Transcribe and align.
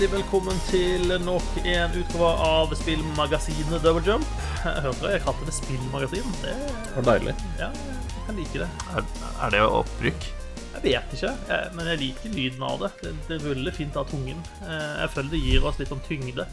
hjertelig 0.00 0.22
velkommen 0.22 0.60
til 0.70 1.10
nok 1.26 1.56
en 1.68 1.92
utgave 2.00 2.28
av 2.40 2.70
spillmagasinet 2.78 3.82
Double 3.84 4.00
Jump. 4.06 4.26
Jeg 4.64 4.82
dere, 4.86 5.10
jeg 5.12 5.22
kalte 5.26 5.44
det 5.48 5.54
spillmagasin. 5.56 6.30
Det, 6.40 6.52
Det 6.86 6.94
var 6.96 7.06
deilig. 7.10 7.34
ja, 7.58 7.68
jeg 7.68 8.22
kan 8.26 8.38
like 8.38 8.62
det. 8.62 8.68
Er, 8.96 9.04
er 9.44 9.50
det 9.52 9.60
opprykk? 9.66 10.28
Jeg 10.72 10.82
vet 10.86 11.12
ikke, 11.18 11.32
jeg, 11.50 11.66
men 11.76 11.90
jeg 11.90 12.00
liker 12.00 12.32
lyden 12.32 12.64
av 12.64 12.78
det. 12.80 12.90
Det, 13.02 13.12
det 13.28 13.38
ruller 13.44 13.76
fint 13.76 13.96
av 14.00 14.06
tungen. 14.08 14.40
Eh, 14.64 15.02
Jeg 15.02 15.10
føler 15.12 15.30
det 15.34 15.40
gir 15.42 15.66
oss 15.68 15.80
litt 15.82 15.92
sånn 15.92 16.00
tyngde. 16.06 16.46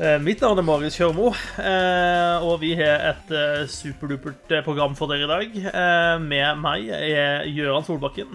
Eh, 0.00 0.16
Mitt 0.24 0.42
navn 0.42 0.58
er 0.58 0.66
Marius 0.66 0.96
Kjørmo, 0.98 1.28
eh, 1.60 2.46
og 2.50 2.56
vi 2.64 2.72
har 2.80 3.04
et 3.12 3.30
superdupert 3.70 4.56
program 4.66 4.96
for 4.98 5.12
dere 5.12 5.28
i 5.28 5.30
dag. 5.30 5.54
Eh, 5.70 6.16
Med 6.24 6.58
meg 6.64 6.90
er 6.98 7.46
Gøran 7.46 7.86
Solbakken 7.86 8.34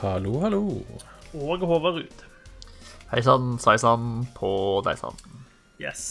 Hallo, 0.00 0.38
hallo. 0.40 0.62
og 1.34 1.60
Håvard 1.68 2.00
Ruud. 2.00 2.24
Hei 3.08 3.22
sann, 3.24 3.54
sveisann, 3.56 4.26
på 4.36 4.50
deg 4.84 4.98
sann. 5.00 5.16
Yes. 5.80 6.02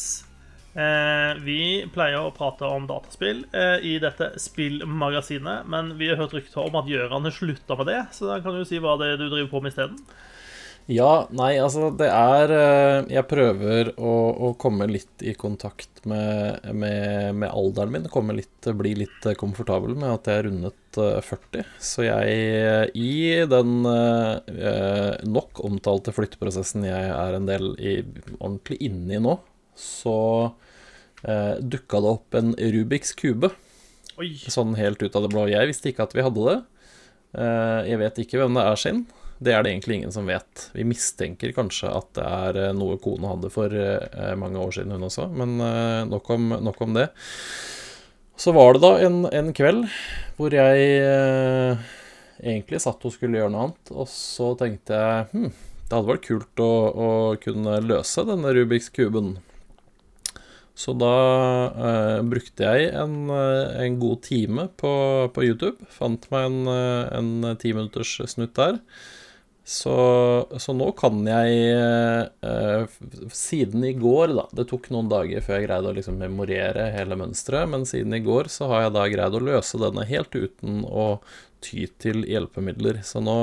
Eh, 0.74 1.38
vi 1.46 1.60
pleier 1.94 2.24
å 2.26 2.32
prate 2.34 2.66
om 2.66 2.88
dataspill 2.90 3.44
eh, 3.54 3.84
i 3.86 3.92
dette 4.02 4.32
spillmagasinet, 4.42 5.70
men 5.70 5.92
vi 6.00 6.10
har 6.10 6.18
hørt 6.18 6.34
rykter 6.34 6.64
om 6.64 6.80
at 6.80 6.90
Gøran 6.90 7.26
har 7.30 7.36
slutta 7.36 7.78
med 7.78 7.90
det, 7.92 8.00
så 8.18 8.32
da 8.32 8.40
kan 8.42 8.58
du 8.58 8.66
si 8.66 8.82
hva 8.82 8.96
det 8.98 9.12
er 9.12 9.22
du 9.22 9.28
driver 9.28 9.52
på 9.52 9.62
med 9.62 9.76
isteden. 9.76 10.02
Ja, 10.88 11.28
nei, 11.36 11.58
altså, 11.60 11.90
det 12.00 12.08
er 12.08 12.52
eh, 12.56 13.08
Jeg 13.12 13.26
prøver 13.28 13.90
å, 14.00 14.12
å 14.48 14.52
komme 14.60 14.86
litt 14.88 15.20
i 15.28 15.34
kontakt 15.36 16.06
med, 16.08 16.64
med, 16.72 17.36
med 17.42 17.50
alderen 17.52 17.92
min. 17.92 18.06
Komme 18.14 18.38
litt, 18.38 18.70
bli 18.80 18.94
litt 19.02 19.28
komfortabel 19.42 19.98
med 20.00 20.14
at 20.14 20.30
jeg 20.32 20.40
er 20.40 20.48
rundet 20.48 21.00
eh, 21.04 21.18
40. 21.28 21.66
Så 21.90 22.06
jeg, 22.08 22.38
eh, 22.62 22.86
i 22.96 23.44
den 23.52 23.74
eh, 23.92 25.18
nok 25.28 25.60
omtalte 25.68 26.16
flytteprosessen 26.16 26.88
jeg 26.88 27.12
er 27.12 27.36
en 27.36 27.50
del 27.52 27.74
i, 27.84 27.98
ordentlig 28.40 28.80
inni 28.88 29.20
nå, 29.28 29.36
så 29.78 30.16
eh, 31.28 31.60
dukka 31.60 32.00
det 32.04 32.14
opp 32.16 32.40
en 32.40 32.56
Rubiks 32.56 33.12
kube. 33.20 33.52
Oi. 34.18 34.32
Sånn 34.50 34.72
helt 34.80 35.04
ut 35.04 35.20
av 35.20 35.28
det 35.28 35.36
blå. 35.36 35.50
Jeg 35.52 35.68
visste 35.70 35.92
ikke 35.92 36.08
at 36.08 36.16
vi 36.16 36.24
hadde 36.26 36.48
det. 36.48 36.58
Eh, 37.44 37.80
Jeg 37.92 38.00
vet 38.06 38.24
ikke 38.24 38.40
hvem 38.40 38.56
det 38.58 38.64
er 38.72 38.80
sin. 38.88 39.04
Det 39.38 39.54
er 39.54 39.62
det 39.62 39.72
egentlig 39.72 40.00
ingen 40.00 40.14
som 40.14 40.30
vet. 40.30 40.68
Vi 40.74 40.86
mistenker 40.88 41.54
kanskje 41.54 41.92
at 41.94 42.10
det 42.18 42.26
er 42.26 42.60
eh, 42.64 42.76
noe 42.78 42.98
kona 43.02 43.36
hadde 43.36 43.52
for 43.54 43.74
eh, 43.74 44.34
mange 44.40 44.62
år 44.62 44.74
siden, 44.80 44.96
hun 44.98 45.06
også, 45.10 45.28
men 45.30 45.60
eh, 45.62 46.06
nok 46.10 46.32
om, 46.34 46.50
nok 46.66 46.82
om 46.88 46.96
det. 46.98 47.12
Så 48.38 48.54
var 48.54 48.74
det 48.74 48.82
da 48.84 48.92
en, 49.06 49.24
en 49.34 49.54
kveld 49.58 49.86
hvor 50.38 50.54
jeg 50.54 51.78
egentlig 52.38 52.82
satt 52.84 53.06
og 53.06 53.14
skulle 53.14 53.40
gjøre 53.40 53.50
noe 53.54 53.68
annet, 53.68 53.92
og 53.94 54.10
så 54.10 54.52
tenkte 54.60 54.98
jeg 54.98 55.28
hm, 55.32 55.52
det 55.88 55.96
hadde 55.96 56.12
vært 56.12 56.28
kult 56.28 56.62
å, 56.62 56.72
å 56.90 57.10
kunne 57.42 57.78
løse 57.86 58.26
denne 58.28 58.54
Rubiks 58.54 58.90
kuben. 58.94 59.38
Så 60.78 60.94
da 60.94 61.14
eh, 61.74 62.18
brukte 62.30 62.66
jeg 62.66 62.92
en, 62.94 63.30
en 63.34 64.02
god 64.02 64.22
time 64.26 64.68
på, 64.78 64.92
på 65.34 65.46
YouTube. 65.46 65.90
Fant 65.94 66.26
meg 66.34 66.50
en, 66.50 66.60
ti 66.70 67.18
en 67.18 67.62
timinutters 67.62 68.18
snutt 68.30 68.54
der. 68.58 68.78
Så, 69.68 69.94
så 70.64 70.72
nå 70.72 70.86
kan 70.96 71.26
jeg 71.28 71.56
eh, 71.76 73.00
Siden 73.36 73.84
i 73.84 73.92
går, 74.00 74.32
da 74.38 74.46
Det 74.56 74.64
tok 74.70 74.86
noen 74.96 75.10
dager 75.12 75.44
før 75.44 75.58
jeg 75.58 75.66
greide 75.66 75.92
å 75.92 75.98
liksom 75.98 76.22
memorere 76.22 76.86
hele 76.94 77.18
mønsteret, 77.20 77.68
men 77.74 77.84
siden 77.90 78.16
i 78.16 78.22
går 78.24 78.48
så 78.54 78.70
har 78.72 78.86
jeg 78.86 78.94
da 78.96 79.04
greid 79.12 79.36
å 79.36 79.44
løse 79.44 79.82
denne 79.82 80.08
helt 80.08 80.38
uten 80.40 80.86
å 80.88 81.10
ty 81.60 81.84
til 82.00 82.24
hjelpemidler. 82.30 83.02
Så 83.04 83.20
nå, 83.20 83.38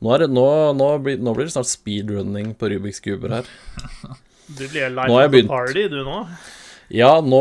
nå, 0.00 0.16
det, 0.22 0.30
nå, 0.32 0.46
nå, 0.78 0.88
blir, 1.04 1.20
blir 1.20 1.44
det 1.44 1.52
snart 1.52 1.68
speedrunning 1.68 2.54
på 2.56 2.72
Rubiks 2.72 3.04
kuber 3.04 3.40
her. 3.40 3.50
Du 4.46 4.62
blir 4.70 4.92
live 4.94 5.40
party, 5.50 5.88
du 5.90 6.04
nå. 6.06 6.20
Ja, 6.94 7.20
nå 7.24 7.40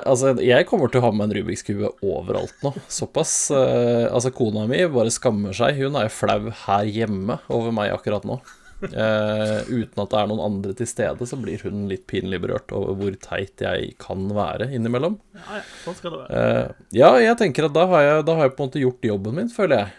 Altså, 0.00 0.32
jeg 0.40 0.66
kommer 0.68 0.88
til 0.92 1.02
å 1.02 1.06
ha 1.08 1.10
med 1.14 1.28
en 1.28 1.34
Rubiks 1.40 1.64
kube 1.66 1.90
overalt 2.04 2.54
nå. 2.64 2.72
Såpass. 2.88 3.50
eh, 3.52 4.06
altså, 4.08 4.32
kona 4.34 4.66
mi 4.70 4.80
bare 4.92 5.12
skammer 5.12 5.56
seg. 5.56 5.76
Hun 5.82 5.98
er 6.00 6.12
flau 6.12 6.50
her 6.66 6.86
hjemme 6.88 7.38
over 7.52 7.74
meg 7.76 7.92
akkurat 7.92 8.24
nå. 8.28 8.38
Eh, 8.84 9.60
uten 9.72 10.02
at 10.02 10.10
det 10.12 10.18
er 10.20 10.26
noen 10.28 10.42
andre 10.44 10.74
til 10.76 10.88
stede, 10.88 11.24
så 11.28 11.38
blir 11.40 11.62
hun 11.64 11.86
litt 11.88 12.04
pinlig 12.10 12.42
berørt 12.44 12.72
over 12.76 12.92
hvor 12.98 13.14
teit 13.24 13.62
jeg 13.64 13.94
kan 14.02 14.26
være 14.36 14.68
innimellom. 14.76 15.16
Ja, 15.36 15.60
ja, 15.60 15.62
sånn 15.84 15.96
skal 15.96 16.12
det 16.12 16.18
være. 16.24 16.42
Eh, 16.42 16.82
ja, 16.98 17.12
jeg 17.24 17.38
tenker 17.40 17.68
at 17.70 17.76
da 17.76 17.86
har 17.88 18.04
jeg, 18.04 18.26
da 18.28 18.36
har 18.36 18.48
jeg 18.48 18.56
på 18.56 18.62
en 18.64 18.68
måte 18.68 18.82
gjort 18.84 19.08
jobben 19.08 19.38
min, 19.40 19.48
føler 19.52 19.80
jeg. 19.80 19.94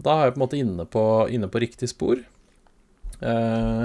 Da 0.00 0.14
er 0.14 0.28
jeg 0.30 0.36
på 0.36 0.40
en 0.40 0.44
måte 0.46 0.60
inne 0.62 0.86
på, 0.88 1.04
inne 1.34 1.50
på 1.50 1.62
riktig 1.66 1.90
spor. 1.90 2.22
Eh, 3.20 3.82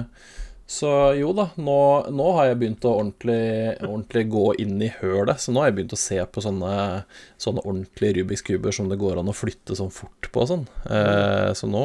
så 0.66 0.90
jo 1.14 1.30
da, 1.38 1.52
nå, 1.62 1.80
nå 2.10 2.30
har 2.40 2.48
jeg 2.50 2.58
begynt 2.58 2.86
å 2.90 2.96
ordentlig, 2.98 3.76
ordentlig 3.86 4.24
gå 4.34 4.46
inn 4.64 4.80
i 4.82 4.90
hølet. 4.98 5.38
Så 5.42 5.54
nå 5.54 5.62
har 5.62 5.70
jeg 5.70 5.76
begynt 5.78 5.94
å 5.94 6.00
se 6.02 6.18
på 6.26 6.42
sånne, 6.42 6.72
sånne 7.38 7.62
ordentlige 7.62 8.18
Rubiks 8.18 8.42
kuber 8.48 8.74
som 8.74 8.90
det 8.90 8.98
går 9.02 9.22
an 9.22 9.30
å 9.30 9.36
flytte 9.38 9.78
sånn 9.78 9.94
fort 9.94 10.32
på 10.34 10.42
og 10.42 10.50
sånn. 10.50 10.66
Eh, 10.90 11.52
så 11.54 11.70
nå, 11.70 11.84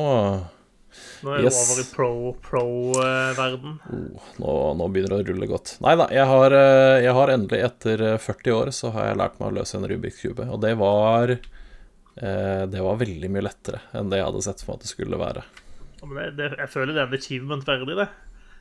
Nå 1.21 1.35
er 1.35 1.45
du 1.45 1.51
yes. 1.51 1.61
over 1.61 1.83
i 1.83 1.87
pro-pro-verden. 1.93 3.77
oh, 3.93 4.31
nå, 4.41 4.55
nå 4.81 4.89
begynner 4.89 5.13
det 5.13 5.21
å 5.21 5.29
rulle 5.29 5.51
godt. 5.51 5.75
Nei 5.85 5.93
da, 6.01 6.09
jeg 6.17 6.25
har, 6.33 6.57
eh, 6.57 6.97
jeg 7.05 7.15
har 7.21 7.35
endelig 7.35 7.61
etter 7.69 8.07
eh, 8.15 8.17
40 8.31 8.57
år 8.57 8.73
så 8.81 8.95
har 8.97 9.11
jeg 9.11 9.21
lært 9.21 9.37
meg 9.43 9.51
å 9.51 9.57
løse 9.61 9.77
en 9.77 9.89
Rubiks 9.93 10.25
kube. 10.25 10.49
Og 10.49 10.65
det 10.65 10.73
var, 10.81 11.35
eh, 11.37 12.65
det 12.65 12.89
var 12.89 13.05
veldig 13.05 13.29
mye 13.37 13.45
lettere 13.45 13.85
enn 13.93 14.09
det 14.09 14.23
jeg 14.23 14.31
hadde 14.31 14.43
sett 14.49 14.65
for 14.65 14.73
meg 14.73 14.81
at 14.81 14.89
det 14.89 14.95
skulle 14.97 15.21
være. 15.21 15.45
Det, 16.01 16.27
det, 16.41 16.51
jeg 16.57 16.73
føler 16.73 16.97
det 16.97 17.05
er 17.05 17.13
en 17.13 17.21
achievement 17.21 17.69
verdig, 17.69 18.01
det. 18.01 18.09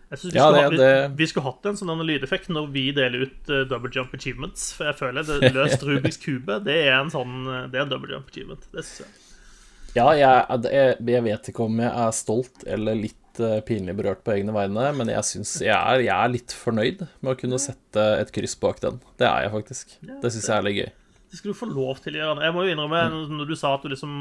Jeg 0.09 0.17
synes 0.19 0.33
vi, 0.33 0.37
Ja, 0.39 0.45
skulle 0.49 0.69
det- 0.69 0.79
det- 0.79 1.17
vi 1.19 1.25
skulle 1.29 1.43
hatt 1.45 1.65
en 1.69 1.75
sånn 1.77 2.01
lydeffekt 2.05 2.49
når 2.49 2.71
vi 2.73 2.91
deler 2.91 3.27
ut 3.27 3.49
uh, 3.53 3.63
double 3.69 3.91
jump 3.93 4.13
achievements. 4.17 4.71
For 4.73 4.85
jeg 4.89 4.95
føler 4.97 5.23
det 5.27 5.53
løst 5.57 5.83
Rubiks 5.85 6.17
kube, 6.17 6.63
det 6.65 6.77
er 6.87 6.95
en 6.99 7.11
sånn 7.13 7.35
eh, 7.47 7.67
Det 7.69 7.77
er 7.77 7.85
en 7.85 7.89
double 7.93 8.09
jump 8.15 8.27
achievement. 8.31 8.65
Det 8.73 8.83
synes 8.85 8.99
jeg. 9.05 9.07
Ja, 9.95 10.07
jeg, 10.13 10.63
jeg, 10.71 10.97
jeg 11.09 11.23
vet 11.25 11.47
ikke 11.49 11.63
om 11.65 11.79
jeg 11.81 11.89
er 11.91 12.11
stolt 12.13 12.63
eller 12.67 12.93
litt 12.95 13.39
uh, 13.41 13.59
pinlig 13.65 13.95
berørt 13.97 14.23
på 14.25 14.33
egne 14.35 14.53
vegne, 14.53 14.89
men 14.97 15.07
jeg 15.09 15.23
syns 15.25 15.55
jeg, 15.61 16.03
jeg 16.05 16.13
er 16.13 16.29
litt 16.29 16.53
fornøyd 16.53 17.05
med 17.21 17.31
å 17.33 17.37
kunne 17.39 17.57
sette 17.61 18.03
et 18.19 18.31
kryss 18.35 18.53
bak 18.61 18.79
den. 18.81 18.99
Det 19.17 19.25
er 19.29 19.45
jeg 19.47 19.51
faktisk. 19.55 19.95
Det 20.01 20.29
syns 20.33 20.45
jeg 20.49 20.57
er 20.57 20.67
litt 20.67 20.77
gøy. 20.81 20.91
Det 21.29 21.37
skal 21.37 21.51
du 21.53 21.57
få 21.57 21.69
lov 21.73 22.01
til 22.01 22.13
å 22.17 22.21
gjøre. 22.21 22.41
Jeg 22.45 22.53
må 22.53 22.65
jo 22.65 22.73
innrømme, 22.75 23.01
Mm. 23.13 23.37
når 23.37 23.47
du 23.49 23.55
sa 23.55 23.73
at 23.75 23.83
du 23.85 23.89
liksom 23.89 24.13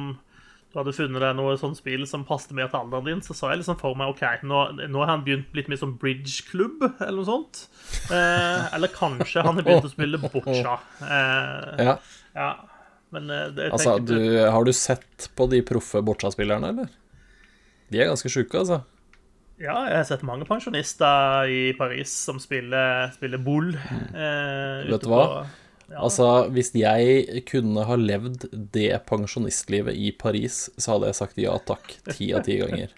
du 0.79 0.85
hadde 0.85 0.95
funnet 0.95 1.23
deg 1.25 1.35
noe 1.39 1.57
sånn 1.59 1.75
spill 1.75 2.05
som 2.07 2.23
passet 2.29 2.53
mer 2.55 2.69
til 2.71 2.79
alderen 2.79 3.09
din, 3.11 3.21
så 3.27 3.35
sa 3.35 3.51
jeg 3.51 3.61
liksom 3.65 3.79
for 3.81 3.97
meg 3.99 4.13
OK, 4.15 4.23
nå, 4.47 4.61
nå 4.87 5.01
har 5.03 5.11
han 5.11 5.25
begynt 5.27 5.51
litt 5.59 5.69
mer 5.73 5.81
som 5.81 5.97
bridge-klubb, 5.99 6.85
eller 7.01 7.17
noe 7.19 7.27
sånt. 7.27 7.65
Eh, 8.13 8.69
eller 8.79 8.93
kanskje 8.95 9.43
han 9.43 9.59
har 9.59 9.67
begynt 9.67 9.89
å 9.89 9.93
spille 9.93 10.21
boccia. 10.23 10.77
Eh, 11.03 11.85
Ja, 11.89 11.97
ja. 12.39 12.51
Men 13.11 13.31
eh, 13.33 13.47
det, 13.57 13.71
altså, 13.73 13.95
du, 14.05 14.15
Har 14.53 14.65
du 14.69 14.73
sett 14.77 15.31
på 15.35 15.47
de 15.51 15.63
proffe 15.65 16.03
boccia-spillerne, 16.05 16.71
eller? 16.75 16.89
De 17.89 18.03
er 18.03 18.11
ganske 18.11 18.29
sjuke, 18.31 18.61
altså. 18.61 18.83
Ja, 19.59 19.79
jeg 19.89 19.97
har 19.97 20.05
sett 20.07 20.21
mange 20.29 20.45
pensjonister 20.47 21.49
i 21.51 21.73
Paris 21.79 22.13
som 22.29 22.37
spiller, 22.39 23.09
spiller 23.17 23.41
boule. 23.43 23.75
Eh, 24.15 24.85
Vet 24.93 25.03
du 25.03 25.09
hva? 25.11 25.25
på- 25.25 25.47
Altså, 25.97 26.27
hvis 26.53 26.75
jeg 26.77 27.45
kunne 27.49 27.85
ha 27.89 27.97
levd 27.97 28.45
det 28.75 28.91
pensjonistlivet 29.09 29.97
i 29.97 30.11
Paris, 30.13 30.67
så 30.77 30.95
hadde 30.95 31.09
jeg 31.09 31.17
sagt 31.17 31.41
ja 31.41 31.55
takk 31.65 31.95
ti 32.11 32.29
av 32.37 32.45
ti 32.45 32.59
ganger. 32.61 32.93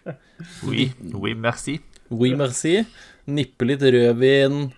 Oui, 0.67 0.89
oui, 1.15 1.37
merci. 1.39 1.79
Oui, 2.11 2.33
merci. 2.35 2.81
Nippe 3.31 3.69
litt 3.69 3.85
rødvin, 3.85 4.73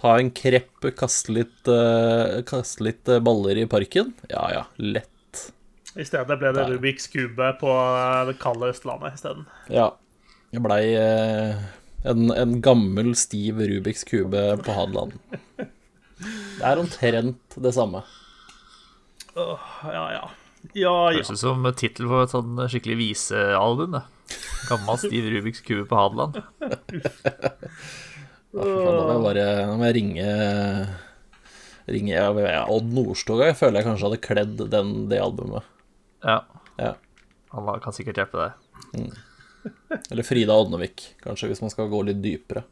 ta 0.00 0.16
en 0.16 0.32
krepp, 0.32 0.88
kaste 0.96 1.34
litt, 1.36 1.60
uh, 1.68 2.40
kaste 2.48 2.86
litt 2.86 3.10
eh, 3.10 3.20
baller 3.20 3.60
i 3.60 3.68
parken. 3.68 4.14
Ja 4.32 4.48
ja, 4.54 4.64
lett. 4.80 5.44
I 5.98 6.06
stedet 6.08 6.38
ble 6.40 6.54
det. 6.56 6.68
Rubiks 6.70 7.10
kube 7.12 7.52
på 7.60 7.72
eh, 7.74 8.20
det 8.30 8.38
kalde 8.40 8.72
Østlandet 8.72 9.18
isteden. 9.18 9.48
Ja. 9.68 9.90
Jeg 10.54 10.64
blei 10.64 10.84
en, 12.08 12.30
en 12.32 12.60
gammel, 12.64 13.12
stiv 13.18 13.60
Rubiks 13.60 14.06
kube 14.08 14.54
på 14.64 14.76
Hadeland. 14.78 15.18
Det 16.58 16.66
er 16.66 16.80
omtrent 16.82 17.56
det 17.62 17.72
samme. 17.76 18.02
Åh, 19.38 19.66
ja, 19.86 20.04
ja. 20.16 20.22
Ja, 20.74 20.94
ja. 21.12 21.18
Høres 21.20 21.30
ut 21.30 21.38
som 21.40 21.62
tittel 21.78 22.08
på 22.10 22.18
et 22.24 22.32
sånn 22.34 22.58
skikkelig 22.68 22.96
visealbum. 22.98 23.94
det. 23.94 24.02
Gammel 24.68 24.98
stiv 25.00 25.28
Rubiks 25.32 25.62
kube 25.64 25.86
på 25.88 25.96
Hadeland. 25.96 26.40
Da 28.48 28.64
må 28.64 29.12
jeg 29.12 29.22
bare 29.22 29.44
da 29.68 29.76
må 29.76 29.86
jeg 29.88 29.96
ringe 29.98 30.28
Ringe 31.88 32.12
ja, 32.16 32.64
Odd 32.68 32.90
Nordstoga. 32.92 33.48
Jeg 33.48 33.56
føler 33.60 33.80
jeg 33.80 33.86
kanskje 33.88 34.08
hadde 34.08 34.20
kledd 34.24 34.62
den, 34.74 34.90
det 35.08 35.22
albumet. 35.24 35.64
Ja, 36.26 36.42
Ja. 36.80 36.94
han 37.54 37.80
kan 37.80 37.94
sikkert 37.96 38.18
hjelpe 38.20 38.42
deg. 38.42 39.14
Eller 40.10 40.24
Frida 40.26 40.52
Odnevik, 40.58 41.14
kanskje, 41.24 41.48
hvis 41.48 41.62
man 41.64 41.72
skal 41.72 41.88
gå 41.88 42.02
litt 42.04 42.20
dypere. 42.24 42.64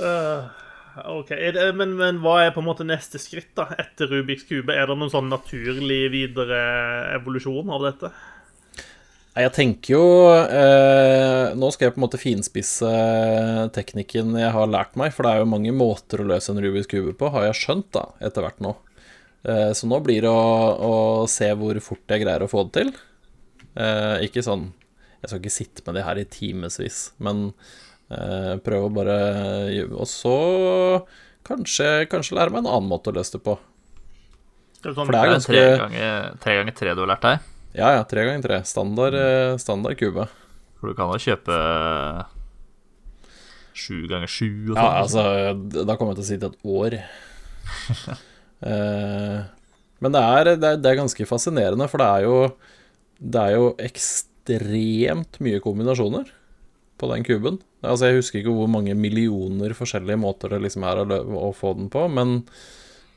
Øh, 0.00 0.48
OK. 0.94 1.32
Men, 1.74 1.96
men 1.98 2.20
hva 2.22 2.36
er 2.44 2.54
på 2.54 2.62
en 2.62 2.68
måte 2.68 2.86
neste 2.86 3.18
skritt 3.22 3.52
da, 3.58 3.66
etter 3.80 4.10
Rubiks 4.10 4.46
kube? 4.48 4.74
Er 4.74 4.86
det 4.88 4.96
noen 4.98 5.12
sånn 5.12 5.32
naturlig 5.32 6.06
videre 6.14 6.60
evolusjon 7.16 7.72
av 7.74 7.88
dette? 7.88 8.12
Jeg 9.34 9.50
tenker 9.50 9.96
jo 9.96 10.02
eh, 10.30 11.54
Nå 11.58 11.70
skal 11.74 11.88
jeg 11.88 11.94
på 11.96 11.98
en 11.98 12.04
måte 12.04 12.20
finspisse 12.22 12.90
teknikken 13.74 14.36
jeg 14.38 14.52
har 14.54 14.70
lært 14.70 14.94
meg, 15.00 15.10
for 15.14 15.26
det 15.26 15.32
er 15.32 15.42
jo 15.42 15.50
mange 15.50 15.74
måter 15.74 16.22
å 16.22 16.28
løse 16.28 16.54
en 16.54 16.62
Rubiks 16.62 16.90
kube 16.90 17.16
på, 17.18 17.32
har 17.34 17.48
jeg 17.48 17.58
skjønt 17.64 17.90
da, 17.96 18.04
etter 18.22 18.46
hvert 18.46 18.62
nå. 18.62 18.76
Eh, 19.42 19.72
så 19.74 19.90
nå 19.90 19.98
blir 20.06 20.22
det 20.22 20.30
å, 20.30 20.44
å 20.78 20.94
se 21.30 21.50
hvor 21.58 21.80
fort 21.82 22.14
jeg 22.14 22.22
greier 22.22 22.46
å 22.46 22.50
få 22.50 22.62
det 22.68 22.78
til. 22.78 22.94
Eh, 23.74 24.28
ikke 24.28 24.44
sånn 24.46 24.68
Jeg 25.18 25.30
skal 25.32 25.40
ikke 25.40 25.56
sitte 25.56 25.82
med 25.86 25.98
det 25.98 26.06
her 26.06 26.20
i 26.20 26.28
timevis, 26.30 26.98
men 27.18 27.48
prøve 28.64 28.88
å 28.88 28.92
bare 28.94 29.16
Og 29.98 30.08
så 30.10 30.34
kanskje, 31.46 32.06
kanskje 32.10 32.36
lære 32.38 32.54
meg 32.54 32.64
en 32.64 32.70
annen 32.72 32.90
måte 32.90 33.12
å 33.12 33.16
løse 33.16 33.36
det 33.36 33.42
på. 33.44 33.56
Sånn, 34.84 35.06
For 35.06 35.14
det 35.14 35.20
er 35.20 35.32
ganske 35.32 35.52
tre 35.52 35.64
ganger 35.80 36.38
tre, 36.44 36.56
ganger 36.60 36.76
tre 36.76 36.94
du 36.94 37.02
har 37.04 37.10
lært 37.14 37.24
deg. 37.24 37.50
Ja, 37.74 37.90
ja, 37.96 38.02
tre 38.06 38.26
ganger 38.28 38.44
tre. 38.44 38.58
Standard, 38.68 39.16
eh, 39.16 39.56
standard 39.60 39.96
kube. 39.98 40.28
For 40.78 40.92
du 40.92 40.98
kan 40.98 41.10
jo 41.10 41.22
kjøpe 41.24 41.56
sju 43.74 44.04
ganger 44.10 44.30
sju 44.30 44.50
og 44.70 44.76
sånn. 44.76 44.78
Ja, 44.78 44.90
altså, 45.00 45.24
da 45.88 45.96
kommer 45.98 46.14
jeg 46.14 46.20
til 46.20 46.24
å 46.24 46.28
si 46.28 46.38
til 46.38 46.52
et 46.52 46.70
år. 46.78 47.00
Eh, 48.64 49.40
men 50.00 50.14
det 50.14 50.20
er, 50.24 50.48
det, 50.56 50.68
er, 50.70 50.78
det 50.80 50.88
er 50.88 50.96
ganske 50.96 51.26
fascinerende, 51.28 51.84
for 51.90 52.00
det 52.00 52.06
er 52.06 52.22
jo 52.24 52.36
Det 53.18 53.42
er 53.42 53.56
jo 53.58 53.66
ekstremt 53.82 55.36
mye 55.44 55.60
kombinasjoner 55.60 56.30
på 57.00 57.10
den 57.10 57.24
kuben. 57.26 57.58
Altså, 57.84 58.08
jeg 58.08 58.20
husker 58.20 58.40
ikke 58.40 58.54
hvor 58.54 58.70
mange 58.70 58.94
millioner 58.96 59.74
forskjellige 59.76 60.20
måter 60.20 60.54
det 60.54 60.62
liksom 60.64 60.86
er 60.88 61.02
å, 61.04 61.50
få 61.56 61.74
den 61.78 61.90
på, 61.92 62.06
men 62.12 62.36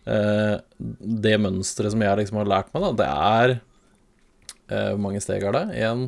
eh, 0.09 0.57
det 0.77 1.37
mønsteret 1.43 1.93
som 1.93 2.03
jeg 2.03 2.21
liksom 2.21 2.41
har 2.41 2.51
lært 2.51 2.73
meg, 2.73 2.83
da, 2.83 2.93
det 3.01 3.09
er 3.11 3.55
eh, 3.55 4.89
Hvor 4.93 5.03
mange 5.07 5.21
steg 5.23 5.45
er 5.47 5.55
det? 5.55 5.65
Én 5.77 6.07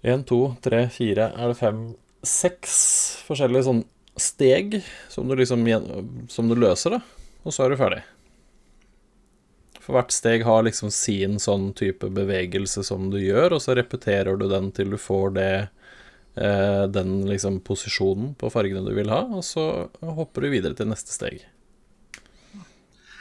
Én, 0.00 0.22
to, 0.24 0.54
tre, 0.64 0.86
fire 0.88 1.26
Er 1.36 1.50
det 1.52 1.58
fem 1.58 1.90
Seks 2.24 2.76
forskjellige 3.26 3.66
sånn 3.66 3.82
steg 4.20 4.78
som 5.12 5.28
du 5.28 5.36
liksom 5.36 5.66
Som 6.32 6.48
du 6.48 6.56
løser, 6.56 6.96
da. 6.96 7.02
Og 7.44 7.54
så 7.54 7.64
er 7.64 7.72
du 7.72 7.80
ferdig. 7.80 8.00
For 9.80 9.96
hvert 9.96 10.12
steg 10.12 10.44
har 10.44 10.64
liksom 10.66 10.92
sin 10.92 11.38
sånn 11.40 11.70
type 11.76 12.10
bevegelse 12.12 12.84
som 12.84 13.08
du 13.12 13.16
gjør, 13.20 13.56
og 13.56 13.62
så 13.64 13.74
repeterer 13.78 14.36
du 14.36 14.44
den 14.50 14.68
til 14.76 14.92
du 14.92 14.98
får 15.00 15.32
det 15.38 15.52
Den 16.40 17.10
liksom 17.28 17.58
posisjonen 17.60 18.30
på 18.40 18.48
fargene 18.48 18.80
du 18.86 18.94
vil 18.96 19.10
ha, 19.12 19.26
og 19.28 19.44
så 19.44 19.64
hopper 20.00 20.46
du 20.46 20.54
videre 20.54 20.78
til 20.78 20.88
neste 20.88 21.12
steg. 21.12 21.42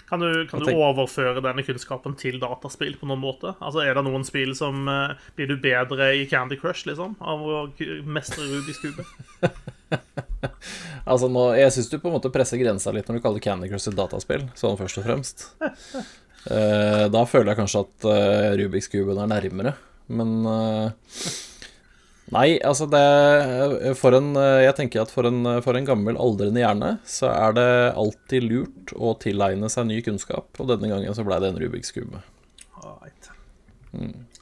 Kan 0.09 0.23
du, 0.23 0.47
kan 0.49 0.63
du 0.63 0.71
overføre 0.73 1.37
denne 1.43 1.61
kunnskapen 1.61 2.15
til 2.17 2.39
dataspill 2.41 2.95
på 2.97 3.05
noen 3.09 3.21
måte? 3.21 3.53
Altså, 3.61 3.83
Er 3.85 3.93
det 3.93 4.03
noen 4.07 4.23
spill 4.25 4.55
som 4.57 4.87
eh, 4.89 5.11
Blir 5.37 5.51
du 5.51 5.59
bedre 5.61 6.07
i 6.17 6.23
Candy 6.29 6.57
Crush, 6.57 6.87
liksom? 6.89 7.13
Av 7.21 7.43
å 7.45 7.59
mestre 8.09 8.47
Rubiks 8.49 8.81
kube? 8.81 9.05
Altså 11.09 11.29
nå, 11.31 11.43
Jeg 11.57 11.73
syns 11.75 11.91
du 11.91 11.99
på 11.99 12.09
en 12.09 12.15
måte 12.17 12.31
presser 12.33 12.59
grensa 12.61 12.93
litt 12.93 13.07
når 13.09 13.19
du 13.19 13.23
kaller 13.23 13.43
Candy 13.43 13.69
Crush 13.69 13.91
et 13.91 13.97
dataspill, 13.97 14.47
sånn 14.57 14.79
først 14.79 15.01
og 15.01 15.07
fremst. 15.09 15.45
Eh, 16.39 17.05
da 17.11 17.25
føler 17.27 17.51
jeg 17.51 17.57
kanskje 17.59 17.81
at 17.83 18.05
uh, 18.07 18.53
Rubiks 18.55 18.87
kuben 18.89 19.17
er 19.19 19.27
nærmere, 19.27 19.73
men 20.07 20.29
eh, 20.47 21.17
Nei, 22.29 22.59
altså 22.61 22.85
det 22.91 23.93
For 23.97 24.13
en 24.13 24.35
eh, 24.37 24.59
Jeg 24.67 24.75
tenker 24.77 25.01
at 25.01 25.09
for 25.13 25.25
en, 25.25 25.39
for 25.65 25.77
en 25.79 25.87
gammel, 25.87 26.17
aldrende 26.21 26.61
hjerne, 26.61 26.91
så 27.09 27.31
er 27.33 27.55
det 27.57 27.69
alltid 27.97 28.45
lurt 28.45 28.93
å 28.93 29.15
tilegne 29.21 29.69
seg 29.73 29.87
ny 29.89 29.97
kunnskap, 30.05 30.51
og 30.61 30.69
denne 30.69 30.91
gangen 30.91 31.15
så 31.17 31.25
ble 31.25 31.39
det 31.41 31.49
en 31.53 31.57
Rubiks 31.63 31.93
kube. 31.95 32.21
Right. 32.83 33.31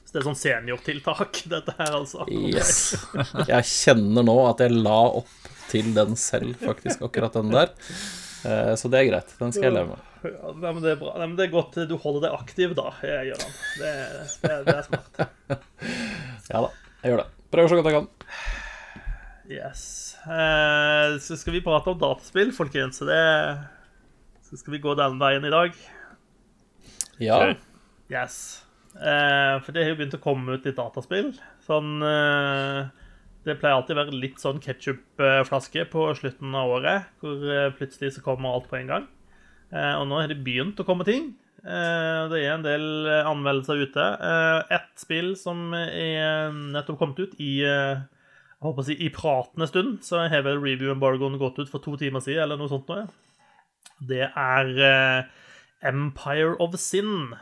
Så 0.03 0.11
det 0.13 0.19
er 0.21 0.27
sånn 0.27 0.39
seniortiltak, 0.39 1.41
dette 1.53 1.75
her, 1.79 1.95
altså? 2.01 2.27
Yes. 2.31 2.73
Jeg 3.47 3.69
kjenner 3.71 4.27
nå 4.27 4.35
at 4.49 4.63
jeg 4.65 4.75
la 4.75 4.99
opp 5.21 5.47
til 5.71 5.93
den 5.95 6.15
selv, 6.19 6.55
faktisk, 6.63 7.01
akkurat 7.07 7.35
den 7.39 7.55
der. 7.55 7.71
Eh, 8.47 8.73
Så 8.79 8.91
det 8.91 8.99
er 9.01 9.09
greit. 9.13 9.31
Den 9.39 9.55
skal 9.55 9.69
jeg 9.69 9.77
leve 9.79 9.95
med. 9.95 10.03
Ja, 10.27 10.51
men 10.73 10.79
det 10.83 10.93
er 10.95 10.99
bra. 10.99 11.13
Nei, 11.19 11.27
men 11.29 11.35
det 11.39 11.47
er 11.47 11.55
godt 11.55 11.75
du 11.87 11.95
holder 12.03 12.27
deg 12.27 12.35
aktiv, 12.39 12.75
da, 12.75 12.89
eh, 13.03 13.23
Gøran. 13.31 13.57
Det, 13.79 13.95
det, 14.43 14.59
det 14.67 14.75
er 14.77 14.87
smart. 14.91 15.25
Ja 16.51 16.61
da, 16.63 16.69
jeg 17.03 17.11
gjør 17.13 17.23
det. 17.23 17.27
Prøver 17.53 17.71
så 17.71 17.79
godt 17.79 17.89
jeg 17.91 17.97
kan. 17.97 18.07
Yes. 19.47 19.81
Eh, 20.27 21.15
så 21.23 21.37
skal 21.39 21.55
vi 21.55 21.63
prate 21.63 21.91
om 21.93 21.99
dataspill, 21.99 22.51
folkens. 22.55 22.99
Så 22.99 23.07
det 23.07 23.21
Så 24.47 24.59
skal 24.59 24.77
vi 24.77 24.83
gå 24.83 24.93
den 24.95 25.19
veien 25.19 25.45
i 25.45 25.51
dag. 25.51 25.75
Ja. 27.19 27.53
Yes. 28.11 28.63
Eh, 28.95 29.55
for 29.63 29.71
det 29.71 29.83
har 29.83 29.91
jo 29.93 29.99
begynt 29.99 30.15
å 30.17 30.23
komme 30.23 30.55
ut 30.55 30.67
litt 30.67 30.77
dataspill. 30.79 31.33
Sånn 31.67 31.99
eh, 32.03 32.87
Det 33.47 33.57
pleier 33.59 33.75
alltid 33.77 33.95
å 33.95 34.01
være 34.01 34.21
litt 34.21 34.39
sånn 34.43 34.61
ketsjupflaske 34.63 35.85
på 35.91 36.07
slutten 36.19 36.55
av 36.55 36.71
året, 36.79 37.11
hvor 37.21 37.43
eh, 37.51 37.71
plutselig 37.75 38.15
så 38.15 38.23
kommer 38.25 38.55
alt 38.55 38.67
på 38.71 38.79
en 38.79 38.91
gang. 38.91 39.09
Eh, 39.71 39.93
og 39.99 40.07
nå 40.07 40.19
har 40.19 40.31
det 40.31 40.41
begynt 40.43 40.79
å 40.79 40.87
komme 40.87 41.07
ting. 41.07 41.33
Eh, 41.67 42.21
det 42.31 42.43
er 42.45 42.53
en 42.53 42.63
del 42.63 42.85
eh, 43.11 43.25
anmeldelser 43.27 43.81
ute. 43.83 44.03
Eh, 44.23 44.75
Ett 44.77 45.01
spill 45.01 45.33
som 45.39 45.73
er 45.75 46.53
nettopp 46.55 46.99
kommet 47.01 47.19
ut 47.19 47.33
i 47.43 47.59
jeg 48.57 48.65
håper 48.65 48.81
å 48.81 48.85
si, 48.87 48.95
i 49.05 49.11
pratende 49.13 49.67
stund, 49.69 49.99
så 50.01 50.23
har 50.31 50.45
vel 50.45 50.61
review-embargoen 50.63 51.35
gått 51.37 51.59
ut 51.59 51.69
for 51.69 51.83
to 51.83 51.93
timer 51.99 52.23
siden, 52.25 52.41
eller 52.45 52.57
noe 52.57 52.71
sånt. 52.71 52.89
Ja. 52.89 53.03
Det 54.01 54.23
er 54.31 55.27
Empire 55.85 56.55
of 56.63 56.73
Sin. 56.81 57.35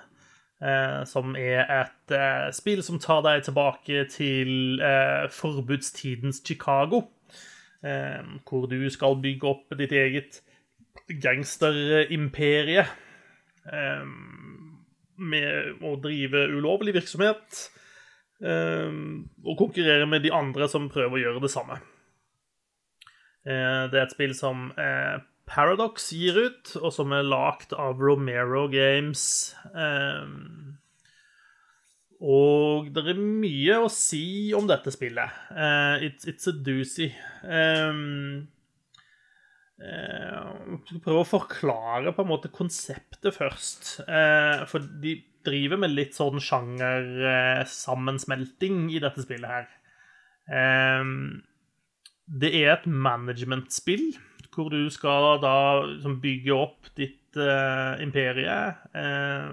Som 1.07 1.38
er 1.39 1.63
et 1.71 2.13
spill 2.56 2.81
som 2.83 3.00
tar 3.00 3.24
deg 3.24 3.45
tilbake 3.48 4.04
til 4.12 4.83
forbudstidens 5.31 6.42
Chicago. 6.44 7.06
Hvor 7.80 8.68
du 8.71 8.78
skal 8.92 9.16
bygge 9.24 9.51
opp 9.54 9.71
ditt 9.80 9.95
eget 9.95 10.42
gangsterimperie. 11.24 12.88
Eh, 13.72 14.06
med 15.16 15.84
å 15.86 15.96
drive 16.04 16.48
ulovlig 16.52 16.96
virksomhet. 16.98 17.68
Eh, 18.44 18.92
og 19.46 19.60
konkurrere 19.60 20.08
med 20.10 20.26
de 20.26 20.34
andre 20.36 20.68
som 20.72 20.90
prøver 20.92 21.16
å 21.18 21.24
gjøre 21.24 21.44
det 21.46 21.54
samme. 21.54 21.80
Eh, 23.46 23.86
det 23.92 24.00
er 24.00 24.06
et 24.06 24.16
spill 24.16 24.36
som 24.38 24.72
eh, 24.82 25.22
Paradox 25.46 26.10
gir 26.16 26.38
ut, 26.48 26.74
og 26.81 26.92
som 26.94 27.14
er 27.14 27.28
lagd 27.28 27.76
av 27.78 28.02
Romero 28.02 28.66
Games. 28.72 29.54
Um, 29.78 30.80
og 32.18 32.90
det 32.95 33.04
er 33.12 33.19
mye 33.22 33.78
å 33.84 33.92
si 33.94 34.54
om 34.57 34.66
dette 34.66 34.90
spillet. 34.95 35.30
Uh, 35.54 36.02
it's, 36.02 36.26
it's 36.26 36.50
a 36.50 36.56
doozy. 36.56 37.12
Jeg 39.76 40.80
skal 40.88 41.04
prøve 41.04 41.22
å 41.22 41.30
forklare 41.30 42.16
på 42.16 42.26
en 42.26 42.31
måte 42.31 42.50
konseptet 42.50 43.15
først. 43.34 44.02
Uh, 44.06 44.62
for 44.70 44.80
de 45.02 45.24
driver 45.46 45.78
med 45.82 45.92
litt 45.94 46.16
sånn 46.18 46.40
sjangersammensmelting 46.42 48.90
i 48.94 49.00
dette 49.02 49.22
spillet 49.26 49.50
her. 49.50 49.66
Um, 50.50 51.44
det 52.26 52.50
er 52.58 52.72
et 52.74 52.88
management-spill, 52.90 54.18
hvor 54.56 54.72
du 54.72 54.88
skal 54.94 55.42
da 55.44 55.82
bygge 56.22 56.54
opp 56.56 56.88
ditt 56.98 57.38
eh, 57.38 58.02
imperie. 58.02 58.76
Eh, 58.96 59.52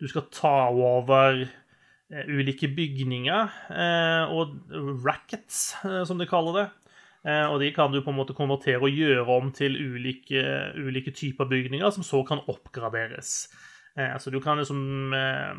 du 0.00 0.08
skal 0.10 0.24
ta 0.34 0.68
over 0.72 1.42
eh, 1.44 2.24
ulike 2.26 2.68
bygninger, 2.74 3.48
eh, 3.70 4.24
og 4.32 4.46
rackets, 5.04 5.76
eh, 5.84 6.04
som 6.08 6.18
de 6.18 6.26
kaller 6.30 6.54
det. 6.58 6.68
Eh, 7.24 7.46
og 7.48 7.60
de 7.62 7.70
kan 7.72 7.92
du 7.92 8.02
på 8.04 8.12
en 8.12 8.18
måte 8.18 8.36
konvertere 8.36 8.82
og 8.84 8.92
gjøre 8.92 9.24
om 9.38 9.48
til 9.56 9.78
ulike, 9.80 10.42
ulike 10.76 11.14
typer 11.16 11.48
bygninger, 11.48 11.88
som 11.94 12.04
så 12.04 12.20
kan 12.28 12.42
oppgraderes. 12.44 13.46
Eh, 13.96 14.16
så 14.20 14.30
du 14.30 14.40
kan 14.44 14.58
liksom 14.58 15.14
eh, 15.14 15.54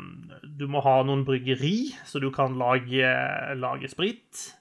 Du 0.60 0.66
må 0.70 0.82
ha 0.84 1.00
noen 1.02 1.24
bryggeri, 1.26 1.90
så 2.06 2.22
du 2.22 2.30
kan 2.30 2.54
lage, 2.58 3.10
lage 3.58 3.90
sprit. 3.90 4.52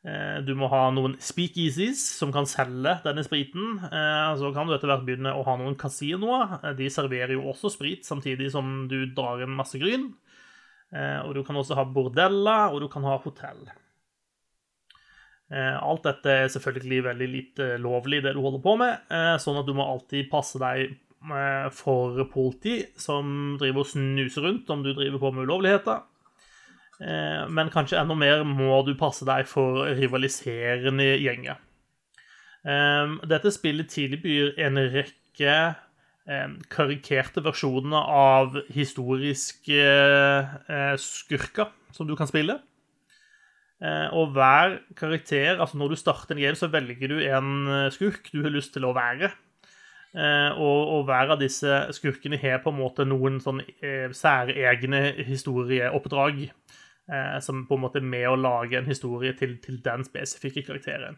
Du 0.00 0.54
må 0.56 0.64
ha 0.72 0.86
noen 0.96 1.12
speakeasies 1.20 2.00
som 2.16 2.30
kan 2.32 2.46
selge 2.48 2.94
denne 3.04 3.20
spriten. 3.20 3.74
Så 4.40 4.48
kan 4.56 4.64
du 4.64 4.72
etter 4.72 4.88
hvert 4.88 5.02
begynne 5.04 5.34
å 5.36 5.42
ha 5.44 5.58
noen 5.60 5.76
kasinoer. 5.76 6.54
De 6.78 6.88
serverer 6.88 7.34
jo 7.34 7.44
også 7.50 7.68
sprit 7.74 8.08
samtidig 8.08 8.48
som 8.54 8.86
du 8.88 9.02
drar 9.12 9.44
en 9.44 9.52
masse 9.58 9.76
gryn. 9.76 10.06
Og 10.96 11.36
du 11.36 11.42
kan 11.44 11.60
også 11.60 11.76
ha 11.76 11.84
bordeller, 11.84 12.72
og 12.72 12.80
du 12.80 12.88
kan 12.88 13.04
ha 13.04 13.18
hotell. 13.20 13.60
Eh, 15.50 15.76
Alt 15.82 16.04
dette 16.06 16.30
er 16.44 16.50
selvfølgelig 16.52 17.04
veldig 17.08 17.28
lite 17.28 17.70
lovlig, 17.82 18.22
det 18.22 18.34
du 18.36 18.40
holder 18.44 18.62
på 18.62 18.76
med, 18.78 19.00
eh, 19.10 19.34
sånn 19.42 19.58
at 19.58 19.66
du 19.66 19.72
må 19.74 19.82
alltid 19.82 20.28
passe 20.30 20.60
deg 20.62 20.92
eh, 20.94 21.66
for 21.74 22.20
politi 22.30 22.76
som 22.96 23.56
driver 23.58 23.82
og 23.82 23.90
snuser 23.90 24.46
rundt 24.46 24.70
om 24.70 24.84
du 24.86 24.92
driver 24.94 25.18
på 25.18 25.32
med 25.34 25.48
ulovligheter. 25.48 26.04
Eh, 27.00 27.48
Men 27.50 27.70
kanskje 27.74 27.98
enda 27.98 28.14
mer 28.14 28.44
må 28.46 28.84
du 28.86 28.94
passe 28.94 29.26
deg 29.26 29.48
for 29.50 29.88
rivaliserende 29.98 31.16
gjenger. 31.18 31.58
Eh, 32.64 33.18
Dette 33.26 33.50
spillet 33.50 33.90
tilbyr 33.90 34.54
en 34.60 34.78
rekke 34.94 35.54
eh, 36.30 36.48
karikerte 36.70 37.42
versjoner 37.42 38.06
av 38.06 38.60
historiske 38.70 39.82
eh, 39.82 40.96
skurker 41.00 41.72
som 41.90 42.06
du 42.06 42.14
kan 42.14 42.28
spille. 42.30 42.60
Eh, 43.80 44.08
og 44.12 44.34
hver 44.36 44.74
karakter 44.92 45.56
Altså, 45.56 45.78
når 45.80 45.94
du 45.94 45.96
starter 45.96 46.36
en 46.36 46.42
game, 46.42 46.58
så 46.58 46.68
velger 46.68 47.08
du 47.08 47.16
en 47.24 47.52
eh, 47.66 47.92
skurk 47.94 48.28
du 48.32 48.42
har 48.44 48.52
lyst 48.52 48.74
til 48.76 48.84
å 48.84 48.92
være. 48.96 49.30
Eh, 50.10 50.50
og, 50.58 50.80
og 50.96 51.06
hver 51.08 51.32
av 51.36 51.40
disse 51.40 51.80
skurkene 51.96 52.40
har 52.40 52.60
på 52.64 52.74
en 52.74 52.80
måte 52.80 53.06
noen 53.08 53.38
sånn 53.40 53.62
særegne 54.16 55.04
historieoppdrag. 55.24 56.48
Som 57.42 57.64
på 57.66 57.74
en 57.74 57.80
måte 57.82 57.98
er 57.98 58.04
med 58.06 58.22
å 58.30 58.36
lage 58.38 58.76
en 58.78 58.86
historie 58.86 59.32
til, 59.34 59.56
til 59.58 59.80
den 59.82 60.04
spesifikke 60.06 60.62
karakteren. 60.62 61.16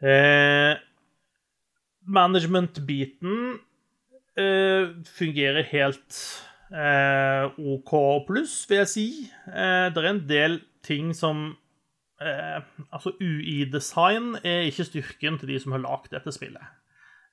Eh, 0.00 0.78
Management-biten 2.08 3.58
eh, 4.40 4.88
fungerer 5.04 5.68
helt 5.68 6.20
eh, 6.72 7.60
OK 7.74 7.92
pluss, 8.28 8.62
vil 8.70 8.82
jeg 8.82 8.90
si. 8.90 9.06
Eh, 9.48 9.88
det 9.92 10.02
er 10.02 10.10
en 10.10 10.22
del 10.28 10.60
ting 10.86 11.14
som 11.16 11.50
eh, 12.20 12.60
Altså, 12.90 13.14
UI-design 13.20 14.36
er 14.44 14.68
ikke 14.68 14.88
styrken 14.88 15.40
til 15.40 15.54
de 15.54 15.58
som 15.62 15.76
har 15.76 15.84
lagd 15.84 16.12
dette 16.14 16.32
spillet. 16.34 16.76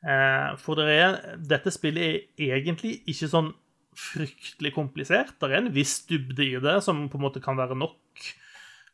Eh, 0.05 0.51
for 0.61 0.79
det 0.79 0.89
er, 0.93 1.21
dette 1.41 1.73
spillet 1.73 2.27
er 2.37 2.59
egentlig 2.59 2.99
ikke 3.09 3.31
sånn 3.31 3.53
fryktelig 3.97 4.73
komplisert. 4.75 5.33
Det 5.41 5.49
er 5.49 5.61
en 5.61 5.71
viss 5.73 5.99
dybde 6.09 6.45
i 6.45 6.59
det 6.61 6.77
som 6.85 7.07
på 7.09 7.17
en 7.17 7.25
måte 7.25 7.41
kan 7.43 7.57
være 7.57 7.77
nok, 7.77 7.95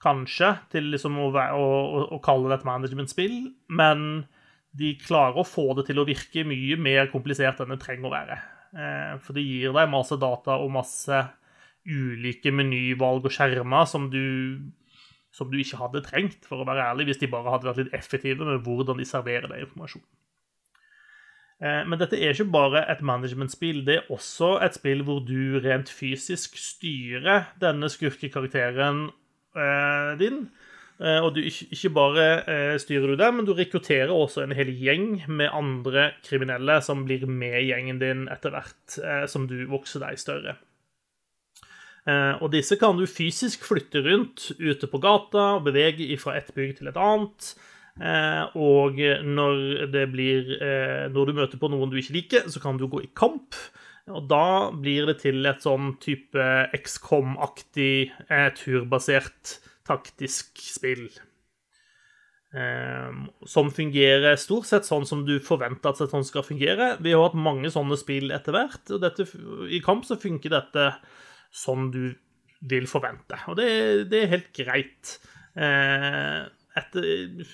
kanskje, 0.04 0.50
til 0.72 0.90
liksom 0.92 1.16
å, 1.20 1.30
være, 1.32 1.60
å, 1.60 2.06
å, 2.16 2.18
kalle 2.24 2.50
det 2.52 2.60
et 2.60 2.66
management-spill. 2.68 3.38
Men 3.72 4.26
de 4.76 4.96
klarer 5.00 5.40
å 5.40 5.48
få 5.48 5.70
det 5.78 5.88
til 5.90 6.02
å 6.02 6.08
virke 6.08 6.44
mye 6.48 6.80
mer 6.82 7.12
komplisert 7.12 7.62
enn 7.64 7.72
det 7.76 7.80
trenger 7.84 8.10
å 8.10 8.16
være. 8.16 8.40
Eh, 8.74 9.18
for 9.22 9.38
det 9.38 9.46
gir 9.46 9.74
deg 9.76 9.92
masse 9.92 10.18
data 10.18 10.58
og 10.62 10.72
masse 10.74 11.20
ulike 11.84 12.54
menyvalg 12.56 13.28
og 13.28 13.34
skjermer 13.36 13.86
som 13.90 14.08
du, 14.10 14.58
som 15.36 15.52
du 15.52 15.60
ikke 15.60 15.82
hadde 15.82 16.04
trengt, 16.06 16.48
for 16.48 16.64
å 16.64 16.68
være 16.68 16.88
ærlig, 16.90 17.10
hvis 17.12 17.22
de 17.22 17.30
bare 17.32 17.54
hadde 17.54 17.70
vært 17.70 17.82
litt 17.84 17.96
effektive 17.98 18.48
med 18.48 18.64
hvordan 18.66 19.02
de 19.02 19.08
serverer 19.08 19.52
deg 19.52 19.66
informasjon. 19.68 20.06
Eh, 21.62 21.84
Men 21.86 22.00
dette 22.02 22.18
er 22.18 22.34
ikke 22.34 22.50
bare 22.56 22.86
et 22.92 23.04
management-spill, 23.06 23.84
det 23.86 24.00
er 24.00 24.12
også 24.14 24.56
et 24.66 24.80
spill 24.80 25.04
hvor 25.06 25.22
du 25.28 25.60
rent 25.64 25.92
fysisk 25.92 26.58
styrer 26.58 27.52
denne 27.62 27.92
skurkekarakteren 27.92 29.06
eh, 29.56 30.14
din. 30.20 30.48
Eh, 31.02 31.20
Og 31.24 31.34
du, 31.36 31.42
ikke 31.44 31.92
bare 31.94 32.28
eh, 32.46 32.76
styrer 32.82 33.14
du 33.14 33.18
det, 33.20 33.30
men 33.34 33.48
du 33.48 33.54
rekrutterer 33.58 34.14
også 34.14 34.44
en 34.44 34.54
hel 34.56 34.70
gjeng 34.78 35.24
med 35.28 35.50
andre 35.54 36.12
kriminelle 36.26 36.80
som 36.86 37.06
blir 37.08 37.26
med 37.28 37.58
gjengen 37.66 38.02
din 38.02 38.28
etter 38.32 38.54
hvert 38.54 39.00
eh, 39.02 39.26
som 39.30 39.48
du 39.50 39.64
vokser 39.72 40.06
deg 40.06 40.22
større. 40.22 40.60
Og 42.04 42.50
disse 42.52 42.76
kan 42.76 42.98
du 43.00 43.06
fysisk 43.08 43.62
flytte 43.64 44.02
rundt 44.04 44.50
ute 44.60 44.90
på 44.92 45.00
gata 45.00 45.54
og 45.56 45.70
bevege 45.70 46.18
fra 46.20 46.34
et 46.36 46.50
bygg 46.52 46.74
til 46.76 46.90
et 46.92 46.98
annet. 47.00 47.46
Og 48.60 49.00
når, 49.24 49.62
blir, 50.12 50.52
når 51.16 51.30
du 51.30 51.32
møter 51.38 51.62
på 51.62 51.70
noen 51.72 51.88
du 51.88 51.96
ikke 52.02 52.18
liker, 52.18 52.52
så 52.52 52.60
kan 52.60 52.76
du 52.76 52.90
gå 52.92 53.06
i 53.06 53.12
kamp. 53.16 53.56
Og 54.12 54.28
da 54.28 54.74
blir 54.76 55.08
det 55.08 55.22
til 55.24 55.48
et 55.48 55.64
sånn 55.64 55.94
type 56.04 56.50
XCOM-aktig 56.76 58.12
turbasert 58.60 59.62
taktisk 59.88 60.60
spill. 60.64 61.08
Eh, 62.54 63.14
som 63.50 63.72
fungerer 63.74 64.38
stort 64.38 64.70
sett 64.70 64.86
sånn 64.86 65.08
som 65.10 65.24
du 65.26 65.40
forventer 65.42 65.94
at 65.94 66.04
sånn 66.12 66.28
skal 66.28 66.46
fungere. 66.46 66.94
Vi 67.02 67.16
har 67.16 67.26
hatt 67.26 67.38
mange 67.38 67.72
sånne 67.74 67.98
spill 68.00 68.34
etter 68.36 68.54
hvert, 68.56 68.84
og 68.94 69.02
dette, 69.02 69.26
i 69.74 69.82
kamp 69.84 70.06
så 70.06 70.20
funker 70.22 70.54
dette 70.54 70.92
sånn 71.54 71.90
du 71.94 72.04
vil 72.70 72.86
forvente. 72.88 73.40
Og 73.52 73.58
det, 73.60 73.70
det 74.12 74.22
er 74.22 74.36
helt 74.38 74.52
greit. 74.56 75.18
Eh, 75.58 76.44
etter, 76.80 77.06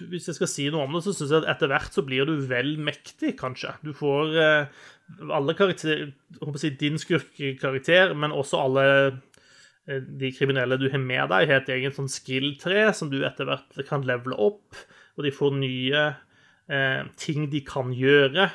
hvis 0.07 0.29
jeg 0.29 0.38
skal 0.38 0.50
si 0.51 0.67
noe 0.71 0.86
om 0.86 0.93
det, 0.95 1.03
så 1.03 1.13
syns 1.15 1.33
jeg 1.33 1.43
at 1.43 1.50
etter 1.55 1.71
hvert 1.71 1.95
så 1.95 2.03
blir 2.07 2.27
du 2.29 2.38
vel 2.48 2.75
mektig, 2.79 3.33
kanskje. 3.39 3.74
Du 3.83 3.91
får 3.98 4.38
eh, 4.39 4.86
alle 5.36 5.55
karakterer 5.57 6.12
si, 6.62 6.71
din 6.79 7.00
skurkekarakter, 7.01 8.13
men 8.15 8.36
også 8.36 8.62
alle 8.63 8.86
de 9.89 10.31
kriminelle 10.36 10.77
du 10.77 10.88
har 10.91 11.01
med 11.01 11.31
deg, 11.31 11.50
har 11.50 11.62
et 11.62 11.72
eget 11.74 11.98
sånn 11.98 12.10
skill-tre 12.12 12.89
som 12.93 13.10
du 13.12 13.22
etter 13.25 13.48
hvert 13.50 13.79
kan 13.89 14.05
levele 14.05 14.38
opp, 14.38 14.77
og 15.17 15.25
de 15.25 15.34
får 15.34 15.55
nye 15.58 16.03
eh, 16.69 17.01
ting 17.19 17.50
de 17.51 17.63
kan 17.65 17.93
gjøre. 17.96 18.50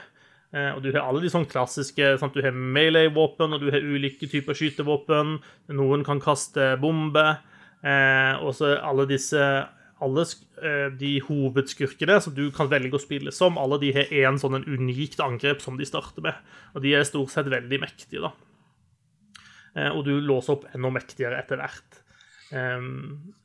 Eh, 0.54 0.70
og 0.70 0.84
du 0.84 0.92
har 0.94 1.02
alle 1.02 1.24
de 1.24 1.32
sånn 1.32 1.48
klassiske 1.50 2.14
sant? 2.20 2.36
Du 2.36 2.44
har 2.44 2.54
melee-våpen, 2.54 3.56
og 3.56 3.64
du 3.64 3.72
har 3.74 3.82
ulike 3.82 4.30
typer 4.30 4.56
skytevåpen. 4.56 5.38
Noen 5.74 6.06
kan 6.06 6.22
kaste 6.22 6.74
bombe. 6.82 7.26
Eh, 7.84 8.34
og 8.40 8.54
så 8.56 8.76
alle 8.78 9.08
disse 9.10 9.42
alle 10.04 10.24
eh, 10.62 10.88
de 10.98 11.12
hovedskurkene 11.24 12.16
som 12.22 12.34
du 12.36 12.48
kan 12.54 12.70
velge 12.70 12.98
å 12.98 13.02
spille 13.02 13.32
som, 13.34 13.58
alle 13.60 13.78
de 13.82 13.92
har 13.96 14.10
én 14.12 14.38
sånn 14.40 14.64
unikt 14.64 15.22
angrep 15.22 15.62
som 15.64 15.78
de 15.78 15.86
starter 15.88 16.24
med. 16.24 16.40
Og 16.74 16.84
de 16.84 16.94
er 16.96 17.06
stort 17.08 17.32
sett 17.34 17.50
veldig 17.52 17.80
mektige, 17.82 18.24
da. 18.26 18.32
Eh, 19.74 19.90
og 19.90 20.04
du 20.06 20.12
låser 20.22 20.54
opp 20.56 20.66
enda 20.74 20.90
mektigere 20.94 21.40
etter 21.42 21.60
hvert. 21.62 22.00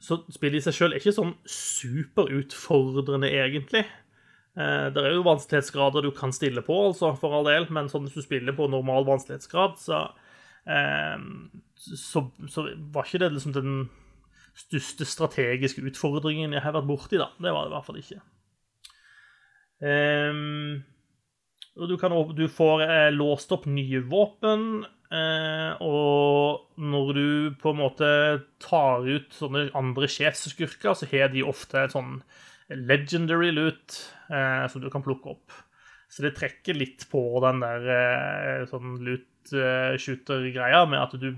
Så 0.03 0.19
spillet 0.29 0.59
i 0.59 0.62
seg 0.62 0.75
sjøl 0.75 0.93
er 0.93 1.00
ikke 1.00 1.15
sånn 1.15 1.31
superutfordrende, 1.50 3.29
egentlig. 3.31 3.86
Eh, 4.59 4.89
Det 4.93 5.01
er 5.01 5.15
jo 5.15 5.24
vanskelighetsgrader 5.25 6.05
du 6.05 6.12
kan 6.13 6.33
stille 6.36 6.62
på, 6.62 6.75
altså, 6.91 7.15
for 7.17 7.33
all 7.33 7.48
del, 7.48 7.65
men 7.74 7.89
sånn 7.89 8.05
hvis 8.05 8.19
du 8.19 8.21
spiller 8.21 8.53
på 8.53 8.67
normal 8.69 9.07
vanskelighetsgrad, 9.07 9.79
så, 9.81 10.03
så, 11.79 12.21
så 12.51 12.67
var 12.93 13.07
ikke 13.07 13.24
det 13.24 13.31
liksom 13.33 13.55
den 13.55 13.79
største 14.59 15.07
strategiske 15.07 15.81
utfordringen 15.89 16.53
jeg 16.53 16.62
har 16.65 16.75
vært 16.75 16.89
borti, 16.89 17.17
da. 17.17 17.31
Det 17.39 17.53
var 17.55 17.65
det 17.65 17.71
i 17.71 17.75
hvert 17.77 17.88
fall 17.88 18.01
ikke. 18.03 18.21
Um, 19.79 20.83
og 21.79 21.88
du, 21.88 21.95
kan, 21.98 22.12
du 22.36 22.45
får 22.51 22.83
eh, 22.83 23.09
låst 23.15 23.53
opp 23.55 23.65
nye 23.71 24.01
våpen, 24.12 24.83
og 25.10 26.78
når 26.78 27.08
du 27.18 27.28
på 27.58 27.72
en 27.74 27.80
måte 27.80 28.10
tar 28.62 29.08
ut 29.08 29.34
sånne 29.34 29.72
andre 29.78 30.10
sjefsskurker, 30.12 30.94
så 30.94 31.10
har 31.10 31.32
de 31.34 31.42
ofte 31.50 31.82
et 31.82 31.96
sånn 31.96 32.20
legendary 32.70 33.50
loot 33.51 33.98
eh, 34.30 34.68
som 34.70 34.82
du 34.82 34.89
kan 34.94 35.04
plukke 35.06 35.34
opp. 35.34 35.51
Så 36.10 36.24
det 36.25 36.36
trekker 36.38 36.78
litt 36.78 37.06
på 37.12 37.22
den 37.44 37.62
der 37.63 37.89
eh, 37.96 38.68
sånn 38.70 38.98
loot-shooter-greia 39.06 40.86
med 40.89 41.01
at 41.01 41.18
du, 41.22 41.34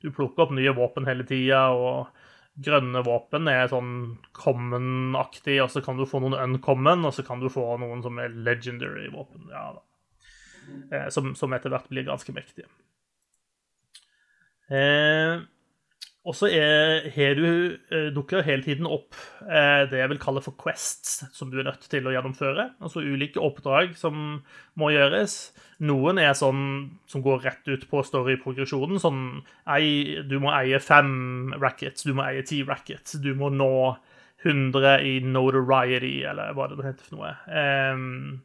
du 0.00 0.10
plukker 0.12 0.46
opp 0.46 0.56
nye 0.56 0.74
våpen 0.76 1.08
hele 1.08 1.24
tida, 1.28 1.68
og 1.72 2.12
grønne 2.52 3.00
våpen 3.04 3.48
er 3.48 3.70
sånn 3.72 3.94
common-aktig, 4.36 5.56
og 5.64 5.70
så 5.72 5.80
kan 5.84 6.00
du 6.00 6.04
få 6.08 6.20
noen 6.20 6.36
uncommon, 6.36 7.06
og 7.08 7.16
så 7.16 7.24
kan 7.24 7.40
du 7.40 7.48
få 7.52 7.64
noen 7.80 8.04
som 8.04 8.20
er 8.20 8.36
legendary 8.48 9.08
våpen. 9.12 9.48
Ja, 9.52 9.70
da. 9.78 9.86
Eh, 10.92 11.08
som, 11.12 11.32
som 11.36 11.52
etter 11.56 11.72
hvert 11.72 11.88
blir 11.92 12.08
ganske 12.08 12.34
mektige. 12.36 12.68
Eh, 14.72 15.40
og 16.22 16.36
så 16.38 16.46
eh, 16.54 17.08
dukker 18.14 18.44
hele 18.46 18.62
tiden 18.62 18.86
opp 18.86 19.16
eh, 19.42 19.82
det 19.90 19.98
jeg 19.98 20.10
vil 20.12 20.20
kalle 20.22 20.42
for 20.44 20.54
quests, 20.60 21.24
som 21.34 21.50
du 21.50 21.58
er 21.58 21.66
nødt 21.66 21.88
til 21.90 22.06
å 22.06 22.14
gjennomføre. 22.14 22.68
Altså 22.78 23.02
ulike 23.02 23.42
oppdrag 23.42 23.96
som 23.98 24.38
må 24.78 24.92
gjøres. 24.94 25.50
Noen 25.82 26.20
er 26.22 26.36
sånn 26.38 26.62
som 27.10 27.24
går 27.26 27.42
rett 27.48 27.66
ut 27.72 27.88
på 27.90 28.04
story-progresjonen. 28.06 29.02
Sånn 29.02 29.42
du 30.30 30.36
må 30.38 30.54
eie 30.54 30.78
fem 30.78 31.52
rackets, 31.58 32.06
du 32.06 32.14
må 32.14 32.28
eie 32.28 32.46
ti 32.46 32.62
rackets, 32.62 33.18
du 33.18 33.32
må 33.34 33.50
nå 33.50 33.74
100 34.42 35.02
i 35.06 35.18
notoriety, 35.26 36.22
eller 36.26 36.54
hva 36.56 36.68
det 36.70 36.82
heter 36.82 37.06
for 37.06 37.18
noe. 37.18 37.34
Ehm, 37.50 38.42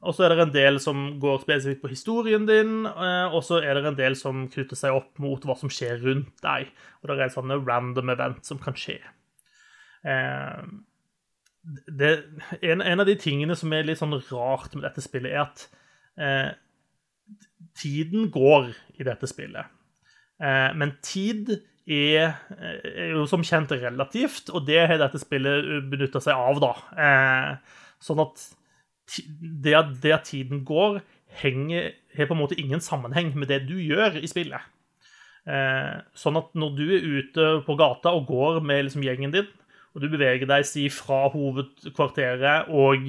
og 0.00 0.14
så 0.14 0.24
er 0.24 0.34
det 0.34 0.44
en 0.46 0.52
del 0.54 0.78
som 0.80 1.18
går 1.20 1.40
spesifikt 1.42 1.82
på 1.82 1.90
historien 1.90 2.46
din, 2.48 2.84
eh, 2.86 3.26
og 3.34 3.42
så 3.44 3.58
er 3.58 3.74
det 3.74 3.90
en 3.90 3.98
del 3.98 4.14
som 4.16 4.46
knytter 4.52 4.78
seg 4.78 4.94
opp 4.96 5.18
mot 5.20 5.42
hva 5.44 5.56
som 5.58 5.72
skjer 5.72 5.98
rundt 6.04 6.36
deg. 6.44 6.70
Og 7.02 7.10
det 7.10 7.18
er 7.18 7.34
sånne 7.34 7.58
random 7.66 8.14
event 8.14 8.46
som 8.46 8.60
kan 8.62 8.78
skje. 8.78 9.00
Eh, 10.06 10.62
Det, 11.60 12.24
en, 12.64 12.80
en 12.80 13.02
av 13.02 13.04
de 13.04 13.18
tingene 13.20 13.52
som 13.58 13.72
er 13.76 13.84
litt 13.84 13.98
sånn 14.00 14.16
rart 14.30 14.72
med 14.72 14.86
dette 14.86 15.02
spillet, 15.04 15.34
er 15.34 15.42
at 15.42 15.66
eh, 16.16 16.54
tiden 17.76 18.30
går 18.32 18.70
i 18.96 19.04
dette 19.04 19.28
spillet. 19.28 19.68
Eh, 20.40 20.70
men 20.80 20.94
tid 21.04 21.52
er, 21.84 22.38
er 22.56 23.12
jo 23.12 23.26
som 23.28 23.44
kjent 23.44 23.74
relativt, 23.76 24.48
og 24.54 24.64
det 24.70 24.86
har 24.86 25.02
dette 25.02 25.20
spillet 25.20 25.84
benytta 25.92 26.22
seg 26.24 26.32
av, 26.32 26.62
da. 26.64 26.72
Eh, 26.96 27.76
sånn 28.00 28.24
at 28.24 28.46
det 29.64 29.74
at, 29.76 29.94
det 30.02 30.12
at 30.14 30.28
tiden 30.28 30.64
går, 30.64 31.00
henger, 31.42 31.92
har 32.16 32.28
på 32.28 32.34
en 32.36 32.42
måte 32.42 32.58
ingen 32.60 32.82
sammenheng 32.82 33.32
med 33.38 33.50
det 33.50 33.64
du 33.68 33.76
gjør 33.78 34.18
i 34.20 34.30
spillet. 34.30 34.62
Eh, 35.48 35.96
sånn 36.14 36.38
at 36.40 36.52
når 36.58 36.76
du 36.76 36.84
er 36.86 37.06
ute 37.06 37.48
på 37.66 37.76
gata 37.80 38.12
og 38.16 38.28
går 38.28 38.60
med 38.66 38.86
liksom 38.86 39.04
gjengen 39.06 39.34
din, 39.34 39.48
og 39.90 40.04
du 40.04 40.10
beveger 40.12 40.46
deg 40.46 40.66
si 40.68 40.84
fra 40.92 41.24
hovedkvarteret 41.32 42.68
og 42.70 43.08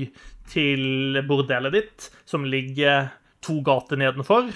til 0.49 1.19
bordellet 1.27 1.75
ditt, 1.75 2.07
som 2.25 2.47
ligger 2.47 3.11
to 3.45 3.59
gater 3.65 3.99
nedenfor, 4.01 4.49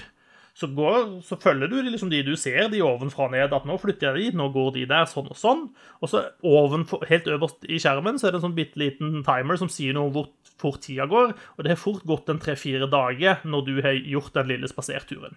så, 0.56 0.68
går, 0.72 1.18
så 1.20 1.36
følger 1.36 1.68
du 1.68 1.76
liksom 1.84 2.08
de 2.08 2.22
du 2.24 2.32
ser, 2.40 2.70
de 2.72 2.80
ovenfra 2.84 3.26
og 3.26 3.34
ned. 3.34 3.52
At 3.52 3.66
nå 3.68 3.76
flytter 3.80 4.08
jeg 4.08 4.30
dit, 4.30 4.38
nå 4.38 4.48
går 4.54 4.70
de 4.78 4.86
der, 4.88 5.04
sånn 5.10 5.28
og 5.28 5.36
sånn. 5.36 5.66
Og 6.00 6.08
så 6.08 6.22
ovenfor, 6.48 7.04
helt 7.10 7.28
øverst 7.28 7.66
i 7.68 7.76
skjermen 7.82 8.16
så 8.16 8.28
er 8.28 8.32
det 8.32 8.40
en 8.40 8.46
sånn 8.46 8.56
bitte 8.56 8.80
liten 8.80 9.18
timer 9.26 9.60
som 9.60 9.68
sier 9.72 9.92
noe 9.96 10.08
om 10.08 10.14
hvor 10.14 10.30
fort 10.56 10.80
tida 10.86 11.04
går. 11.10 11.34
Og 11.36 11.60
det 11.60 11.74
har 11.74 11.82
fort 11.82 12.06
gått 12.08 12.32
en 12.32 12.40
tre-fire 12.40 12.88
dager 12.88 13.44
når 13.44 13.66
du 13.68 13.74
har 13.84 14.00
gjort 14.00 14.32
den 14.38 14.48
lille 14.54 14.72
spaserturen. 14.72 15.36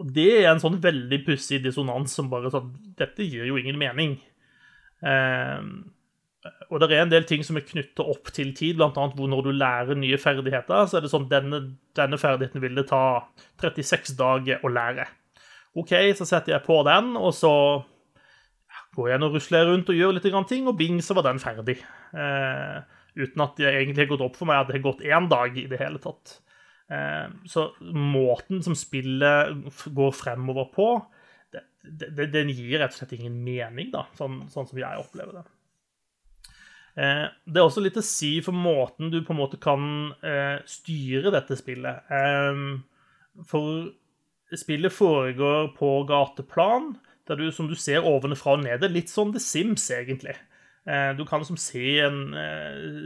Og 0.00 0.14
det 0.14 0.28
er 0.38 0.52
en 0.52 0.62
sånn 0.62 0.78
veldig 0.80 1.24
pussig 1.26 1.58
dissonans 1.64 2.14
som 2.14 2.30
bare 2.30 2.52
sånn 2.54 2.70
Dette 3.00 3.26
gir 3.26 3.50
jo 3.50 3.58
ingen 3.58 3.82
mening. 3.82 4.14
Eh, 5.02 5.58
og 6.40 6.80
det 6.80 6.88
er 6.94 7.02
en 7.02 7.12
del 7.12 7.26
ting 7.28 7.42
som 7.44 7.58
er 7.58 7.66
knytta 7.68 8.04
opp 8.08 8.30
til 8.32 8.54
tid, 8.56 8.78
bl.a. 8.78 8.88
hvor 9.12 9.28
når 9.28 9.42
du 9.44 9.50
lærer 9.52 9.98
nye 9.98 10.18
ferdigheter, 10.20 10.86
så 10.88 10.96
er 10.96 11.04
det 11.04 11.12
sånn 11.12 11.28
denne, 11.28 11.60
denne 11.98 12.18
ferdigheten 12.20 12.62
vil 12.62 12.78
det 12.78 12.86
ta 12.88 13.02
36 13.60 14.14
dager 14.16 14.64
å 14.64 14.72
lære. 14.72 15.04
OK, 15.78 15.92
så 16.16 16.26
setter 16.26 16.56
jeg 16.56 16.64
på 16.64 16.80
den, 16.88 17.12
og 17.20 17.34
så 17.36 17.52
går 18.96 19.12
jeg 19.12 19.22
og 19.26 19.36
rusler 19.36 19.68
rundt 19.68 19.92
og 19.92 20.00
gjør 20.00 20.16
litt 20.16 20.30
ting, 20.48 20.66
og 20.70 20.78
bing, 20.78 20.98
så 21.04 21.14
var 21.18 21.28
den 21.28 21.42
ferdig. 21.42 21.76
Eh, 22.16 22.80
uten 23.20 23.44
at 23.44 23.60
det 23.60 23.68
egentlig 23.74 24.06
har 24.06 24.12
gått 24.14 24.26
opp 24.30 24.40
for 24.40 24.48
meg 24.48 24.62
at 24.62 24.70
det 24.70 24.78
har 24.78 24.88
gått 24.88 25.04
én 25.06 25.28
dag 25.30 25.60
i 25.60 25.68
det 25.70 25.78
hele 25.82 26.00
tatt. 26.02 26.38
Eh, 26.90 27.28
så 27.52 27.68
måten 27.92 28.64
som 28.64 28.78
spillet 28.78 29.84
går 29.92 30.16
fremover 30.16 30.72
på, 30.74 30.90
det, 31.52 32.10
det, 32.16 32.32
den 32.32 32.50
gir 32.52 32.78
rett 32.80 32.94
og 32.94 33.02
slett 33.02 33.16
ingen 33.18 33.36
mening, 33.44 33.92
da, 33.92 34.08
sånn, 34.18 34.46
sånn 34.52 34.68
som 34.68 34.80
jeg 34.80 35.04
opplever 35.04 35.40
det. 35.40 35.48
Eh, 36.98 37.26
det 37.46 37.60
er 37.60 37.66
også 37.66 37.82
litt 37.84 37.98
å 38.00 38.04
si 38.04 38.32
for 38.44 38.56
måten 38.56 39.12
du 39.12 39.20
på 39.22 39.34
en 39.34 39.40
måte 39.40 39.60
kan 39.62 39.84
eh, 40.26 40.58
styre 40.68 41.32
dette 41.34 41.58
spillet. 41.58 42.10
Eh, 42.10 42.64
for 43.46 44.56
spillet 44.58 44.94
foregår 44.94 45.70
på 45.76 45.92
gateplan, 46.08 46.94
der 47.30 47.38
du, 47.38 47.50
som 47.54 47.68
du 47.70 47.76
ser 47.78 48.06
ovenfra 48.06 48.56
og 48.56 48.64
nede, 48.64 48.90
litt 48.90 49.12
sånn 49.12 49.30
The 49.34 49.42
Sims, 49.42 49.86
egentlig. 49.94 50.34
Du 51.14 51.20
kan 51.28 51.42
liksom 51.42 51.58
se, 51.60 52.00
en, 52.02 52.32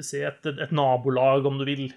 se 0.07 0.23
et, 0.25 0.47
et, 0.47 0.71
nabolag, 0.73 1.45
om 1.45 1.59
du 1.59 1.65
vil. 1.69 1.91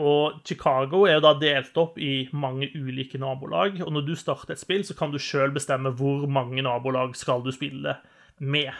Og 0.00 0.38
Chicago 0.46 1.02
er 1.04 1.18
jo 1.18 1.24
da 1.26 1.34
delt 1.36 1.76
opp 1.82 1.98
i 2.00 2.30
mange 2.32 2.70
ulike 2.72 3.20
nabolag. 3.20 3.82
Og 3.84 3.92
når 3.92 4.06
du 4.06 4.14
starter 4.16 4.54
et 4.54 4.62
spill, 4.62 4.86
så 4.86 4.96
kan 4.96 5.12
du 5.12 5.18
sjøl 5.20 5.52
bestemme 5.52 5.92
hvor 5.98 6.24
mange 6.32 6.64
nabolag 6.64 7.18
skal 7.18 7.44
du 7.44 7.50
spille 7.52 7.98
med. 8.38 8.72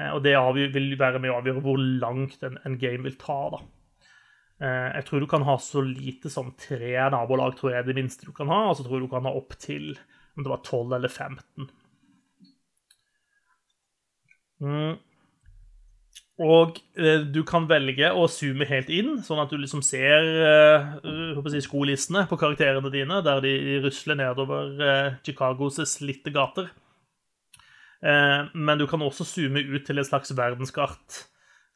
Eh, 0.00 0.10
og 0.10 0.22
det 0.24 0.36
vil 0.74 0.94
være 1.00 1.20
med 1.22 1.32
å 1.32 1.38
avgjøre 1.40 1.64
hvor 1.64 1.78
langt 1.80 2.42
en, 2.46 2.78
game 2.80 3.04
vil 3.06 3.18
ta. 3.20 3.38
da. 3.56 3.62
Eh, 4.62 4.88
jeg 4.98 5.06
tror 5.08 5.22
du 5.22 5.28
kan 5.30 5.46
ha 5.48 5.58
så 5.60 5.84
lite 5.84 6.32
som 6.32 6.54
tre 6.58 6.94
nabolag, 7.12 7.56
tror 7.58 7.76
jeg 7.76 7.88
det 7.88 7.98
minste 7.98 8.28
du 8.28 8.34
kan 8.36 8.50
ha. 8.52 8.64
Og 8.70 8.78
så 8.78 8.86
tror 8.86 9.00
jeg 9.00 9.08
du 9.08 9.14
kan 9.14 9.28
ha 9.28 9.36
opp 9.38 9.56
til 9.60 9.94
om 10.36 10.44
det 10.44 10.52
var 10.52 10.62
12 10.64 10.98
eller 10.98 11.12
15. 11.12 11.70
Mm. 14.62 15.00
Og 16.42 16.78
eh, 16.96 17.22
du 17.28 17.42
kan 17.46 17.66
velge 17.68 18.08
å 18.16 18.24
zoome 18.30 18.66
helt 18.66 18.88
inn, 18.90 19.18
sånn 19.22 19.42
at 19.42 19.50
du 19.52 19.58
liksom 19.60 19.82
ser 19.84 20.28
eh, 20.48 21.42
si, 21.52 21.60
skolissene 21.66 22.24
på 22.30 22.38
karakterene 22.40 22.90
dine, 22.92 23.20
der 23.26 23.42
de 23.44 23.52
rusler 23.84 24.18
nedover 24.18 24.72
eh, 24.80 25.18
Chicagos 25.26 25.78
slitte 25.90 26.32
gater. 26.34 26.70
Eh, 28.02 28.48
men 28.54 28.80
du 28.80 28.86
kan 28.90 29.02
også 29.02 29.26
zoome 29.28 29.62
ut 29.62 29.86
til 29.86 29.98
et 29.98 30.08
slags 30.08 30.34
verdenskart. 30.36 31.22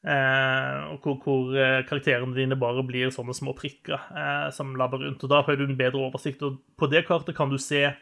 Eh, 0.07 0.99
hvor, 1.03 1.17
hvor, 1.23 1.57
eh, 1.59 1.83
karakterene 1.87 2.37
dine 2.37 2.59
bare 2.59 2.85
blir 2.87 3.15
sånne 3.15 3.35
små 3.35 3.57
prikker 3.59 4.53
som 4.55 4.77
labber 4.79 5.03
rundt. 5.03 5.25
og 5.25 5.31
Da 5.31 5.43
har 5.43 5.57
du 5.57 5.65
en 5.65 5.79
bedre 5.79 6.03
oversikt. 6.03 6.43
og 6.43 6.61
På 6.79 6.91
det 6.91 7.07
kartet 7.07 7.37
kan 7.37 7.51
du 7.51 7.59
se 7.59 7.95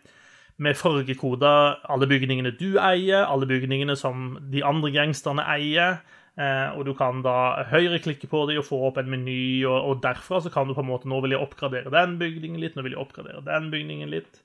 med 0.56 0.76
fargekoder 0.78 1.80
alle 1.90 2.06
bygningene 2.06 2.52
du 2.54 2.76
eier, 2.78 3.24
alle 3.26 3.46
bygningene 3.46 3.96
som 3.98 4.36
de 4.52 4.62
andre 4.64 4.92
gangsterne 4.94 5.42
eier. 5.50 5.98
Eh, 6.34 6.68
og 6.74 6.82
du 6.88 6.94
kan 6.98 7.20
da 7.22 7.64
høyreklikke 7.70 8.26
på 8.26 8.40
dem 8.50 8.58
og 8.58 8.66
få 8.66 8.80
opp 8.88 8.96
en 8.98 9.10
meny, 9.10 9.62
og, 9.68 9.76
og, 9.76 10.00
derfra 10.02 10.40
så 10.42 10.50
kan 10.50 10.66
du 10.66 10.74
på 10.74 10.82
en 10.82 10.88
måte 10.88 11.06
Nå 11.06 11.20
vil 11.22 11.36
jeg 11.36 11.44
oppgradere 11.44 11.92
den 11.94 12.16
bygningen 12.18 12.58
litt, 12.58 12.74
nå 12.74 12.82
vil 12.82 12.96
jeg 12.96 13.04
oppgradere 13.04 13.44
den 13.46 13.70
bygningen 13.70 14.10
litt. 14.10 14.40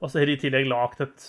Og 0.00 0.10
så 0.10 0.20
har 0.20 0.26
de 0.26 0.34
i 0.34 0.40
tillegg 0.42 0.66
lagd 0.70 1.04
et 1.04 1.28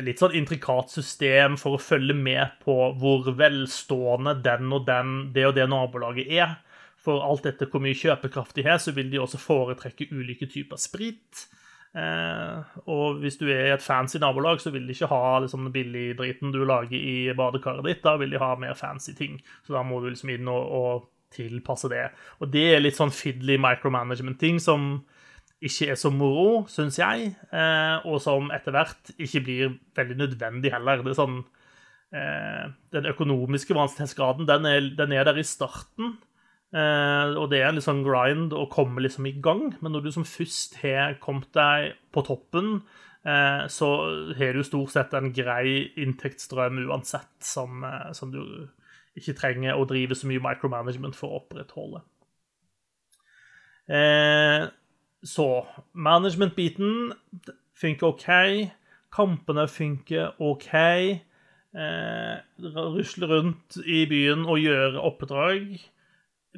litt 0.00 0.22
sånn 0.22 0.36
intrikat 0.38 0.92
system 0.94 1.58
for 1.60 1.76
å 1.76 1.82
følge 1.82 2.16
med 2.16 2.58
på 2.64 2.76
hvor 3.00 3.28
velstående 3.36 4.38
den 4.44 4.72
og 4.72 4.86
den, 4.88 5.16
det 5.34 5.48
og 5.50 5.56
det 5.58 5.68
nabolaget 5.68 6.30
er. 6.32 6.54
For 7.02 7.24
alt 7.26 7.48
etter 7.50 7.68
hvor 7.68 7.82
mye 7.82 7.98
kjøpekraft 7.98 8.56
de 8.56 8.64
har, 8.66 8.78
så 8.80 8.94
vil 8.94 9.10
de 9.10 9.20
også 9.20 9.40
foretrekke 9.42 10.08
ulike 10.14 10.46
typer 10.50 10.80
sprit. 10.80 11.46
Eh, 11.92 12.76
og 12.88 13.18
hvis 13.20 13.36
du 13.40 13.48
er 13.50 13.66
i 13.66 13.72
et 13.74 13.84
fancy 13.84 14.20
nabolag, 14.22 14.62
så 14.62 14.72
vil 14.72 14.86
de 14.88 14.94
ikke 14.94 15.10
ha 15.10 15.40
liksom, 15.42 15.66
billigdriten 15.74 16.54
du 16.54 16.62
lager 16.64 16.96
i 16.96 17.32
badekaret 17.36 17.88
ditt. 17.88 18.04
Da 18.04 18.16
vil 18.20 18.32
de 18.32 18.40
ha 18.40 18.54
mer 18.60 18.78
fancy 18.78 19.16
ting. 19.18 19.40
Så 19.66 19.74
da 19.76 19.82
må 19.86 20.00
du 20.00 20.08
liksom 20.12 20.32
inn 20.32 20.48
og, 20.52 20.76
og 20.78 21.08
tilpasse 21.34 21.90
det. 21.92 22.06
Og 22.40 22.52
det 22.52 22.68
er 22.74 22.84
litt 22.84 22.98
sånn 22.98 23.12
fiddly 23.14 23.58
micromanagement-ting 23.60 24.60
som 24.62 25.02
ikke 25.62 25.92
er 25.92 25.98
så 25.98 26.10
moro, 26.10 26.64
syns 26.70 26.98
jeg, 26.98 27.32
eh, 27.54 28.06
og 28.08 28.18
som 28.22 28.50
etter 28.54 28.74
hvert 28.74 29.12
ikke 29.14 29.42
blir 29.46 29.76
veldig 29.96 30.18
nødvendig 30.18 30.72
heller. 30.74 31.04
Det 31.04 31.12
er 31.12 31.20
sånn 31.20 31.38
eh, 32.14 32.66
Den 32.94 33.08
økonomiske 33.12 33.76
vanskelighetsgraden, 33.76 34.48
den 34.50 34.66
er, 34.68 34.90
den 34.98 35.14
er 35.14 35.28
der 35.28 35.38
i 35.38 35.46
starten. 35.46 36.16
Eh, 36.74 37.36
og 37.36 37.50
det 37.52 37.60
er 37.60 37.70
en 37.70 37.78
litt 37.78 37.86
sånn 37.86 38.02
grind 38.06 38.56
å 38.56 38.66
komme 38.72 39.04
liksom 39.04 39.28
i 39.30 39.36
gang, 39.44 39.70
men 39.80 39.94
når 39.94 40.08
du 40.08 40.12
som 40.18 40.26
først 40.26 40.80
har 40.82 41.18
kommet 41.22 41.52
deg 41.56 41.94
på 42.14 42.26
toppen, 42.26 42.82
så 43.22 43.88
har 44.34 44.56
du 44.56 44.64
stort 44.66 44.90
sett 44.90 45.12
en 45.14 45.28
grei 45.30 45.92
inntektsstrøm 46.02 46.80
uansett, 46.88 47.36
som, 47.38 47.84
som 48.18 48.32
du 48.34 48.40
ikke 49.14 49.36
trenger 49.38 49.78
å 49.78 49.84
drive 49.86 50.16
så 50.18 50.26
mye 50.26 50.42
micromanagement 50.42 51.14
for 51.14 51.30
å 51.30 51.38
opprettholde. 51.38 52.02
Så 55.22 55.64
management-biten 55.94 57.12
funker 57.78 58.12
OK. 58.12 58.28
Kampene 59.12 59.68
funker 59.70 60.34
OK. 60.42 60.70
Eh, 61.72 62.36
rusle 62.76 63.28
rundt 63.30 63.78
i 63.86 64.04
byen 64.10 64.44
og 64.44 64.60
gjøre 64.60 65.00
oppdrag 65.00 65.78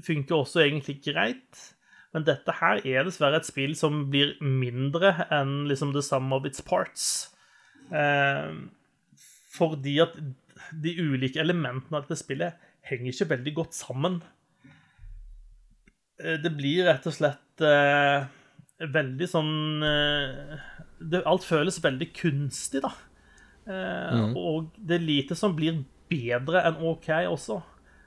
funker 0.03 0.37
også 0.43 0.65
egentlig 0.65 1.01
greit. 1.05 1.71
Men 2.15 2.27
dette 2.27 2.55
her 2.61 2.83
er 2.87 3.07
dessverre 3.07 3.41
et 3.41 3.49
spill 3.49 3.75
som 3.79 4.05
blir 4.11 4.37
mindre 4.43 5.27
enn 5.35 5.65
liksom 5.71 5.93
the 5.95 6.03
sum 6.05 6.33
of 6.35 6.47
its 6.47 6.63
parts. 6.63 7.35
Eh, 7.91 8.55
fordi 9.55 9.99
at 10.03 10.17
de 10.83 10.95
ulike 10.99 11.43
elementene 11.43 11.99
av 11.99 12.07
dette 12.07 12.23
spillet 12.23 12.55
henger 12.87 13.13
ikke 13.13 13.31
veldig 13.35 13.55
godt 13.59 13.77
sammen. 13.77 14.21
Eh, 16.23 16.39
det 16.43 16.55
blir 16.55 16.87
rett 16.89 17.07
og 17.11 17.17
slett 17.17 17.67
eh, 17.67 18.27
veldig 18.93 19.29
sånn 19.31 19.85
eh, 19.87 20.63
det, 21.01 21.23
Alt 21.29 21.47
føles 21.47 21.81
veldig 21.85 22.11
kunstig, 22.17 22.83
da. 22.85 22.93
Eh, 23.65 24.17
mm. 24.21 24.35
Og 24.37 24.73
det 24.77 24.99
er 24.99 25.07
lite 25.07 25.39
som 25.39 25.57
blir 25.57 25.83
bedre 26.13 26.65
enn 26.69 26.81
OK 26.85 27.11
også. 27.31 27.61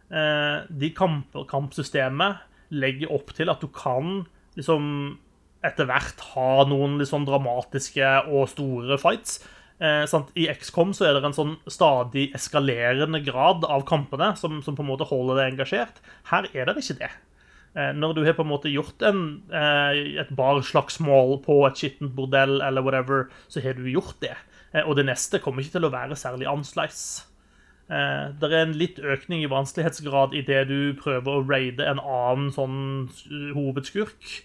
Eh, 0.07 0.57
de 0.69 0.91
kamp, 0.95 1.35
kampsystemet 1.49 2.45
legger 2.75 3.11
opp 3.15 3.33
til 3.35 3.51
at 3.51 3.63
du 3.63 3.69
kan 3.71 4.25
liksom 4.57 5.17
etter 5.65 5.87
hvert 5.89 6.21
ha 6.33 6.63
noen 6.69 6.99
sånn 7.07 7.25
dramatiske 7.27 8.07
og 8.29 8.49
store 8.51 8.99
fights. 9.01 9.39
Eh, 9.77 10.05
I 10.39 10.47
XCOM 10.53 10.93
så 10.97 11.07
er 11.07 11.17
det 11.17 11.27
en 11.27 11.37
sånn 11.37 11.55
stadig 11.69 12.29
eskalerende 12.37 13.21
grad 13.25 13.65
av 13.67 13.85
kampene 13.89 14.31
som, 14.39 14.61
som 14.65 14.77
på 14.77 14.85
en 14.85 14.91
måte 14.91 15.09
holder 15.09 15.41
deg 15.41 15.53
engasjert. 15.53 16.01
Her 16.31 16.49
er 16.53 16.69
det 16.69 16.81
ikke 16.81 16.99
det. 17.03 17.11
Eh, 17.77 17.93
når 17.93 18.15
du 18.17 18.23
har 18.25 18.33
på 18.33 18.41
en 18.41 18.49
måte 18.49 18.71
gjort 18.73 19.03
en, 19.05 19.43
eh, 19.53 20.17
et 20.23 20.29
barslagsmål 20.33 21.37
på 21.45 21.59
et 21.67 21.77
skittent 21.77 22.15
bordell, 22.15 22.59
eller 22.61 22.81
whatever, 22.81 23.29
så 23.47 23.61
har 23.61 23.73
du 23.73 23.85
gjort 23.91 24.19
det. 24.21 24.35
Eh, 24.73 24.81
og 24.81 24.95
det 24.95 25.05
neste 25.05 25.39
kommer 25.39 25.61
ikke 25.61 25.77
til 25.77 25.85
å 25.85 25.93
være 25.93 26.17
særlig 26.17 26.49
annerledes. 26.49 27.25
Det 27.87 28.43
er 28.43 28.65
en 28.65 28.73
litt 28.75 28.97
økning 28.99 29.45
i 29.45 29.47
vanskelighetsgrad 29.47 30.33
i 30.35 30.41
det 30.41 30.67
du 30.67 30.93
prøver 30.99 31.37
å 31.37 31.47
raide 31.47 31.85
en 31.87 32.01
annen 32.03 32.49
sånn 32.51 33.07
hovedskurk, 33.55 34.43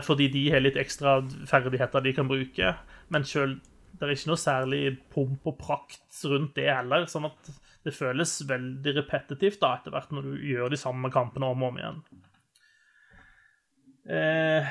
fordi 0.00 0.30
de 0.32 0.46
har 0.48 0.64
litt 0.64 0.78
ekstra 0.80 1.20
ferdigheter 1.44 2.00
de 2.00 2.14
kan 2.14 2.26
bruke. 2.26 2.76
Men 3.10 3.22
selv, 3.28 3.60
det 3.92 4.08
er 4.08 4.14
ikke 4.14 4.32
noe 4.32 4.40
særlig 4.40 4.96
pomp 5.12 5.44
og 5.44 5.58
prakt 5.58 6.24
rundt 6.24 6.54
det 6.54 6.72
heller. 6.72 7.04
sånn 7.04 7.28
at 7.28 7.52
det 7.84 7.92
føles 7.92 8.48
veldig 8.48 8.96
repetitivt 8.96 9.60
da, 9.60 9.76
etter 9.76 9.92
hvert 9.92 10.10
når 10.10 10.22
du 10.22 10.48
gjør 10.48 10.72
de 10.72 10.80
samme 10.80 11.12
kampene 11.12 11.52
om 11.52 11.62
og 11.62 11.74
om 11.74 11.78
igjen. 11.82 12.02
Eh, 14.10 14.66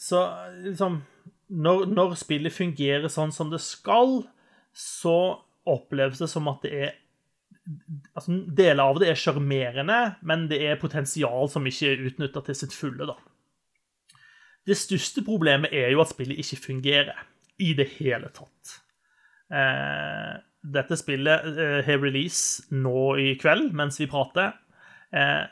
så 0.00 0.24
liksom 0.64 1.00
når, 1.50 1.86
når, 1.90 2.16
spillet 2.18 2.54
fungerer 2.54 3.10
sånn 3.10 3.32
som 3.34 3.50
det 3.52 3.60
skal, 3.62 4.20
så 4.74 5.16
oppleves 5.68 6.22
det 6.22 6.30
som 6.30 6.48
at 6.50 6.62
det 6.64 6.72
er 6.74 6.92
altså, 8.16 8.34
Deler 8.56 8.82
av 8.84 9.00
det 9.02 9.10
er 9.10 9.18
sjarmerende, 9.18 9.98
men 10.26 10.46
det 10.50 10.62
er 10.66 10.80
potensial 10.80 11.50
som 11.50 11.66
ikke 11.66 11.92
er 11.92 12.06
utnytta 12.10 12.42
til 12.46 12.58
sitt 12.58 12.74
fulle. 12.74 13.10
da. 13.10 13.18
Det 14.66 14.78
største 14.78 15.24
problemet 15.26 15.74
er 15.74 15.90
jo 15.94 16.02
at 16.02 16.12
spillet 16.12 16.40
ikke 16.42 16.64
fungerer 16.68 17.26
i 17.60 17.72
det 17.76 17.88
hele 17.98 18.30
tatt. 18.34 18.76
Eh, 19.50 20.34
dette 20.60 20.98
spillet 20.98 21.46
eh, 21.50 21.78
har 21.86 22.02
release 22.02 22.66
nå 22.74 23.16
i 23.20 23.32
kveld 23.40 23.72
mens 23.76 23.98
vi 24.00 24.08
prater. 24.10 24.54
Eh, 25.10 25.46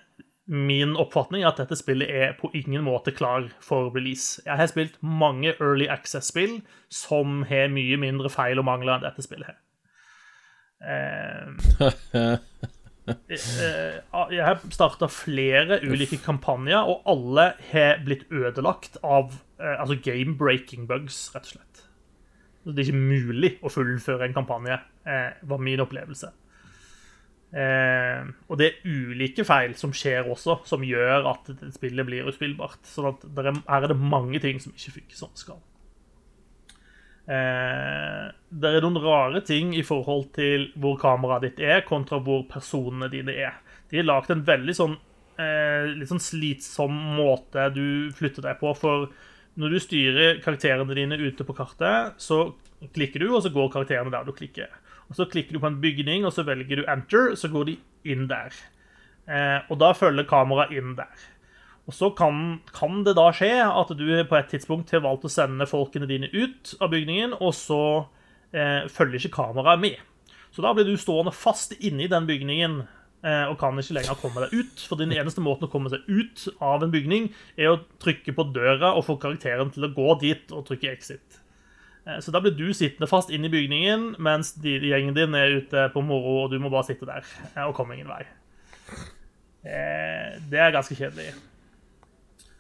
min 0.48 0.96
oppfatning 0.96 1.42
er 1.44 1.50
at 1.50 1.58
dette 1.60 1.76
spillet 1.76 2.08
er 2.08 2.30
på 2.38 2.48
ingen 2.56 2.80
måte 2.86 3.12
klar 3.12 3.50
for 3.60 3.90
release. 3.94 4.40
Jeg 4.46 4.56
har 4.56 4.70
spilt 4.70 4.96
mange 5.04 5.52
Early 5.60 5.88
Access-spill 5.92 6.62
som 6.88 7.42
har 7.50 7.68
mye 7.72 7.98
mindre 8.00 8.32
feil 8.32 8.60
og 8.60 8.64
mangler 8.68 8.96
enn 8.96 9.04
dette 9.04 9.24
spillet 9.26 9.52
her. 9.52 9.58
Eh, 13.08 13.14
eh, 13.32 13.94
jeg 14.34 14.44
har 14.44 14.58
starta 14.68 15.08
flere 15.08 15.78
ulike 15.80 16.18
kampanjer, 16.20 16.84
og 16.84 17.06
alle 17.08 17.46
har 17.70 18.02
blitt 18.04 18.26
ødelagt 18.28 18.98
av 19.00 19.32
eh, 19.56 19.76
altså 19.80 19.96
game-breaking 20.04 20.84
bugs, 20.90 21.30
rett 21.32 21.48
og 21.48 21.54
slett. 21.54 21.86
Det 22.68 22.82
er 22.82 22.90
ikke 22.90 23.00
mulig 23.00 23.54
å 23.64 23.72
fullføre 23.72 24.28
en 24.28 24.36
kampanje, 24.36 24.76
var 25.48 25.60
min 25.64 25.80
opplevelse. 25.80 26.28
Og 27.48 28.58
det 28.60 28.66
er 28.66 28.82
ulike 28.84 29.44
feil 29.48 29.72
som 29.78 29.94
skjer 29.96 30.26
også, 30.28 30.58
som 30.68 30.82
gjør 30.84 31.30
at 31.30 31.48
spillet 31.72 32.04
blir 32.04 32.28
uspillbart. 32.28 32.82
Så 32.84 33.14
her 33.24 33.48
er 33.56 33.88
det 33.88 33.96
mange 33.96 34.42
ting 34.44 34.60
som 34.60 34.74
ikke 34.76 34.98
funker 34.98 35.16
som 35.16 35.32
det 35.32 35.46
skal. 35.46 35.62
Eh, 37.28 38.28
det 38.48 38.70
er 38.72 38.80
noen 38.80 39.02
rare 39.04 39.42
ting 39.44 39.74
i 39.76 39.84
forhold 39.84 40.30
til 40.36 40.70
hvor 40.80 40.96
kameraet 41.00 41.44
ditt 41.44 41.58
er, 41.60 41.82
kontra 41.88 42.20
hvor 42.24 42.46
personene 42.48 43.10
dine 43.12 43.34
er. 43.36 43.58
De 43.90 44.00
har 44.00 44.08
lagd 44.08 44.32
en 44.32 44.44
veldig 44.48 44.76
sånn 44.76 44.94
eh, 45.40 45.90
litt 45.92 46.08
sånn 46.08 46.24
slitsom 46.24 46.94
måte 47.18 47.68
du 47.74 48.08
flytter 48.16 48.48
deg 48.48 48.60
på. 48.62 48.72
For 48.78 49.10
når 49.60 49.74
du 49.74 49.82
styrer 49.82 50.40
karakterene 50.44 50.96
dine 50.96 51.20
ute 51.20 51.44
på 51.44 51.56
kartet, 51.56 52.16
så 52.22 52.46
klikker 52.94 53.24
du, 53.24 53.28
og 53.34 53.42
så 53.44 53.52
går 53.52 53.72
karakterene 53.74 54.14
der 54.14 54.24
du 54.24 54.32
klikker. 54.32 54.72
Og 55.08 55.16
Så 55.16 55.28
klikker 55.30 55.56
du 55.56 55.62
på 55.62 55.70
en 55.70 55.80
bygning, 55.80 56.26
og 56.26 56.34
så 56.36 56.44
velger 56.44 56.82
du 56.82 56.84
enter, 56.88 57.34
så 57.34 57.48
går 57.48 57.64
de 57.70 57.78
inn 58.04 58.28
der. 58.28 58.52
Eh, 59.28 59.60
og 59.68 59.80
da 59.80 59.92
følger 59.96 60.28
kameraet 60.28 60.76
inn 60.76 60.94
der. 60.98 61.26
Og 61.88 61.94
Så 61.96 62.10
kan, 62.12 62.60
kan, 62.76 63.02
det 63.04 63.16
da 63.16 63.30
skje 63.32 63.64
at 63.64 63.94
du 63.96 64.04
på 64.28 64.36
et 64.36 64.50
tidspunkt 64.52 64.92
har 64.92 65.04
valgt 65.06 65.24
å 65.24 65.32
sende 65.32 65.68
folkene 65.68 66.08
dine 66.08 66.28
ut 66.32 66.74
av 66.80 66.92
bygningen, 66.92 67.38
og 67.40 67.54
så 67.56 67.82
eh, 68.52 68.84
følger 68.92 69.22
ikke 69.22 69.38
kameraet 69.40 69.80
med. 69.80 69.96
Så 70.52 70.64
da 70.64 70.74
blir 70.76 70.84
du 70.84 70.96
stående 71.00 71.32
fast 71.32 71.72
inne 71.80 72.04
i 72.04 72.12
den 72.12 72.28
bygningen 72.28 72.82
eh, 73.24 73.44
og 73.48 73.58
kan 73.60 73.76
ikke 73.80 73.96
lenger 73.96 74.20
komme 74.20 74.44
deg 74.44 74.54
ut. 74.56 74.84
For 74.84 75.00
den 75.00 75.12
eneste 75.16 75.44
måten 75.44 75.68
å 75.68 75.72
komme 75.72 75.92
seg 75.92 76.04
ut 76.08 76.46
av 76.60 76.84
en 76.84 76.92
bygning 76.92 77.30
er 77.56 77.72
å 77.72 77.82
trykke 78.02 78.36
på 78.36 78.48
døra 78.52 78.94
og 78.94 79.06
få 79.08 79.18
karakteren 79.22 79.72
til 79.72 79.88
å 79.88 79.92
gå 79.96 80.16
dit 80.24 80.52
og 80.52 80.66
trykke 80.68 80.92
exit. 80.92 81.40
Eh, 82.08 82.20
så 82.20 82.32
da 82.32 82.40
blir 82.40 82.56
du 82.56 82.68
sittende 82.76 83.08
fast 83.10 83.32
inne 83.34 83.48
i 83.48 83.52
bygningen 83.52 84.14
mens 84.22 84.54
de, 84.62 84.78
gjengen 84.90 85.16
din 85.16 85.36
er 85.36 85.58
ute 85.60 85.88
på 85.94 86.02
moro, 86.04 86.44
og 86.44 86.52
du 86.52 86.58
må 86.62 86.72
bare 86.72 86.88
sitte 86.88 87.08
der 87.08 87.26
eh, 87.54 87.64
og 87.66 87.74
komme 87.76 87.96
ingen 87.96 88.10
vei. 88.10 88.24
Eh, 89.68 90.38
det 90.48 90.62
er 90.62 90.74
ganske 90.74 90.96
kjedelig. 90.96 91.32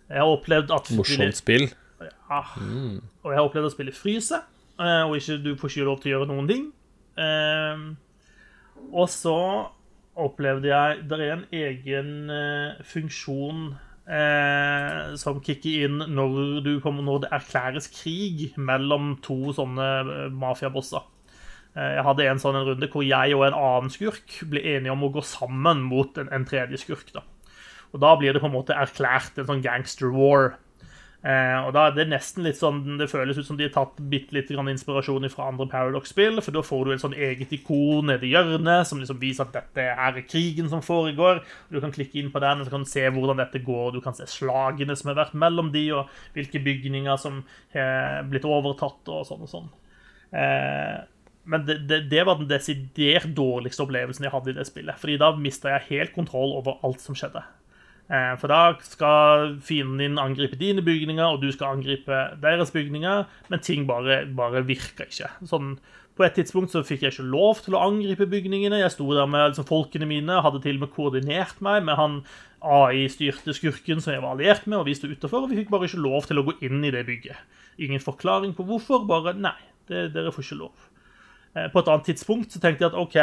Jeg 0.08 0.22
har 0.22 0.32
opplevd 0.32 0.72
at 0.74 0.90
Morsomt 0.96 1.36
spill. 1.36 1.68
Ja. 2.00 2.42
Mm. 2.60 3.00
Og 3.24 3.32
jeg 3.32 3.38
har 3.38 3.46
opplevd 3.48 3.68
å 3.68 3.72
spille 3.74 3.92
fryse, 3.92 4.38
og 4.78 5.16
ikke, 5.18 5.40
du 5.42 5.50
får 5.58 5.72
ikke 5.72 5.86
lov 5.88 5.98
til 6.00 6.10
å 6.10 6.12
gjøre 6.12 6.28
noen 6.30 6.48
ting. 6.48 6.68
Um, 7.18 7.86
og 8.94 9.08
så 9.10 9.34
opplevde 10.14 10.68
jeg 10.70 11.00
Det 11.10 11.16
er 11.18 11.32
en 11.32 11.42
egen 11.50 12.12
funksjon 12.86 13.64
uh, 14.08 15.14
som 15.20 15.38
kicker 15.44 15.86
inn 15.86 16.02
når, 16.08 16.40
du, 16.64 16.72
når, 16.80 17.22
det 17.24 17.32
erklæres 17.38 17.90
krig 17.92 18.48
mellom 18.56 19.16
to 19.24 19.54
sånne 19.56 20.30
mafiabosser. 20.34 21.06
Eh, 21.78 21.94
jeg 21.98 22.04
hadde 22.06 22.26
en 22.26 22.40
sånn 22.42 22.56
en 22.58 22.68
runde 22.70 22.88
hvor 22.90 23.04
jeg 23.06 23.34
og 23.36 23.44
en 23.46 23.58
annen 23.58 23.92
skurk 23.92 24.40
ble 24.50 24.62
enige 24.76 24.94
om 24.94 25.04
å 25.06 25.12
gå 25.14 25.22
sammen 25.26 25.84
mot 25.86 26.16
en, 26.20 26.30
en 26.34 26.46
tredje 26.48 26.80
skurk. 26.82 27.12
da. 27.14 27.22
Og 27.92 28.02
da 28.02 28.14
blir 28.18 28.34
det 28.34 28.42
på 28.42 28.48
en 28.50 28.56
måte 28.56 28.76
erklært 28.76 29.38
en 29.38 29.48
sånn 29.48 29.64
gangster 29.64 30.10
war. 30.14 30.56
Eh, 31.28 31.58
og 31.66 31.74
da 31.76 31.82
er 31.88 31.96
det 31.96 32.06
nesten 32.08 32.46
litt 32.46 32.56
sånn 32.56 32.96
Det 32.96 33.08
føles 33.10 33.36
ut 33.36 33.44
som 33.44 33.56
de 33.58 33.66
har 33.66 33.72
tatt 33.74 33.98
bitte 34.08 34.32
litt 34.32 34.48
inspirasjon 34.48 35.26
fra 35.28 35.50
andre 35.50 35.66
Paradox-spill. 35.68 36.40
For 36.40 36.56
da 36.56 36.62
får 36.64 36.86
du 36.86 36.92
et 36.94 37.02
sånn 37.02 37.16
eget 37.16 37.52
ikon 37.52 38.08
nede 38.08 38.24
i 38.24 38.32
hjørnet 38.32 38.88
som 38.88 39.02
liksom 39.02 39.20
viser 39.20 39.44
at 39.44 39.52
dette 39.58 39.84
er 39.92 40.22
krigen 40.24 40.70
som 40.72 40.84
foregår. 40.84 41.42
Du 41.68 41.80
kan 41.84 41.92
klikke 41.92 42.22
inn 42.22 42.32
på 42.32 42.40
den 42.44 42.62
og 42.62 42.68
så 42.68 42.72
kan 42.72 42.86
du 42.86 42.88
se 42.88 43.04
hvordan 43.04 43.42
dette 43.42 43.60
går. 43.66 43.92
Du 43.98 44.00
kan 44.04 44.16
se 44.16 44.28
slagene 44.30 44.96
som 44.96 45.12
har 45.12 45.20
vært 45.20 45.36
mellom 45.36 45.68
de, 45.74 45.84
og 45.98 46.08
hvilke 46.36 46.62
bygninger 46.64 47.20
som 47.20 47.42
har 47.74 48.24
blitt 48.30 48.48
overtatt, 48.48 49.04
og 49.12 49.28
sånn 49.28 49.44
og 49.44 49.52
sånn. 49.52 49.70
Eh, 50.32 50.96
men 51.48 51.64
det, 51.64 51.78
det, 51.88 52.02
det, 52.10 52.24
var 52.28 52.40
den 52.40 52.48
desidert 52.50 53.30
dårligste 53.36 53.84
opplevelsen 53.84 54.26
jeg 54.26 54.32
hadde 54.34 54.52
i 54.52 54.56
det 54.58 54.66
spillet. 54.68 55.00
Fordi 55.00 55.16
da 55.20 55.32
mista 55.36 55.72
jeg 55.76 55.88
helt 55.92 56.16
kontroll 56.16 56.56
over 56.58 56.80
alt 56.84 57.00
som 57.04 57.16
skjedde. 57.16 57.44
Eh, 58.08 58.34
for 58.40 58.48
da 58.48 58.72
skal 58.88 59.58
fienden 59.60 60.00
din 60.00 60.20
angripe 60.20 60.56
dine 60.56 60.80
bygninger, 60.84 61.26
og 61.26 61.42
du 61.42 61.50
skal 61.52 61.76
angripe 61.76 62.22
deres 62.40 62.72
bygninger, 62.72 63.26
men 63.52 63.64
ting 63.64 63.84
bare, 63.88 64.22
bare 64.36 64.64
virker 64.64 65.10
ikke. 65.10 65.28
Sånn, 65.50 65.74
på 66.18 66.24
et 66.26 66.34
tidspunkt 66.34 66.72
så 66.72 66.80
fikk 66.82 67.04
jeg 67.04 67.14
ikke 67.14 67.28
lov 67.30 67.60
til 67.62 67.76
å 67.76 67.82
angripe 67.84 68.26
bygningene. 68.26 68.80
Jeg 68.80 68.94
sto 68.96 69.06
der 69.14 69.28
med 69.30 69.52
liksom, 69.52 69.68
folkene 69.68 70.08
mine, 70.08 70.40
hadde 70.42 70.62
til 70.64 70.80
og 70.80 70.86
med 70.86 70.94
koordinert 70.96 71.60
meg 71.62 71.84
med 71.86 72.00
han 72.00 72.16
AI-styrte 72.58 73.54
skurken 73.54 74.02
som 74.02 74.16
jeg 74.16 74.24
var 74.24 74.34
alliert 74.34 74.66
med, 74.66 74.80
og 74.80 74.88
vi 74.88 74.96
sto 74.98 75.10
utafor, 75.12 75.44
og 75.44 75.52
vi 75.52 75.60
fikk 75.60 75.70
bare 75.70 75.86
ikke 75.86 76.02
lov 76.02 76.26
til 76.26 76.40
å 76.40 76.46
gå 76.48 76.56
inn 76.66 76.82
i 76.82 76.90
det 76.94 77.04
bygget. 77.06 77.38
Ingen 77.86 78.02
forklaring 78.02 78.56
på 78.56 78.66
hvorfor, 78.66 79.04
bare 79.06 79.36
nei, 79.38 79.54
det, 79.86 80.08
dere 80.16 80.32
får 80.34 80.48
ikke 80.48 80.62
lov. 80.64 80.88
Eh, 81.54 81.68
på 81.70 81.84
et 81.84 81.92
annet 81.92 82.10
tidspunkt 82.10 82.56
så 82.56 82.64
tenkte 82.64 82.88
jeg 82.88 82.90
at 82.90 82.98
OK, 82.98 83.18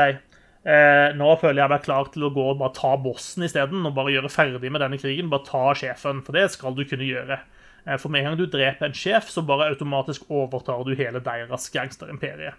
Eh, 0.66 1.12
nå 1.14 1.28
føler 1.38 1.62
jeg 1.62 1.72
meg 1.76 1.84
klar 1.86 2.08
til 2.10 2.26
å 2.26 2.32
gå 2.34 2.46
og 2.50 2.58
bare 2.58 2.74
ta 2.74 2.96
bossen 2.98 3.46
isteden. 3.46 3.86
Og 3.86 3.96
bare 3.98 4.16
gjøre 4.16 4.34
ferdig 4.34 4.72
med 4.74 4.82
denne 4.82 5.00
krigen. 5.02 5.32
Bare 5.32 5.46
ta 5.48 5.66
sjefen, 5.78 6.24
for 6.26 6.38
det 6.38 6.48
skal 6.56 6.78
du 6.78 6.84
kunne 6.90 7.08
gjøre. 7.08 7.40
Eh, 7.86 7.98
for 8.02 8.10
med 8.14 8.24
en 8.24 8.32
gang 8.32 8.40
du 8.42 8.48
dreper 8.50 8.90
en 8.90 8.98
sjef, 8.98 9.30
så 9.32 9.46
bare 9.46 9.70
automatisk 9.72 10.30
overtar 10.34 10.86
du 10.88 10.96
hele 10.98 11.22
deres 11.24 11.70
gangsterimperie. 11.74 12.56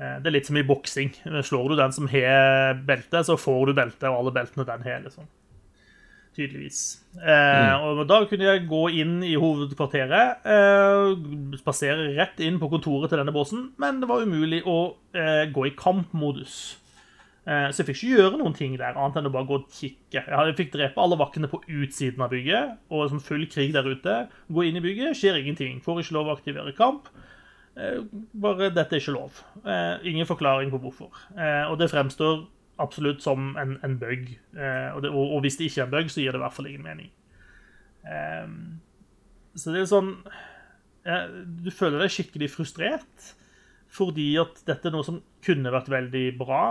Eh, 0.00 0.16
det 0.18 0.30
er 0.30 0.36
litt 0.38 0.50
som 0.50 0.58
i 0.58 0.66
boksing. 0.66 1.14
Slår 1.22 1.70
du 1.70 1.78
den 1.78 1.94
som 1.94 2.10
har 2.10 2.80
belte, 2.88 3.22
så 3.26 3.38
får 3.38 3.70
du 3.70 3.76
belte, 3.78 4.10
og 4.10 4.24
alle 4.24 4.38
beltene 4.40 4.66
den 4.66 4.88
har. 4.88 5.04
liksom 5.06 5.28
tydeligvis. 6.36 6.80
Eh, 7.18 7.28
mm. 7.28 7.84
og 8.00 8.02
Da 8.08 8.20
kunne 8.30 8.48
jeg 8.48 8.66
gå 8.70 8.82
inn 9.02 9.20
i 9.26 9.36
hovedkvarteret, 9.40 10.44
eh, 10.46 11.56
spasere 11.60 12.12
rett 12.18 12.40
inn 12.44 12.60
på 12.60 12.70
kontoret 12.72 13.10
til 13.10 13.20
denne 13.20 13.34
bossen, 13.34 13.70
men 13.80 14.02
det 14.02 14.10
var 14.10 14.22
umulig 14.22 14.62
å 14.68 14.78
eh, 15.14 15.46
gå 15.52 15.66
i 15.68 15.74
kampmodus. 15.78 16.60
Eh, 17.48 17.70
så 17.72 17.80
jeg 17.80 17.88
fikk 17.88 18.02
ikke 18.02 18.18
gjøre 18.18 18.38
noen 18.38 18.54
ting 18.56 18.76
der, 18.76 18.94
annet 18.94 19.18
enn 19.18 19.30
å 19.30 19.32
bare 19.34 19.48
gå 19.48 19.58
og 19.62 19.72
kikke. 19.74 20.22
Jeg 20.22 20.56
fikk 20.58 20.74
drepe 20.76 21.02
alle 21.02 21.18
vaktene 21.20 21.50
på 21.50 21.62
utsiden 21.66 22.22
av 22.22 22.30
bygget, 22.34 22.76
og 22.92 23.08
som 23.10 23.22
full 23.24 23.46
krig 23.50 23.74
der 23.74 23.88
ute. 23.88 24.22
Gå 24.52 24.68
inn 24.68 24.78
i 24.78 24.84
bygget, 24.84 25.16
skjer 25.18 25.40
ingenting. 25.40 25.80
Får 25.84 26.04
ikke 26.04 26.18
lov 26.18 26.30
å 26.30 26.36
aktivere 26.36 26.76
kamp. 26.76 27.10
Eh, 27.80 28.04
bare 28.44 28.70
dette 28.74 28.96
er 28.96 29.02
ikke 29.02 29.16
lov. 29.16 29.42
Eh, 29.64 30.06
ingen 30.12 30.28
forklaring 30.28 30.70
på 30.70 30.82
hvorfor. 30.84 31.10
og 31.70 31.78
det 31.80 31.90
fremstår 31.90 32.44
absolutt 32.82 33.24
som 33.24 33.54
en, 33.60 33.76
en 33.86 33.96
bug. 34.00 34.30
Eh, 34.56 34.88
og, 34.94 35.04
og, 35.10 35.34
og, 35.36 35.40
hvis 35.44 35.58
det 35.58 35.70
ikke 35.70 35.84
er 35.84 35.88
en 35.88 35.96
bug, 35.96 36.12
så 36.12 36.22
gir 36.22 36.32
det 36.32 36.40
i 36.40 36.44
hvert 36.44 36.56
fall 36.56 36.70
ingen 36.70 36.86
mening. 36.86 37.10
Eh, 38.06 38.54
så 39.58 39.74
det 39.74 39.82
er 39.82 39.88
sånn 39.90 40.12
eh, 41.04 41.24
Du 41.64 41.68
føler 41.74 42.00
deg 42.00 42.12
skikkelig 42.14 42.52
frustrert 42.54 43.34
fordi 43.90 44.36
at 44.38 44.60
dette 44.68 44.86
er 44.86 44.94
noe 44.94 45.02
som 45.02 45.16
kunne 45.42 45.72
vært 45.74 45.88
veldig 45.90 46.26
bra. 46.38 46.64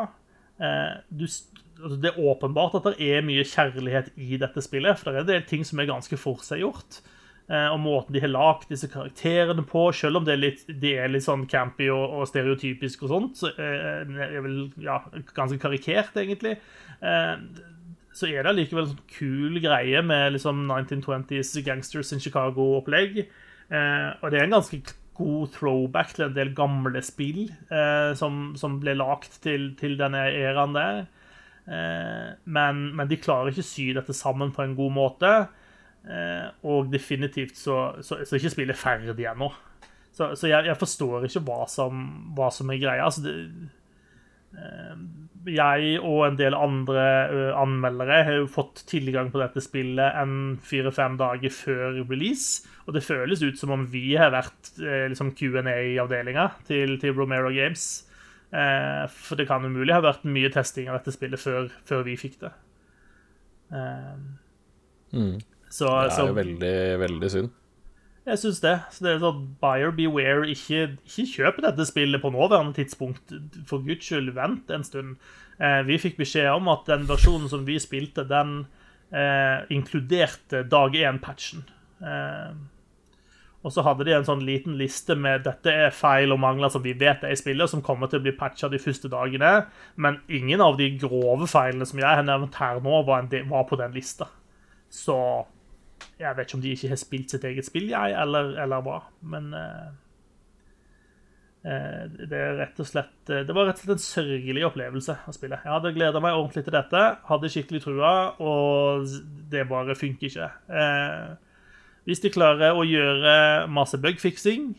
Eh, 0.64 1.02
du, 1.12 1.26
altså 1.28 1.98
det 2.00 2.14
er 2.14 2.22
åpenbart 2.32 2.78
at 2.80 2.88
det 2.88 3.10
er 3.10 3.26
mye 3.28 3.44
kjærlighet 3.44 4.14
i 4.16 4.40
dette 4.40 4.64
spillet, 4.64 4.96
for 4.96 5.12
det 5.12 5.20
er 5.20 5.26
en 5.26 5.32
del 5.34 5.44
ting 5.50 5.66
som 5.68 5.82
er 5.84 5.90
ganske 5.90 6.16
forseggjort. 6.16 7.02
gjort. 7.02 7.02
Eh, 7.04 7.19
og 7.50 7.80
måten 7.82 8.14
de 8.14 8.22
har 8.22 8.30
lagd 8.30 8.70
disse 8.70 8.88
karakterene 8.92 9.64
på, 9.66 9.88
selv 9.96 10.20
om 10.20 10.26
det 10.28 10.36
er 10.36 10.42
litt, 10.44 10.60
de 10.70 10.92
er 11.02 11.10
litt 11.10 11.26
sånn 11.26 11.48
campy 11.50 11.88
og, 11.90 12.20
og 12.20 12.30
stereotypisk 12.30 13.08
og 13.08 13.14
sånt, 13.14 13.40
så 13.42 13.50
er 13.58 14.06
det 14.06 14.44
vel 14.46 14.60
ja, 14.86 15.00
ganske 15.34 15.58
karikert, 15.62 16.14
egentlig. 16.22 16.60
Eh, 17.02 17.42
så 18.14 18.30
er 18.30 18.44
det 18.44 18.52
allikevel 18.52 18.86
en 18.86 18.92
sånn 18.92 19.10
kul 19.16 19.58
greie 19.64 20.02
med 20.06 20.36
liksom 20.36 20.62
1920s 20.68 21.56
Gangsters 21.66 22.14
in 22.14 22.22
Chicago-opplegg. 22.22 23.24
Eh, 23.24 24.10
og 24.22 24.30
det 24.30 24.42
er 24.42 24.46
en 24.46 24.58
ganske 24.60 24.84
god 25.18 25.50
throwback 25.56 26.14
til 26.14 26.28
en 26.28 26.36
del 26.38 26.54
gamle 26.56 27.02
spill 27.04 27.50
som, 28.16 28.54
som, 28.56 28.78
ble 28.80 28.94
lagd 28.96 29.34
til, 29.44 29.74
til 29.76 29.98
denne 30.00 30.22
æraen 30.32 30.78
der. 30.78 31.02
men, 32.48 32.80
men 32.96 33.10
de 33.10 33.18
klarer 33.20 33.52
ikke 33.52 33.66
å 33.66 33.68
sy 33.68 33.90
dette 33.98 34.16
sammen 34.16 34.54
på 34.56 34.64
en 34.64 34.78
god 34.78 34.96
måte. 34.96 35.34
Eh, 36.08 36.48
og 36.64 36.88
definitivt 36.94 37.58
så, 37.60 37.80
så, 38.02 38.22
så 38.26 38.38
ikke 38.38 38.54
spillet 38.54 38.80
ferdig 38.80 39.28
ennå. 39.30 39.52
Så, 40.16 40.34
så 40.40 40.50
jeg, 40.50 40.66
jeg, 40.68 40.78
forstår 40.80 41.28
ikke 41.28 41.44
hva 41.48 41.64
som, 41.70 42.06
hva 42.38 42.50
som 42.54 42.72
er 42.72 42.80
greia. 42.82 43.06
Altså 43.06 43.26
det, 43.26 43.36
eh, 44.56 44.96
jeg 45.50 46.00
og 46.04 46.24
en 46.26 46.40
del 46.40 46.58
andre 46.58 47.06
eh, 47.28 47.52
anmeldere 47.58 48.24
har 48.28 48.40
jo 48.42 48.50
fått 48.52 48.84
tilgang 48.90 49.30
på 49.34 49.42
dette 49.42 49.64
spillet 49.64 50.18
en 50.20 50.58
fire-fem 50.66 51.20
dager 51.20 51.54
før 51.54 52.02
release. 52.02 52.66
Og 52.88 52.96
det 52.98 53.06
føles 53.06 53.44
ut 53.46 53.60
som 53.60 53.76
om 53.76 53.86
vi 53.92 54.16
har 54.18 54.34
vært 54.34 54.72
liksom 54.80 55.36
Q&A-avdelinga 55.38 56.48
til, 56.66 56.96
til 56.98 57.14
Romero 57.14 57.52
Games. 57.54 57.84
For 58.50 59.38
det 59.38 59.46
kan 59.46 59.62
umulig 59.62 59.94
ha 59.94 60.02
vært 60.02 60.26
mye 60.26 60.50
testing 60.50 60.90
av 60.90 60.98
dette 60.98 61.14
spillet 61.14 61.38
før, 61.38 61.68
før 61.86 62.02
vi 62.08 62.16
fikk 62.18 62.40
det. 62.42 62.50
Mm. 65.14 65.38
Så, 65.70 65.88
Det 66.04 66.14
så 66.16 66.26
er 66.26 66.32
jo 66.32 66.38
veldig, 66.38 66.76
veldig 67.04 67.32
synd. 67.32 67.52
jeg 68.26 68.42
syns 68.42 68.62
det. 68.62 68.76
Så 68.94 69.06
det 69.06 69.12
er 69.12 69.22
sånn 69.24 69.44
Buyer 69.62 69.94
beware. 69.96 70.50
Ikke, 70.54 70.96
ikke 71.06 71.28
kjøp 71.36 71.62
dette 71.66 71.86
spillet 71.90 72.22
på 72.22 72.34
nåværende 72.34 72.78
tidspunkt. 72.78 73.36
For 73.70 73.86
guds 73.86 74.06
skyld, 74.10 74.34
vent 74.38 74.74
en 74.74 74.86
stund. 74.86 75.16
Eh, 75.60 75.82
vi 75.88 76.00
fikk 76.02 76.20
beskjed 76.22 76.50
om 76.54 76.70
at 76.72 76.90
den 76.90 77.08
versjonen 77.10 77.50
som 77.52 77.66
vi 77.68 77.78
spilte, 77.82 78.26
den 78.28 78.64
eh, 79.12 79.66
inkluderte 79.76 80.64
dag 80.70 80.96
én-patchen. 80.96 81.66
Eh, 82.00 82.54
og 83.60 83.74
så 83.76 83.84
hadde 83.84 84.06
de 84.08 84.14
en 84.16 84.28
sånn 84.28 84.46
liten 84.48 84.78
liste 84.80 85.18
med 85.20 85.44
dette 85.44 85.72
er 85.74 85.92
feil 85.92 86.32
og 86.32 86.40
mangler 86.40 86.72
som 86.72 86.84
vi 86.84 86.94
vet 86.96 87.26
er 87.28 87.34
i 87.36 87.40
spillet, 87.40 87.68
som 87.68 87.84
kommer 87.84 88.08
til 88.08 88.22
å 88.22 88.24
bli 88.24 88.32
patcha 88.40 88.70
de 88.72 88.80
første 88.80 89.12
dagene. 89.12 89.66
Men 90.00 90.22
ingen 90.32 90.64
av 90.64 90.78
de 90.80 90.88
grove 90.96 91.50
feilene 91.52 91.88
som 91.90 92.00
jeg 92.00 92.08
har 92.08 92.24
nevnt 92.24 92.56
her 92.62 92.80
nå, 92.80 93.02
var, 93.04 93.26
en 93.26 93.32
del, 93.32 93.50
var 93.52 93.68
på 93.68 93.80
den 93.82 93.92
lista. 93.98 94.30
Så 94.90 95.18
jeg 96.20 96.36
vet 96.36 96.50
ikke 96.50 96.58
om 96.58 96.64
de 96.64 96.76
ikke 96.76 96.92
har 96.92 97.00
spilt 97.00 97.34
sitt 97.34 97.48
eget 97.48 97.68
spill, 97.68 97.90
jeg, 97.94 98.14
eller, 98.20 98.54
eller 98.60 98.84
hva. 98.84 98.98
Men 99.32 99.50
eh, 99.56 99.90
eh, 101.64 102.06
det 102.20 102.40
er 102.40 102.58
rett 102.60 102.82
og 102.84 102.90
slett 102.90 103.32
eh, 103.32 103.46
Det 103.48 103.56
var 103.56 103.70
rett 103.70 103.80
og 103.80 103.86
slett 103.86 103.96
en 103.96 104.04
sørgelig 104.04 104.66
opplevelse 104.68 105.16
å 105.30 105.36
spille. 105.36 105.62
Jeg 105.64 105.76
hadde 105.78 105.94
gleda 105.96 106.22
meg 106.24 106.36
ordentlig 106.36 106.66
til 106.68 106.76
dette, 106.76 107.04
hadde 107.30 107.52
skikkelig 107.54 107.84
trua, 107.86 108.14
og 108.44 109.08
det 109.52 109.68
bare 109.72 109.98
funker 110.00 110.28
ikke. 110.28 110.50
Eh, 110.68 111.30
hvis 112.10 112.24
de 112.24 112.34
klarer 112.34 112.76
å 112.76 112.88
gjøre 112.88 113.34
masse 113.72 114.00
bugfiksing 114.02 114.72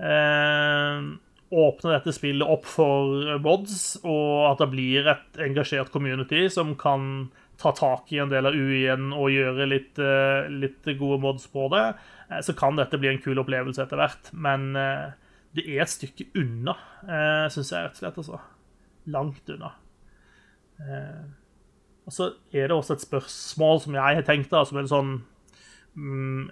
eh, 0.00 1.12
Åpne 1.54 1.92
dette 1.92 2.10
spillet 2.16 2.50
opp 2.50 2.64
for 2.66 3.36
mods, 3.44 4.00
og 4.02 4.48
at 4.48 4.62
det 4.64 4.66
blir 4.72 5.06
et 5.12 5.36
engasjert 5.44 5.92
community 5.94 6.48
som 6.50 6.72
kan 6.74 7.28
ta 7.60 7.72
tak 7.76 8.12
i 8.12 8.20
en 8.22 8.32
del 8.32 8.48
av 8.48 8.56
UI-en 8.56 9.12
og 9.14 9.32
gjøre 9.32 9.68
litt, 9.68 9.98
eh, 10.02 10.48
litt 10.50 10.86
gode 10.98 11.20
mods 11.22 11.46
på 11.52 11.68
det, 11.72 11.84
eh, 12.30 12.40
så 12.40 12.54
kan 12.56 12.76
dette 12.76 12.98
bli 12.98 13.12
en 13.12 13.22
kul 13.22 13.38
opplevelse 13.42 13.84
etter 13.84 14.00
hvert. 14.00 14.32
Men 14.32 14.74
eh, 14.76 15.12
det 15.54 15.66
er 15.70 15.84
et 15.84 15.92
stykke 15.92 16.32
unna, 16.40 16.74
uh, 17.06 17.46
syns 17.52 17.68
jeg 17.70 17.84
rett 17.84 17.94
og 17.94 18.00
slett. 18.00 18.16
altså. 18.18 18.40
Langt 19.14 19.50
unna. 19.54 19.68
Og 22.04 22.12
så 22.12 22.26
er 22.50 22.66
det 22.66 22.74
også 22.74 22.96
et 22.96 23.04
spørsmål 23.04 23.78
som 23.84 23.94
jeg 23.94 24.18
har 24.18 24.26
tenkt 24.26 24.50
da, 24.50 24.64
som 24.66 24.80
er 24.80 24.88
sånn 24.90 25.12
mm, 25.94 26.50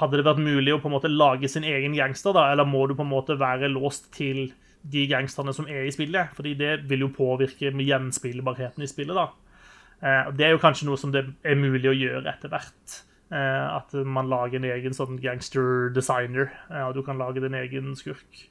Hadde 0.00 0.18
det 0.18 0.26
vært 0.26 0.42
mulig 0.42 0.74
å 0.74 0.80
på 0.82 0.90
en 0.90 0.96
måte 0.96 1.12
lage 1.12 1.46
sin 1.50 1.62
egen 1.66 1.94
gangster, 1.94 2.34
da, 2.34 2.48
eller 2.50 2.66
må 2.66 2.82
du 2.90 2.96
på 2.98 3.06
en 3.06 3.12
måte 3.12 3.38
være 3.38 3.70
låst 3.70 4.10
til 4.14 4.48
de 4.82 5.06
gangsterne 5.10 5.54
som 5.54 5.70
er 5.70 5.86
i 5.86 5.94
spillet? 5.94 6.34
Fordi 6.34 6.56
det 6.58 6.74
vil 6.90 7.06
jo 7.06 7.14
påvirke 7.14 7.70
gjenspillbarheten 7.70 8.82
i 8.82 8.90
spillet. 8.90 9.14
da. 9.14 9.30
Eh, 10.02 10.30
Det 10.36 10.46
er 10.46 10.50
jo 10.54 10.58
kanskje 10.62 10.86
noe 10.88 10.98
som 11.00 11.12
det 11.12 11.24
er 11.44 11.54
mulig 11.56 11.88
å 11.90 11.96
gjøre 11.96 12.26
etter 12.32 12.48
hvert. 12.52 13.02
Eh, 13.32 13.76
At 13.76 13.92
man 13.94 14.28
lager 14.28 14.56
en 14.56 14.64
egen 14.64 14.92
sånn 14.96 15.20
gangster 15.22 15.90
designer, 15.94 16.50
eh, 16.70 16.82
og 16.86 16.94
du 16.94 17.02
kan 17.02 17.18
lage 17.18 17.40
din 17.40 17.54
egen 17.54 17.94
skurk. 17.96 18.48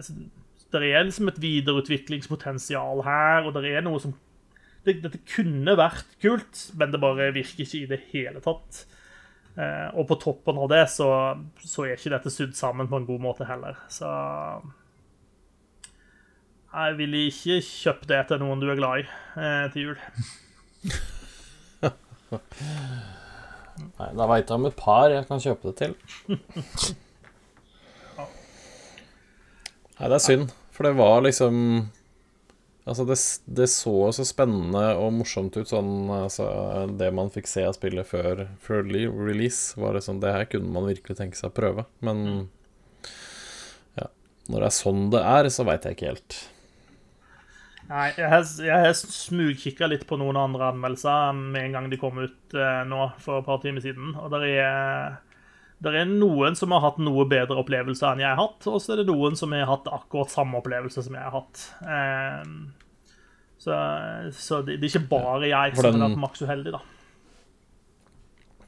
Så 0.00 0.14
det 0.72 0.80
er 0.82 1.04
liksom 1.04 1.28
et 1.28 1.38
videreutviklingspotensial 1.38 3.02
her, 3.04 3.44
og 3.44 3.52
det 3.54 3.64
er 3.72 3.82
noe 3.82 4.00
som 4.00 4.14
Dette 4.84 5.16
kunne 5.24 5.78
vært 5.80 6.04
kult, 6.20 6.70
men 6.76 6.90
det 6.92 7.00
bare 7.00 7.30
virker 7.32 7.64
ikke 7.64 7.78
i 7.82 7.86
det 7.88 8.00
hele 8.12 8.40
tatt. 8.44 8.82
Og 9.96 10.04
på 10.08 10.18
toppen 10.20 10.58
av 10.60 10.68
det 10.68 10.82
så, 10.92 11.06
så 11.56 11.86
er 11.86 11.96
ikke 11.96 12.10
dette 12.12 12.28
sydd 12.28 12.52
sammen 12.52 12.88
på 12.90 12.98
en 13.00 13.06
god 13.06 13.22
måte 13.24 13.46
heller. 13.48 13.78
Så 13.88 14.04
jeg 16.74 16.96
ville 16.98 17.22
ikke 17.30 17.60
kjøpt 17.64 18.08
det 18.10 18.20
til 18.28 18.42
noen 18.42 18.60
du 18.60 18.68
er 18.68 18.76
glad 18.76 19.04
i 19.06 19.68
til 19.72 19.86
jul. 19.86 19.98
Nei, 23.94 24.10
da 24.14 24.26
veit 24.30 24.48
jeg 24.48 24.56
om 24.58 24.68
et 24.68 24.78
par 24.78 25.10
jeg 25.12 25.26
kan 25.28 25.42
kjøpe 25.42 25.70
det 25.70 25.76
til. 25.80 25.92
Nei, 29.94 30.08
det 30.08 30.16
er 30.16 30.22
synd, 30.22 30.50
for 30.74 30.88
det 30.88 30.96
var 30.98 31.22
liksom 31.26 31.54
Altså, 32.84 33.06
det, 33.08 33.16
det 33.56 33.64
så 33.72 34.10
så 34.12 34.26
spennende 34.28 34.82
og 35.00 35.14
morsomt 35.16 35.54
ut, 35.56 35.70
sånn 35.70 36.10
altså, 36.12 36.44
Det 37.00 37.08
man 37.16 37.30
fikk 37.32 37.48
se 37.48 37.62
av 37.64 37.72
spillet 37.78 38.04
før, 38.04 38.42
før 38.60 38.84
release, 38.84 39.72
var 39.80 39.96
det 39.96 40.02
sånn 40.04 40.20
Det 40.20 40.34
her 40.34 40.44
kunne 40.52 40.68
man 40.74 40.90
virkelig 40.90 41.16
tenke 41.16 41.38
seg 41.38 41.48
å 41.48 41.56
prøve, 41.56 41.86
men 42.04 42.50
Ja. 43.96 44.10
Når 44.50 44.58
det 44.58 44.68
er 44.68 44.76
sånn 44.76 45.06
det 45.14 45.22
er, 45.24 45.48
så 45.48 45.64
veit 45.64 45.86
jeg 45.88 45.96
ikke 45.96 46.10
helt. 46.12 46.36
Nei, 47.84 48.06
jeg 48.16 48.30
har, 48.32 48.44
jeg 48.64 48.86
har 48.86 48.94
smugkikka 48.96 49.88
litt 49.90 50.06
på 50.08 50.16
noen 50.16 50.38
andre 50.40 50.70
anmeldelser 50.72 51.34
med 51.36 51.66
en 51.66 51.74
gang 51.76 51.88
de 51.92 51.98
kom 52.00 52.16
ut 52.22 52.56
eh, 52.56 52.80
nå 52.88 53.10
for 53.20 53.42
et 53.42 53.48
par 53.48 53.60
timer 53.60 53.84
siden. 53.84 54.14
Og 54.16 54.30
der 54.32 54.46
er, 54.48 55.18
der 55.84 55.98
er 56.00 56.08
noen 56.08 56.56
som 56.56 56.72
har 56.72 56.80
hatt 56.86 57.02
noe 57.02 57.26
bedre 57.28 57.58
opplevelse 57.60 58.08
enn 58.08 58.24
jeg 58.24 58.30
har 58.30 58.40
hatt, 58.40 58.64
og 58.70 58.80
så 58.80 58.94
er 58.94 59.02
det 59.02 59.10
noen 59.10 59.36
som 59.36 59.52
har 59.52 59.68
hatt 59.68 59.90
akkurat 59.92 60.32
samme 60.32 60.62
opplevelse 60.62 61.04
som 61.04 61.18
jeg 61.18 61.26
har 61.26 61.36
hatt. 61.36 61.66
Eh, 61.84 62.48
så 63.64 63.76
så 64.32 64.60
det, 64.64 64.78
det 64.80 64.88
er 64.88 64.94
ikke 64.94 65.12
bare 65.12 65.48
jeg 65.50 65.76
som 65.76 65.90
har 65.90 66.06
vært 66.08 66.22
maks 66.24 66.44
uheldig, 66.44 66.76
da. 66.78 66.80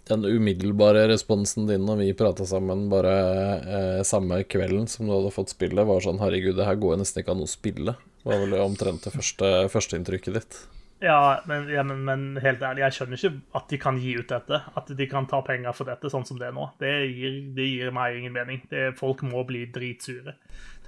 Den 0.07 0.23
umiddelbare 0.23 1.09
responsen 1.11 1.65
din 1.67 1.83
når 1.83 2.05
vi 2.05 2.13
prata 2.15 2.45
sammen 2.47 2.85
bare 2.93 3.15
eh, 3.59 4.03
samme 4.07 4.45
kvelden 4.47 4.85
som 4.93 5.09
du 5.09 5.15
hadde 5.17 5.33
fått 5.35 5.57
spillet, 5.57 5.89
var 5.89 6.05
sånn 6.05 6.21
Herregud, 6.21 6.55
det 6.61 6.69
her 6.69 6.79
går 6.79 6.95
jo 6.95 7.01
nesten 7.01 7.25
ikke 7.25 7.35
an 7.35 7.43
å 7.43 7.49
spille. 7.51 7.97
Var 8.27 8.41
vel 8.43 8.57
omtrent 8.59 9.05
det 9.07 9.13
første 9.15 9.51
førsteinntrykket 9.71 10.35
ditt. 10.35 10.57
Ja, 11.05 11.43
men, 11.45 11.67
ja 11.69 11.83
men, 11.85 12.01
men 12.09 12.23
helt 12.41 12.63
ærlig, 12.65 12.81
jeg 12.87 12.95
skjønner 12.97 13.21
ikke 13.21 13.31
at 13.59 13.67
de 13.69 13.79
kan 13.79 13.99
gi 14.01 14.15
ut 14.17 14.31
dette. 14.33 14.59
At 14.81 14.89
de 14.99 15.07
kan 15.11 15.27
ta 15.29 15.43
penger 15.45 15.75
for 15.77 15.87
dette 15.87 16.09
sånn 16.11 16.25
som 16.27 16.39
det 16.41 16.49
er 16.49 16.55
nå. 16.57 16.71
Det 16.81 16.91
gir, 17.13 17.37
det 17.55 17.67
gir 17.69 17.93
meg 17.95 18.17
ingen 18.17 18.33
mening. 18.35 18.63
Det, 18.71 18.87
folk 18.99 19.21
må 19.29 19.45
bli 19.47 19.67
dritsure, 19.75 20.35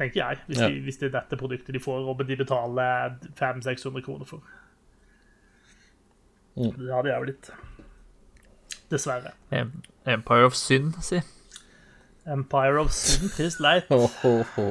tenker 0.01 0.23
jeg, 0.23 0.41
hvis, 0.49 0.63
Ja. 0.65 0.71
de, 0.73 0.81
hvis 0.87 0.99
det 1.03 1.11
er 1.11 1.15
dette 1.21 1.39
produktet 1.39 1.77
de 1.77 1.83
får, 1.85 2.09
og 2.09 2.25
de 2.27 2.39
betaler 2.41 3.19
500-600 3.39 4.07
kroner 4.09 4.31
for. 4.33 4.41
Mm. 6.57 6.73
Det 6.75 6.91
hadde 6.95 7.13
jeg 7.13 7.27
blitt. 7.29 7.51
Dessverre. 8.91 9.35
Empire 10.09 10.49
of 10.49 10.57
Sin, 10.57 10.95
si. 11.05 11.21
Empire 12.27 12.81
of 12.81 12.91
Sin, 12.97 13.29
trist 13.37 13.61
leit. 13.61 13.85
Ho, 13.93 14.09
ho, 14.25 14.35
ho. 14.57 14.67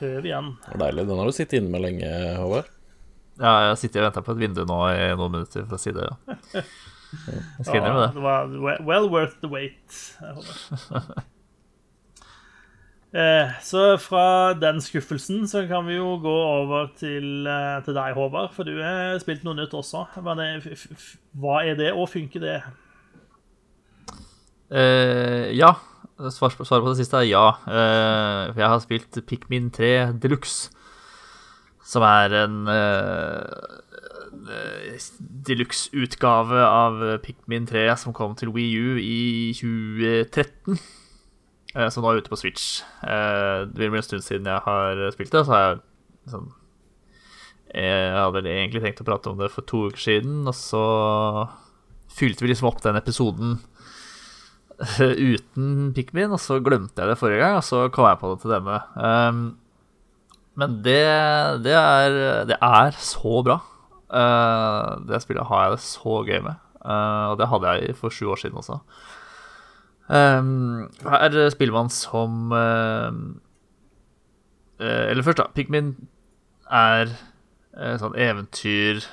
Prøv 0.00 0.24
igjen. 0.26 0.50
Det 0.64 0.74
var 0.74 0.82
deilig. 0.88 1.06
Den 1.10 1.18
har 1.20 1.28
du 1.30 1.36
sittet 1.36 1.58
inne 1.60 1.70
med 1.76 1.84
lenge, 1.84 2.10
Håvard. 2.40 2.68
Ja, 3.40 3.52
jeg 3.70 3.78
sitter 3.84 4.02
og 4.02 4.08
venter 4.10 4.24
på 4.26 4.32
et 4.34 4.40
vindu 4.42 4.62
nå 4.68 4.78
i 4.92 5.10
noen 5.16 5.32
minutter 5.38 5.64
for 5.68 5.78
å 5.78 5.80
si 5.80 5.92
det. 5.96 6.08
Ja. 6.08 6.62
Jeg 7.58 7.64
skal 7.66 7.78
innrømme 7.80 8.02
det. 8.04 8.10
det 8.14 8.22
var 8.22 8.84
well 8.86 9.08
worth 9.12 9.36
the 9.44 9.48
wait. 9.50 10.00
Eh, 13.10 13.48
så 13.66 13.96
fra 13.98 14.54
den 14.54 14.76
skuffelsen 14.78 15.40
så 15.50 15.64
kan 15.66 15.82
vi 15.88 15.96
jo 15.96 16.12
gå 16.22 16.30
over 16.30 16.92
til, 16.94 17.40
eh, 17.50 17.80
til 17.82 17.96
deg, 17.96 18.12
Håvard. 18.14 18.52
For 18.54 18.62
du 18.68 18.76
har 18.78 19.16
spilt 19.18 19.42
noe 19.42 19.56
nytt 19.58 19.72
også. 19.74 20.04
Hva, 20.22 20.36
det, 20.38 20.46
f- 20.62 20.92
f- 20.94 21.16
hva 21.42 21.56
er 21.66 21.74
det, 21.80 21.88
og 21.90 22.06
funker 22.12 22.44
det? 22.44 22.54
Eh, 24.70 25.50
ja. 25.58 25.72
Svar- 26.28 26.52
Svaret 26.60 26.84
på 26.84 26.92
det 26.92 27.00
siste 27.00 27.16
er 27.22 27.28
ja. 27.30 27.46
Eh, 27.66 28.52
for 28.52 28.60
jeg 28.60 28.68
har 28.74 28.80
spilt 28.84 29.20
Pikmin 29.26 29.70
3 29.72 29.90
Deluxe, 30.20 30.70
som 31.90 32.04
er 32.06 32.34
en 32.44 32.58
uh, 32.68 33.46
deluxe-utgave 35.48 36.60
av 36.62 37.00
Pikmin 37.24 37.66
3 37.68 37.86
som 37.98 38.14
kom 38.16 38.34
til 38.38 38.52
Wii 38.54 38.76
U 38.78 38.96
i 39.02 39.52
2013. 39.56 40.78
eh, 41.74 41.88
som 41.90 42.02
nå 42.04 42.10
er 42.12 42.20
ute 42.22 42.30
på 42.32 42.38
Switch. 42.38 42.82
Eh, 43.02 43.64
det 43.70 43.90
blir 43.90 44.00
en 44.00 44.06
stund 44.06 44.24
siden 44.26 44.46
jeg 44.50 44.64
har 44.66 45.02
spilt 45.14 45.32
det, 45.34 45.44
så 45.46 45.54
har 45.54 45.64
jeg 45.68 45.80
sånn 46.34 46.48
Jeg 47.70 48.14
hadde 48.18 48.42
egentlig 48.50 48.82
tenkt 48.82 49.00
å 49.02 49.06
prate 49.06 49.30
om 49.30 49.38
det 49.38 49.50
for 49.54 49.62
to 49.62 49.84
uker 49.90 50.02
siden, 50.02 50.40
og 50.50 50.54
så 50.58 50.84
fylte 52.10 52.42
vi 52.42 52.50
liksom 52.50 52.66
opp 52.66 52.80
den 52.82 52.98
episoden 52.98 53.60
uten 55.34 55.90
Pikmin, 55.96 56.32
og 56.32 56.40
så 56.40 56.58
glemte 56.64 57.02
jeg 57.02 57.10
det 57.10 57.18
forrige 57.20 57.42
gang, 57.42 57.58
og 57.58 57.66
så 57.66 57.86
kom 57.92 58.08
jeg 58.08 58.20
på 58.20 58.32
det 58.32 58.40
til 58.42 58.54
demme. 58.54 58.78
Um, 58.96 59.42
men 60.60 60.80
det, 60.84 61.02
det, 61.64 61.76
er, 61.76 62.16
det 62.48 62.56
er 62.56 62.96
så 62.98 63.42
bra. 63.46 63.60
Uh, 64.10 64.98
det 65.06 65.22
spillet 65.22 65.46
har 65.46 65.64
jeg 65.64 65.76
det 65.76 65.84
så 65.84 66.16
gøy 66.26 66.40
med, 66.48 66.58
uh, 66.82 67.30
og 67.30 67.38
det 67.40 67.50
hadde 67.52 67.74
jeg 67.78 67.98
for 68.00 68.14
sju 68.14 68.32
år 68.32 68.40
siden 68.42 68.58
også. 68.60 68.80
Um, 70.10 70.88
her 71.06 71.36
spiller 71.54 71.76
man 71.76 71.90
som 71.94 72.50
uh, 72.50 73.12
eh, 74.82 75.04
Eller 75.12 75.22
først, 75.22 75.38
da. 75.38 75.46
Pikmin 75.54 75.92
er 76.66 77.12
et 77.78 78.02
sånn 78.02 78.16
eventyr 78.18 79.04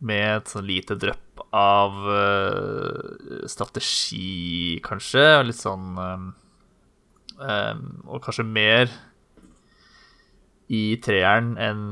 med 0.00 0.38
et 0.38 0.48
sånn 0.48 0.64
lite 0.64 0.96
drypp 0.96 1.31
av 1.52 1.96
eh, 2.16 3.46
strategi, 3.50 4.80
kanskje. 4.84 5.24
Og 5.38 5.48
litt 5.50 5.60
sånn 5.60 5.98
eh, 6.00 6.28
eh, 7.46 7.82
Og 8.08 8.22
kanskje 8.24 8.46
mer 8.48 8.92
i 10.72 10.84
treeren 11.04 11.56
enn 11.60 11.82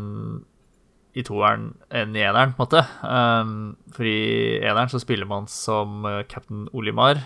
i 1.11 1.25
toeren 1.27 1.73
enn 1.91 2.15
i 2.15 2.23
eneren, 2.23 2.53
på 2.55 2.63
en 2.63 2.69
måte. 2.69 2.81
Um, 3.03 3.55
for 3.93 4.07
i 4.07 4.61
eneren 4.63 4.89
så 4.93 5.01
spiller 5.03 5.27
man 5.29 5.49
som 5.51 6.07
cap'n 6.31 6.69
Olimar. 6.71 7.19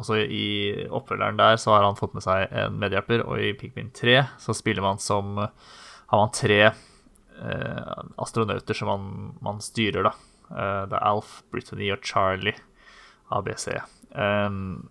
Også 0.00 0.16
i 0.24 0.72
oppfølgeren 0.88 1.36
der 1.38 1.60
så 1.60 1.74
har 1.74 1.84
han 1.84 1.98
fått 2.00 2.16
med 2.16 2.24
seg 2.24 2.48
en 2.48 2.80
medhjelper, 2.80 3.22
og 3.28 3.40
i 3.44 3.52
Pikmin 3.56 3.92
3 3.96 4.22
så 4.40 4.56
spiller 4.56 4.84
man 4.84 4.98
som 5.00 5.36
Har 5.36 6.20
man 6.20 6.32
tre 6.32 6.60
eh, 6.64 8.02
astronauter 8.16 8.76
som 8.76 8.88
man, 8.88 9.06
man 9.44 9.60
styrer, 9.64 10.08
da. 10.08 10.12
Eh, 10.50 10.82
det 10.90 10.96
er 10.96 11.06
Alf, 11.06 11.40
Brittany 11.52 11.90
og 11.94 12.04
Charlie, 12.06 12.56
ABC. 13.34 13.68
Um, 14.14 14.88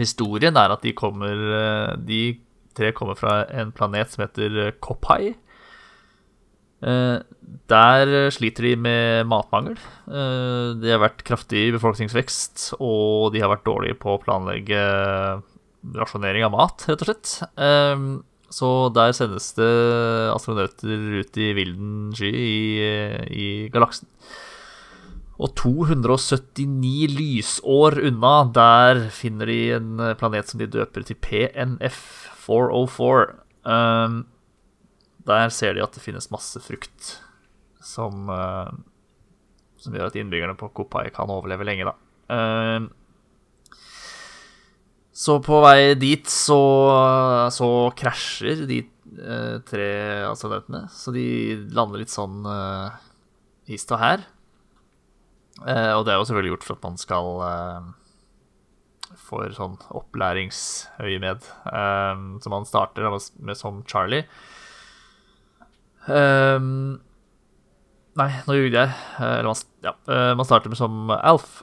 historien 0.00 0.56
er 0.56 0.72
at 0.74 0.82
de 0.82 0.90
kommer 0.96 1.38
eh, 1.54 1.90
De 2.02 2.22
tre 2.74 2.88
kommer 2.96 3.14
fra 3.14 3.44
en 3.54 3.70
planet 3.76 4.10
som 4.10 4.24
heter 4.24 4.72
Kopai. 4.82 5.34
Eh, 6.84 7.18
der 7.70 8.14
sliter 8.34 8.66
de 8.66 8.74
med 8.80 9.28
matmangel. 9.30 9.76
De 10.08 10.90
har 10.90 11.00
vært 11.02 11.22
kraftig 11.26 11.68
befolkningsvekst, 11.76 12.72
og 12.82 13.30
de 13.34 13.42
har 13.44 13.52
vært 13.52 13.66
dårlige 13.68 13.98
på 14.00 14.16
å 14.16 14.20
planlegge 14.22 14.80
rasjonering 15.94 16.46
av 16.46 16.52
mat, 16.56 16.84
rett 16.88 17.04
og 17.04 17.10
slett. 17.10 17.32
Så 18.54 18.70
der 18.94 19.14
sendes 19.16 19.52
det 19.56 19.70
astronauter 20.34 21.20
ut 21.20 21.38
i 21.40 21.52
vilden 21.56 22.12
sky 22.16 22.32
i, 22.32 22.90
i 23.30 23.46
galaksen. 23.74 24.10
Og 25.34 25.50
279 25.58 27.08
lysår 27.10 27.98
unna, 28.06 28.34
der 28.54 29.08
finner 29.14 29.50
de 29.50 29.58
en 29.74 30.04
planet 30.20 30.52
som 30.52 30.62
de 30.62 30.70
døper 30.70 31.06
til 31.08 31.18
PNF 31.18 31.98
404. 32.44 33.34
Um, 33.64 34.24
der 35.26 35.52
ser 35.54 35.74
de 35.74 35.82
at 35.82 35.96
det 35.96 36.04
finnes 36.04 36.30
masse 36.32 36.60
frukt 36.62 37.14
som, 37.84 38.28
uh, 38.28 38.70
som 39.80 39.96
gjør 39.96 40.10
at 40.10 40.18
innbyggerne 40.20 40.56
på 40.60 40.70
Kopai 40.76 41.08
kan 41.14 41.32
overleve 41.32 41.66
lenge, 41.66 41.88
da. 41.88 41.96
Um, 42.28 42.90
så 45.14 45.38
på 45.44 45.60
vei 45.62 45.94
dit 45.94 46.26
så, 46.30 46.60
så 47.54 47.68
krasjer 47.94 48.64
de 48.66 48.80
uh, 49.20 49.60
tre 49.66 49.90
astronautene. 50.26 50.84
Så 50.90 51.14
de 51.14 51.26
lander 51.74 52.02
litt 52.02 52.12
sånn 52.12 52.42
uh, 52.48 52.90
hist 53.70 53.92
og 53.94 54.02
her. 54.02 54.24
Og 55.62 56.02
det 56.06 56.12
er 56.12 56.18
jo 56.18 56.24
selvfølgelig 56.26 56.56
gjort 56.56 56.66
for 56.66 56.74
at 56.78 56.86
man 56.86 56.96
skal 56.98 57.28
få 59.24 59.44
sånn 59.54 59.76
opplæringsøyemed. 59.94 61.46
Um, 61.70 62.24
så 62.42 62.50
man 62.52 62.66
starter 62.66 63.06
med, 63.38 63.54
som 63.58 63.82
Charlie. 63.86 64.24
Nei, 68.14 68.30
nå 68.46 68.56
gjorde 68.58 68.82
jeg. 68.82 68.96
Eller 69.20 69.48
man, 69.48 69.62
ja, 69.86 69.94
man 70.34 70.48
starter 70.48 70.72
med 70.72 70.80
som 70.80 71.14
Alf. 71.14 71.62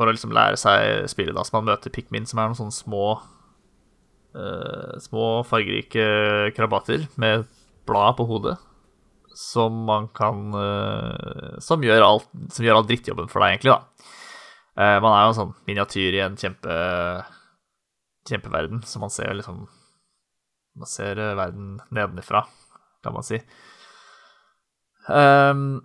For 0.00 0.06
å 0.06 0.14
liksom 0.14 0.32
lære 0.34 0.58
seg 0.60 1.10
spillet. 1.12 1.34
da 1.36 1.44
Så 1.46 1.56
man 1.58 1.68
møter 1.68 1.92
Pikmin, 1.92 2.26
som 2.30 2.40
er 2.40 2.50
noen 2.50 2.58
sånne 2.58 2.74
små 2.74 3.04
uh, 3.18 4.94
Små 5.02 5.42
fargerike 5.46 6.54
krabater 6.56 7.06
med 7.20 7.46
blad 7.90 8.16
på 8.18 8.26
hodet. 8.30 8.56
Som 9.36 9.84
man 9.86 10.08
kan 10.16 10.54
uh, 10.54 11.58
Som 11.62 11.84
gjør 11.86 12.02
alt 12.02 12.30
Som 12.50 12.66
gjør 12.66 12.80
all 12.80 12.88
drittjobben 12.88 13.30
for 13.30 13.44
deg, 13.44 13.56
egentlig, 13.56 13.76
da. 13.76 14.08
Uh, 14.78 14.96
man 15.02 15.12
er 15.12 15.22
jo 15.24 15.32
en 15.32 15.38
sånn 15.38 15.54
miniatyr 15.68 16.16
i 16.16 16.24
en 16.24 16.38
kjempe 16.40 16.74
kjempeverden, 18.28 18.82
så 18.86 19.00
man 19.02 19.10
ser 19.10 19.32
liksom 19.34 19.64
Man 20.78 20.88
ser 20.88 21.18
verden 21.18 21.80
nedenifra, 21.90 22.44
kan 23.02 23.16
man 23.16 23.26
si. 23.26 23.40
Um, 25.10 25.80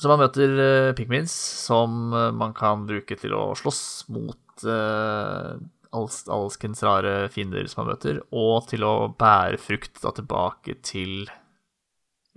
så 0.00 0.08
man 0.08 0.22
møter 0.22 0.54
uh, 0.56 0.92
pikmins 0.96 1.34
som 1.66 2.14
man 2.14 2.54
kan 2.56 2.86
bruke 2.88 3.18
til 3.20 3.36
å 3.36 3.50
slåss 3.58 3.82
mot 4.14 4.64
uh, 4.64 5.60
alskens 5.92 6.82
rare 6.86 7.28
fiender 7.28 7.66
som 7.66 7.84
man 7.84 7.94
møter, 7.94 8.20
og 8.30 8.68
til 8.70 8.86
å 8.86 9.10
bære 9.18 9.60
frukt 9.60 10.00
da, 10.02 10.12
tilbake 10.14 10.78
til 10.86 11.28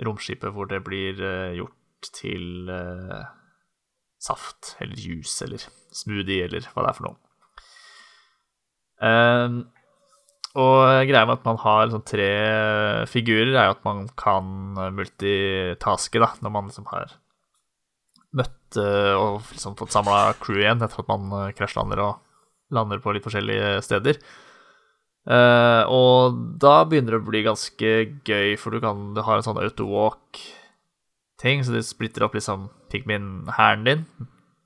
romskipet, 0.07 0.51
hvor 0.53 0.69
det 0.69 0.83
blir 0.85 1.19
uh, 1.21 1.53
gjort 1.57 2.11
til 2.13 2.69
saft 4.23 4.73
eller 4.83 4.99
juice 4.99 5.45
eller 5.45 5.61
smoothie 5.95 6.49
eller 6.49 6.65
hva 6.73 6.83
det 6.83 6.89
er 6.89 6.97
for 6.97 7.07
noe. 7.07 7.15
Um, 9.03 9.55
og 10.59 11.07
greia 11.09 11.25
med 11.27 11.39
at 11.39 11.47
man 11.47 11.59
har 11.63 11.85
liksom 11.87 12.03
tre 12.07 12.27
figurer, 13.09 13.55
er 13.55 13.69
jo 13.69 13.75
at 13.77 13.87
man 13.87 14.03
kan 14.19 14.51
multitaske, 14.95 16.21
da, 16.21 16.29
når 16.43 16.53
man 16.55 16.67
liksom 16.69 16.87
har 16.91 17.15
møtt 18.37 18.79
og 18.83 19.41
liksom 19.53 19.75
fått 19.79 19.95
samla 19.95 20.35
crew 20.43 20.59
igjen 20.61 20.83
etter 20.83 21.03
at 21.03 21.09
man 21.09 21.55
krasjlander 21.57 22.03
og 22.03 22.21
lander 22.73 23.01
på 23.03 23.13
litt 23.15 23.25
forskjellige 23.25 23.77
steder. 23.85 24.19
Uh, 25.23 25.87
og 25.87 26.39
da 26.59 26.81
begynner 26.83 27.15
det 27.15 27.21
å 27.21 27.29
bli 27.29 27.45
ganske 27.45 27.91
gøy, 28.27 28.57
for 28.59 28.75
du 28.75 28.83
kan 28.83 29.13
Du 29.15 29.21
har 29.23 29.39
en 29.39 29.45
sånn 29.45 29.61
autowalk-ting, 29.61 31.63
så 31.63 31.71
du 31.71 31.79
splitter 31.85 32.25
opp 32.27 32.35
liksom 32.35 32.67
Pigmin-hæren 32.91 33.87
din. 33.87 34.03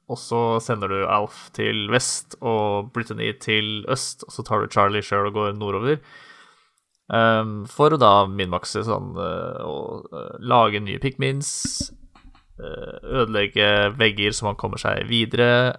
Og 0.08 0.18
så 0.18 0.42
sender 0.64 0.90
du 0.90 1.04
Alf 1.06 1.50
til 1.54 1.90
vest 1.92 2.38
og 2.40 2.94
Brittany 2.96 3.34
til 3.44 3.84
øst, 3.92 4.24
og 4.26 4.34
så 4.34 4.46
tar 4.48 4.64
du 4.64 4.72
Charlie 4.72 5.04
sjøl 5.04 5.30
og 5.30 5.36
går 5.36 5.60
nordover. 5.60 6.00
Um, 7.08 7.62
for 7.72 7.94
å 7.94 8.00
da 8.00 8.26
minmakse 8.28 8.82
sånn 8.84 9.14
uh, 9.16 9.64
og 9.64 10.10
uh, 10.12 10.34
lage 10.44 10.82
nye 10.84 11.00
pigmins, 11.00 11.50
ødelegge 12.58 13.94
vegger 14.00 14.34
så 14.34 14.48
man 14.48 14.56
kommer 14.58 14.82
seg 14.82 15.04
videre, 15.06 15.78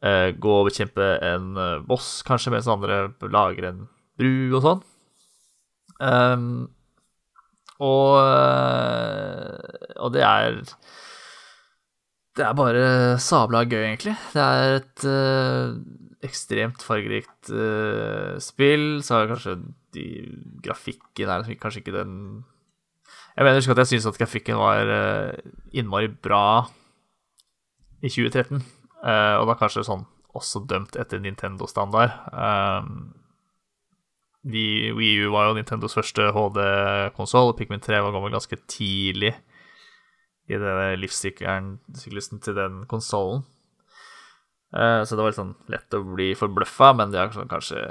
gå 0.00 0.52
og 0.54 0.68
bekjempe 0.68 1.06
en 1.26 1.56
boss 1.88 2.20
kanskje, 2.26 2.52
mens 2.54 2.68
andre 2.70 3.08
lager 3.34 3.66
en 3.72 3.80
bru 4.18 4.54
og 4.58 4.62
sånn. 4.62 4.82
Um, 5.98 6.68
og, 7.82 8.14
og 9.98 10.12
det 10.14 10.22
er 10.22 10.60
det 12.38 12.46
er 12.46 12.54
bare 12.54 12.82
sabla 13.18 13.64
gøy, 13.66 13.80
egentlig. 13.82 14.14
Det 14.30 14.42
er 14.42 14.76
et 14.76 15.06
uh, 15.10 15.74
ekstremt 16.26 16.84
fargerikt 16.86 17.50
uh, 17.50 18.38
spill. 18.42 19.00
Så 19.02 19.18
er 19.18 19.32
kanskje 19.32 19.56
de 19.96 20.06
grafikken 20.62 21.32
er 21.32 21.50
kanskje 21.58 21.82
ikke 21.82 21.96
den 21.96 22.12
Jeg 23.34 23.46
mener 23.46 23.58
ikke 23.62 23.74
at 23.74 23.82
jeg 23.82 23.92
syns 23.94 24.06
at 24.10 24.18
grafikken 24.20 24.58
var 24.60 24.90
innmari 25.72 26.10
bra 26.10 26.68
i 28.02 28.10
2013. 28.10 28.62
og 28.98 29.44
da 29.46 29.54
kanskje 29.58 29.86
sånn 29.86 30.06
også 30.36 30.62
dømt 30.68 30.98
etter 31.00 31.20
Nintendo-standard. 31.22 32.14
Um, 32.32 33.12
Wii 34.48 35.14
U 35.24 35.32
var 35.34 35.48
jo 35.48 35.58
Nintendos 35.58 35.96
første 35.98 36.30
HD-konsoll, 36.34 37.52
og 37.52 37.58
Pikmin 37.58 37.82
3 37.84 38.00
var 38.04 38.14
gammel 38.14 38.32
ganske 38.32 38.58
tidlig 38.70 39.34
i 40.48 40.56
denne 40.56 40.94
livssyklusen 41.00 42.42
til 42.44 42.56
den 42.56 42.82
konsollen. 42.88 43.44
Uh, 44.72 45.00
så 45.04 45.16
det 45.16 45.22
var 45.22 45.32
litt 45.32 45.40
sånn 45.40 45.56
lett 45.72 45.96
å 45.96 46.04
bli 46.04 46.30
forbløffa, 46.38 46.92
men 46.96 47.12
det 47.12 47.20
er 47.20 47.34
sånn, 47.34 47.50
kanskje 47.50 47.82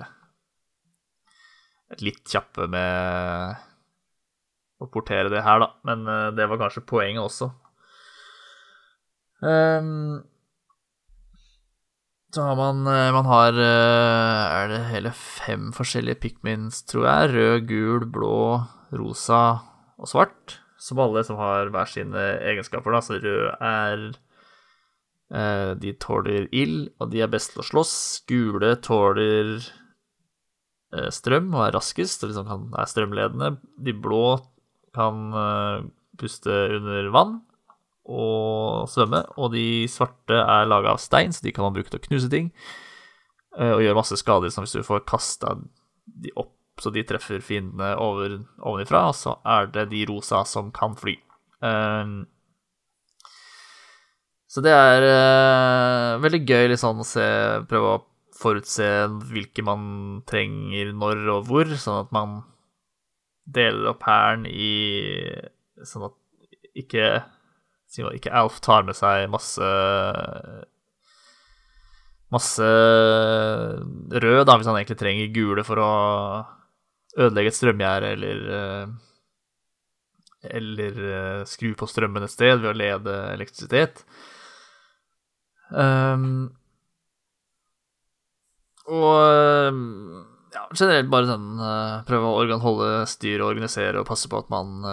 litt 2.03 2.25
kjappe 2.27 2.67
med 2.69 3.63
å 4.77 4.87
portere 4.93 5.31
det 5.33 5.41
her, 5.45 5.61
da. 5.63 5.71
Men 5.87 6.03
det 6.37 6.45
var 6.51 6.59
kanskje 6.61 6.85
poenget 6.85 7.23
også. 7.23 7.47
Um, 9.41 10.19
så 12.37 12.45
har 12.45 12.59
man 12.59 12.85
uh, 12.85 13.09
Man 13.15 13.25
har 13.25 13.57
Er 13.57 14.69
det 14.69 14.83
hele 14.91 15.11
fem 15.17 15.71
forskjellige 15.73 16.21
pikmins, 16.21 16.83
tror 16.85 17.09
jeg? 17.09 17.33
Rød, 17.33 17.67
gul, 17.71 18.07
blå, 18.13 18.37
rosa 18.93 19.43
og 19.97 20.09
svart 20.11 20.59
som 20.77 21.01
alle 21.01 21.23
som 21.25 21.39
har 21.41 21.71
hver 21.73 21.89
sine 21.89 22.23
egenskaper. 22.45 22.93
Da. 22.93 23.01
Så 23.01 23.17
rød 23.21 23.49
er 23.57 24.05
eh, 25.33 25.71
De 25.81 25.93
tåler 25.99 26.47
ild, 26.51 26.91
og 26.99 27.11
de 27.11 27.23
er 27.23 27.31
best 27.31 27.53
til 27.53 27.63
å 27.63 27.67
slåss. 27.67 27.95
Gule 28.29 28.75
tåler 28.85 29.57
eh, 29.57 31.09
strøm 31.13 31.51
og 31.55 31.65
er 31.65 31.75
raskest 31.79 32.23
og 32.23 32.33
liksom 32.33 32.71
er 32.77 32.93
strømledende. 32.93 33.55
De 33.83 33.95
blå 33.97 34.37
kan 34.97 35.27
eh, 35.33 35.89
puste 36.17 36.53
under 36.77 37.11
vann 37.13 37.39
og 38.07 38.87
svømme. 38.91 39.23
Og 39.37 39.51
de 39.53 39.85
svarte 39.91 40.41
er 40.41 40.69
laga 40.69 40.95
av 40.95 41.01
stein, 41.03 41.33
så 41.35 41.45
de 41.45 41.53
kan 41.55 41.67
man 41.67 41.75
bruke 41.75 41.91
til 41.91 42.01
å 42.01 42.07
knuse 42.07 42.31
ting. 42.33 42.51
eh, 43.57 43.73
og 43.73 43.81
gjør 43.83 43.97
masse 43.97 44.17
skader 44.19 44.53
som 44.53 44.65
hvis 44.65 44.77
du 44.77 44.85
får 44.85 45.05
kasta 45.09 45.57
de 46.07 46.31
opp 46.35 46.53
så 46.81 46.91
de 46.93 47.03
treffer 47.07 47.41
fiendene 47.41 47.95
over, 48.01 48.39
ovenifra, 48.61 49.07
og 49.09 49.15
så 49.17 49.37
er 49.49 49.69
det 49.73 49.87
de 49.93 50.03
rosa 50.09 50.43
som 50.45 50.69
kan 50.73 50.93
fly. 50.97 51.15
Um, 51.57 52.27
så 54.47 54.61
det 54.63 54.73
er 54.73 55.05
uh, 55.07 56.21
veldig 56.23 56.43
gøy 56.45 56.69
liksom, 56.73 57.01
å 57.01 57.07
se, 57.07 57.25
prøve 57.69 57.95
å 57.95 58.03
forutse 58.37 58.85
hvilke 59.31 59.65
man 59.65 60.21
trenger 60.29 60.93
når 60.93 61.23
og 61.33 61.49
hvor, 61.49 61.73
sånn 61.81 62.03
at 62.05 62.13
man 62.13 62.37
deler 63.47 63.93
opp 63.93 64.03
hæren 64.05 64.45
i 64.49 64.73
Sånn 65.85 66.07
at 66.07 66.15
ikke, 66.77 67.03
ikke 67.95 68.33
Alf 68.35 68.59
tar 68.63 68.83
med 68.87 68.97
seg 68.97 69.29
masse 69.31 69.67
Masse 72.27 72.67
rød, 74.11 74.41
da, 74.43 74.55
hvis 74.57 74.67
han 74.67 74.75
egentlig 74.75 74.97
trenger 74.99 75.35
gule 75.35 75.63
for 75.63 75.79
å 75.79 75.91
ødelegge 77.17 77.53
et 77.53 77.57
strømgjerde 77.57 78.09
eller 78.17 78.41
eh, 78.57 78.89
Eller 80.59 80.99
eh, 81.13 81.45
skru 81.47 81.71
på 81.79 81.87
strømmen 81.87 82.27
et 82.27 82.33
sted 82.33 82.59
ved 82.59 82.73
å 82.73 82.77
lede 82.77 83.15
elektrisitet. 83.31 84.03
Um, 85.71 86.51
og 88.87 89.79
ja, 90.53 90.61
generelt 90.71 91.09
bare 91.11 91.27
sånn 91.27 91.47
prøve 92.07 92.29
å 92.31 92.59
holde 92.63 92.91
styr 93.11 93.41
og 93.41 93.49
organisere 93.49 93.99
og 93.99 94.07
passe 94.07 94.29
på 94.31 94.39
at 94.39 94.51
man 94.53 94.85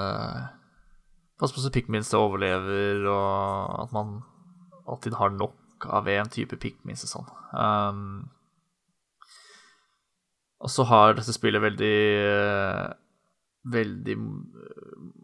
Passe 1.44 1.58
på 1.58 1.60
så 1.60 1.68
pikmins 1.68 2.08
overlever, 2.16 3.02
og 3.04 3.82
at 3.82 3.90
man 3.92 4.22
alltid 4.88 5.18
har 5.18 5.34
nok 5.36 5.84
av 5.92 6.08
en 6.08 6.30
type 6.32 6.56
pikmins 6.56 7.04
og 7.04 7.10
sånn. 7.10 7.26
Um, 7.52 8.06
og 10.64 10.72
så 10.72 10.86
har 10.88 11.18
dette 11.18 11.34
spillet 11.36 11.60
veldig 11.60 11.96
uh, 12.24 12.94
Veldig 13.74 14.14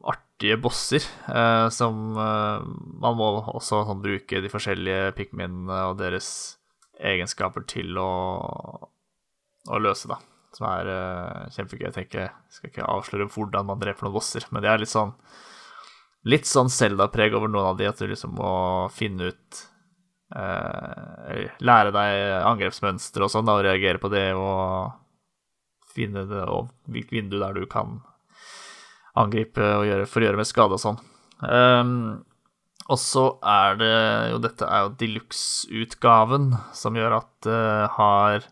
artige 0.08 0.56
bosser, 0.60 1.04
uh, 1.28 1.68
som 1.72 2.14
uh, 2.16 2.64
Man 3.00 3.18
må 3.18 3.26
også 3.52 3.82
sånn, 3.88 4.00
bruke 4.04 4.40
de 4.40 4.52
forskjellige 4.52 5.10
pikminene 5.16 5.82
og 5.90 5.98
deres 6.00 6.30
egenskaper 7.00 7.64
til 7.68 7.96
å, 8.00 8.12
å 9.72 9.80
løse, 9.80 10.08
da. 10.08 10.20
Som 10.56 10.68
er 10.68 10.88
kjempegøy. 11.56 11.86
Jeg 11.86 11.96
tenker, 11.96 12.28
jeg 12.28 12.56
skal 12.56 12.72
ikke 12.74 12.88
avsløre 12.92 13.28
hvordan 13.32 13.68
man 13.72 13.80
dreper 13.80 14.04
noen 14.04 14.18
bosser, 14.18 14.44
men 14.52 14.64
det 14.64 14.72
er 14.72 14.84
litt 14.84 14.92
sånn 14.92 15.14
Litt 16.28 16.48
sånn 16.48 16.68
Zelda-preg 16.68 17.32
over 17.36 17.48
noen 17.48 17.70
av 17.72 17.78
de, 17.78 17.88
at 17.88 18.00
du 18.00 18.10
liksom 18.10 18.34
må 18.36 18.52
finne 18.92 19.30
ut 19.32 19.60
eh, 20.36 21.46
lære 21.64 21.94
deg 21.96 22.24
angrepsmønstre 22.50 23.24
og 23.24 23.32
sånn, 23.32 23.48
og 23.48 23.62
reagere 23.64 24.02
på 24.02 24.10
det, 24.12 24.26
og 24.36 24.92
finne 25.90 26.26
det, 26.28 26.44
og 26.44 26.70
hvilket 26.90 27.16
vindu 27.16 27.38
der 27.40 27.56
du 27.56 27.64
kan 27.70 28.00
angripe 29.18 29.64
og 29.78 29.86
gjøre, 29.88 30.08
for 30.08 30.22
å 30.22 30.28
gjøre 30.28 30.40
med 30.40 30.48
skade 30.48 30.76
og 30.76 30.82
sånn. 30.82 31.00
Um, 31.40 31.94
og 32.90 32.98
så 33.00 33.24
er 33.46 33.76
det 33.80 33.92
jo 34.32 34.40
Dette 34.44 34.66
er 34.66 34.84
jo 34.84 34.94
deluxe-utgaven, 35.00 36.50
som 36.76 36.98
gjør 36.98 37.20
at 37.20 37.30
det 37.46 37.56
uh, 37.56 37.94
har 37.96 38.48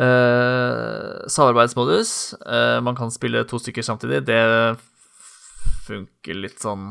uh, 0.00 1.24
samarbeidsmodus. 1.30 2.10
Uh, 2.42 2.78
man 2.84 2.98
kan 2.98 3.12
spille 3.14 3.46
to 3.48 3.60
stykker 3.62 3.86
samtidig. 3.86 4.24
Det 4.28 4.42
funker 5.86 6.38
litt 6.38 6.62
sånn 6.62 6.90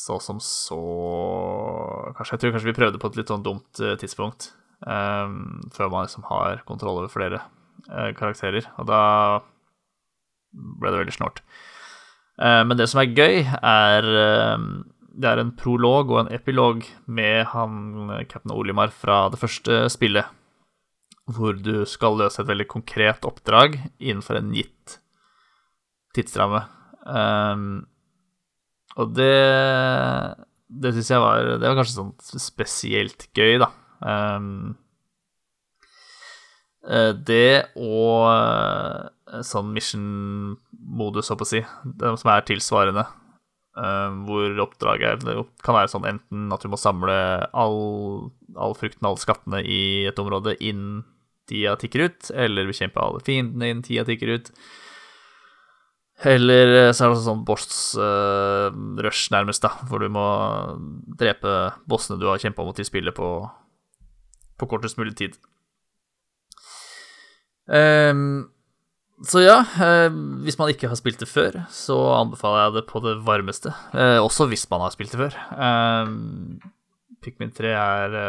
så 0.00 0.20
som 0.22 0.38
så 0.40 0.80
Kanskje 2.16 2.36
Jeg 2.36 2.42
tror 2.42 2.54
kanskje 2.54 2.70
vi 2.70 2.76
prøvde 2.78 3.00
på 3.00 3.10
et 3.10 3.18
litt 3.20 3.30
sånn 3.30 3.44
dumt 3.44 3.82
uh, 3.82 3.96
tidspunkt. 4.00 4.52
Um, 4.80 5.60
før 5.76 5.90
man 5.92 6.06
liksom 6.06 6.24
har 6.30 6.62
kontroll 6.68 7.02
over 7.02 7.12
flere 7.12 7.42
uh, 7.90 8.10
karakterer. 8.16 8.66
Og 8.80 8.88
da 8.88 9.02
ble 10.52 10.92
det 10.92 11.02
veldig 11.02 11.16
snålt. 11.16 11.42
Uh, 12.40 12.62
men 12.66 12.78
det 12.80 12.88
som 12.90 13.02
er 13.02 13.12
gøy, 13.12 13.44
er 13.60 14.08
uh, 14.08 14.66
Det 15.10 15.28
er 15.28 15.42
en 15.42 15.54
prolog 15.56 16.12
og 16.14 16.20
en 16.22 16.32
epilog 16.32 16.84
med 17.06 17.50
han 17.52 18.12
cap'n 18.30 18.54
Olimar 18.54 18.92
fra 18.94 19.28
det 19.30 19.40
første 19.40 19.84
spillet. 19.92 20.26
Hvor 21.30 21.54
du 21.54 21.84
skal 21.86 22.18
løse 22.18 22.42
et 22.42 22.48
veldig 22.48 22.68
konkret 22.70 23.26
oppdrag 23.28 23.78
innenfor 23.98 24.40
en 24.40 24.54
gitt 24.56 25.00
tidsramme. 26.16 26.64
Um, 27.06 27.86
og 29.00 29.14
det 29.16 29.32
Det 30.68 30.90
syns 30.92 31.08
jeg 31.08 31.22
var 31.22 31.46
Det 31.56 31.64
var 31.64 31.78
kanskje 31.78 31.96
sånn 31.96 32.40
spesielt 32.42 33.28
gøy, 33.36 33.56
da. 33.62 33.70
Um, 34.00 34.76
det 37.26 37.70
og 37.76 38.24
uh, 38.32 39.40
sånn 39.44 39.68
mission-modus, 39.74 41.28
så 41.28 41.36
å 41.36 41.46
si, 41.48 41.60
det 41.84 42.12
som 42.22 42.30
er 42.32 42.46
tilsvarende. 42.48 43.04
Uh, 43.76 44.16
hvor 44.26 44.56
oppdraget 44.64 45.22
er 45.30 45.44
kan 45.62 45.76
være 45.76 45.92
sånn 45.92 46.08
enten 46.08 46.48
at 46.50 46.64
du 46.64 46.72
må 46.72 46.78
samle 46.80 47.14
all, 47.52 48.30
all 48.58 48.74
frukten, 48.74 49.06
alle 49.06 49.20
skattene 49.22 49.60
i 49.62 50.08
et 50.10 50.18
område 50.18 50.56
inn 50.58 51.04
tida 51.50 51.76
tikker 51.78 52.08
ut, 52.08 52.30
eller 52.34 52.68
bekjempe 52.70 53.02
alle 53.02 53.22
fiendene 53.26 53.70
innen 53.70 53.84
tida 53.86 54.06
tikker 54.08 54.34
ut. 54.38 54.50
Eller 56.20 56.74
eh, 56.74 56.90
så 56.92 57.06
er 57.06 57.14
det 57.14 57.22
sånn 57.24 57.44
boss-rush, 57.48 59.22
uh, 59.30 59.32
nærmest, 59.32 59.64
da, 59.64 59.72
hvor 59.88 60.02
du 60.02 60.10
må 60.12 60.26
drepe 61.20 61.70
bossene 61.88 62.20
du 62.20 62.26
har 62.28 62.40
kjempa 62.42 62.66
mot 62.66 62.80
i 62.80 62.86
spillet, 62.86 63.16
på 63.16 63.48
på 64.60 64.66
kortest 64.68 64.98
mulig 65.00 65.14
tid. 65.16 65.36
Um, 67.64 68.50
så 69.24 69.40
ja, 69.40 69.62
uh, 69.64 70.12
hvis 70.44 70.58
man 70.60 70.68
ikke 70.68 70.90
har 70.90 71.00
spilt 71.00 71.22
det 71.22 71.30
før, 71.30 71.62
så 71.72 71.96
anbefaler 72.18 72.66
jeg 72.66 72.74
det 72.76 72.82
på 72.90 73.00
det 73.06 73.14
varmeste. 73.24 73.72
Uh, 73.94 74.20
også 74.20 74.50
hvis 74.50 74.66
man 74.68 74.84
har 74.84 74.92
spilt 74.92 75.16
det 75.16 75.22
før. 75.22 75.38
Um, 75.56 76.60
Pikmin 77.24 77.56
3 77.56 77.72
er 77.72 78.20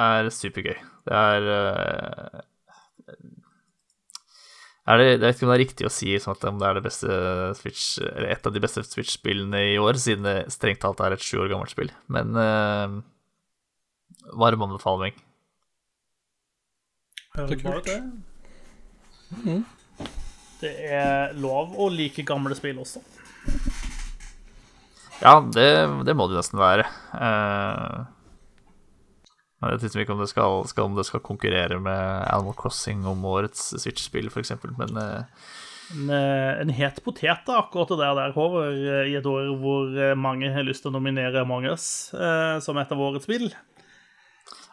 er 0.00 0.28
supergøy. 0.32 0.76
Det 1.08 1.16
er 1.16 1.48
er 1.48 2.44
det, 4.98 5.06
jeg 5.12 5.20
vet 5.22 5.36
ikke 5.36 5.46
om 5.46 5.50
det 5.52 5.56
er 5.58 5.62
riktig 5.62 5.86
å 5.86 5.92
si 5.92 6.14
sånn 6.18 6.34
at 6.34 6.42
det 6.42 6.66
er 6.66 6.78
det 6.78 6.84
beste 6.88 7.16
Switch, 7.60 7.84
eller 8.02 8.32
et 8.32 8.46
av 8.48 8.54
de 8.54 8.62
beste 8.64 8.82
Switch-spillene 8.86 9.60
i 9.74 9.78
år, 9.78 9.98
siden 10.00 10.26
det 10.26 10.36
strengt 10.54 10.80
talt 10.82 11.02
er 11.04 11.14
et 11.14 11.22
sju 11.22 11.36
år 11.44 11.52
gammelt 11.52 11.74
spill. 11.74 11.92
Men 12.10 12.34
varm 14.32 14.62
anbefaling. 14.66 15.14
Bare 17.36 17.82
det. 17.86 17.98
Mm. 19.44 19.64
Det 20.60 20.72
er 20.92 21.36
lov 21.40 21.76
å 21.78 21.88
like 21.92 22.24
gamle 22.26 22.56
spill 22.58 22.80
også. 22.82 23.00
Ja, 25.20 25.36
det, 25.52 25.68
det 26.08 26.16
må 26.16 26.26
det 26.28 26.40
nesten 26.40 26.60
være. 26.60 26.86
Uh, 27.12 28.08
jeg 29.60 29.80
vet 29.82 29.96
ikke 30.00 30.14
om 30.14 30.22
det 30.22 30.30
skal, 30.30 30.62
skal, 30.70 30.88
om 30.88 30.96
det 30.96 31.04
skal 31.08 31.20
konkurrere 31.24 31.76
med 31.82 32.00
Animal 32.32 32.56
Crossing 32.56 33.04
om 33.08 33.24
årets 33.28 33.74
Switch-spill, 33.76 34.30
f.eks., 34.32 34.54
men 34.78 34.96
en, 35.90 36.08
eh, 36.08 36.60
en, 36.62 36.72
het 36.72 37.02
potet, 37.04 37.42
da, 37.44 37.58
akkurat 37.60 37.92
det 37.92 37.98
der, 38.00 38.32
Håvard, 38.36 38.78
i 39.10 39.18
et 39.18 39.28
år 39.28 39.50
hvor 39.60 39.98
mange 40.16 40.48
har 40.54 40.64
lyst 40.64 40.86
til 40.86 40.92
å 40.92 40.96
nominere 40.96 41.42
Among 41.44 41.68
us 41.68 42.14
eh, 42.16 42.56
som 42.64 42.80
et 42.80 42.94
av 42.94 43.04
årets 43.04 43.28
spill. 43.28 43.50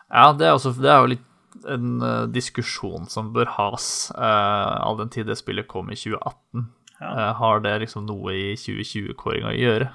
Ja, 0.08 0.32
det 0.32 0.48
er, 0.48 0.56
også, 0.56 0.72
det 0.80 0.92
er 0.92 1.02
jo 1.04 1.12
litt 1.18 1.26
en 1.68 2.02
uh, 2.04 2.26
diskusjon 2.30 3.08
som 3.12 3.34
bør 3.36 3.50
has, 3.58 4.10
uh, 4.16 4.78
all 4.86 5.00
den 5.00 5.12
tid 5.12 5.28
det 5.28 5.40
spillet 5.40 5.68
kom 5.68 5.90
i 5.92 5.98
2018. 5.98 6.68
Ja. 7.02 7.10
Uh, 7.10 7.32
har 7.42 7.64
det 7.66 7.80
liksom 7.84 8.06
noe 8.08 8.36
i 8.36 8.52
2020-kåringa 8.60 9.52
å 9.52 9.58
gjøre? 9.58 9.90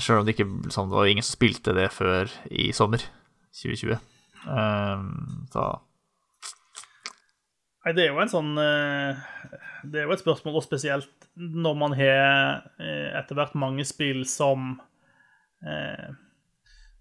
Sjøl 0.00 0.22
om 0.22 0.28
det 0.28 0.38
ikke 0.38 0.48
sånn, 0.72 0.88
det 0.88 0.96
var 0.96 1.10
ingen 1.10 1.26
som 1.26 1.36
spilte 1.36 1.74
det 1.76 1.90
før 1.92 2.30
i 2.48 2.70
sommer 2.72 3.04
2020. 3.52 3.98
Um, 4.46 5.46
så 5.52 5.66
Nei, 7.82 7.92
det 7.94 8.04
er 8.04 8.10
jo 8.12 8.18
en 8.22 8.30
sånn 8.30 8.50
Det 8.54 10.00
er 10.00 10.04
jo 10.06 10.14
et 10.14 10.22
spørsmål, 10.22 10.56
og 10.58 10.64
spesielt 10.66 11.26
når 11.34 11.76
man 11.78 11.94
har 11.98 12.62
etter 13.18 13.38
hvert 13.38 13.54
mange 13.58 13.86
spill 13.88 14.20
som 14.28 14.76
eh, 15.66 16.10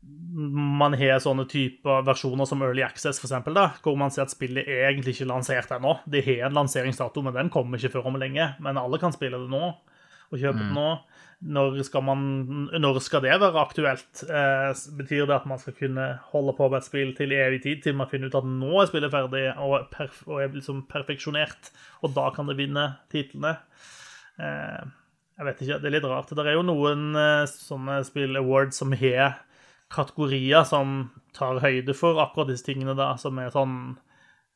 man 0.01 0.95
har 0.97 1.19
sånne 1.21 1.45
typer 1.49 2.01
versjoner 2.05 2.47
som 2.49 2.61
Early 2.65 2.81
Access, 2.85 3.19
for 3.21 3.29
eksempel, 3.29 3.53
da, 3.57 3.67
hvor 3.85 3.97
man 3.99 4.13
ser 4.13 4.25
at 4.25 4.33
spillet 4.33 4.65
er 4.65 4.87
egentlig 4.89 5.13
ikke 5.15 5.29
lansert 5.29 5.73
ennå. 5.75 5.99
Det 6.09 6.23
har 6.25 6.47
en 6.47 6.57
lanseringsdato, 6.57 7.21
men 7.25 7.35
den 7.37 7.51
kommer 7.53 7.77
ikke 7.77 7.99
før 7.99 8.09
om 8.09 8.17
lenge. 8.21 8.47
Men 8.65 8.79
alle 8.81 8.99
kan 9.01 9.13
spille 9.13 9.37
det 9.37 9.51
nå 9.51 9.69
og 10.31 10.39
kjøpe 10.39 10.59
mm. 10.59 10.63
det 10.63 10.75
nå. 10.77 10.89
Når 11.41 11.79
skal, 11.87 12.03
man, 12.05 12.25
når 12.77 12.99
skal, 13.01 13.23
det 13.25 13.39
være 13.41 13.61
aktuelt? 13.63 14.23
Eh, 14.29 14.81
betyr 14.99 15.25
det 15.25 15.39
at 15.39 15.47
man 15.49 15.59
skal 15.61 15.73
kunne 15.73 16.07
holde 16.29 16.53
på 16.57 16.67
med 16.69 16.77
et 16.81 16.87
spill 16.87 17.13
til 17.17 17.33
evig 17.33 17.63
tid, 17.63 17.81
til 17.81 17.97
man 17.97 18.09
finner 18.11 18.29
ut 18.29 18.37
at 18.37 18.47
nå 18.47 18.75
er 18.77 18.91
spillet 18.91 19.13
ferdig 19.13 19.47
og, 19.55 19.87
perf 19.93 20.21
og 20.29 20.43
er 20.43 20.53
liksom 20.53 20.83
perfeksjonert, 20.91 21.71
og 22.05 22.13
da 22.17 22.27
kan 22.35 22.51
det 22.51 22.59
vinne 22.61 22.91
titlene? 23.13 23.55
Eh, 24.37 24.83
jeg 25.41 25.47
vet 25.47 25.63
ikke, 25.65 25.79
det 25.81 25.89
er 25.89 25.95
litt 25.95 26.05
rart. 26.05 26.35
Det 26.37 26.45
er 26.45 26.59
jo 26.59 26.67
noen 26.67 27.09
eh, 27.17 27.47
sånne 27.49 28.03
spill 28.05 28.37
awards 28.37 28.77
som 28.83 28.93
har 28.93 29.39
kategorier 29.91 30.63
som 30.67 31.09
tar 31.35 31.59
høyde 31.63 31.95
for 31.97 32.21
akkurat 32.21 32.51
disse 32.51 32.67
tingene, 32.67 32.93
da, 32.97 33.15
som 33.19 33.39
er 33.41 33.49
sånn 33.53 33.97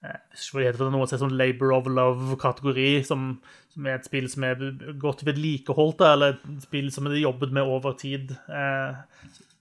eh, 0.04 0.66
er 0.66 0.76
det 0.78 0.90
noe 0.92 1.08
som 1.08 1.18
er 1.18 1.24
sånn 1.24 1.38
Labor 1.40 1.74
of 1.78 1.88
Love-kategori, 1.88 2.90
som, 3.08 3.32
som, 3.74 3.88
er 3.88 4.00
et 4.00 4.08
spill 4.08 4.28
som 4.32 4.46
er 4.48 4.62
godt 5.02 5.26
vedlikeholdt, 5.28 6.04
eller 6.08 6.36
et 6.36 6.68
spill 6.68 6.92
som 6.94 7.10
er 7.10 7.18
jobbet 7.22 7.56
med 7.56 7.64
over 7.78 7.96
tid. 8.00 8.36
Eh, 8.50 9.02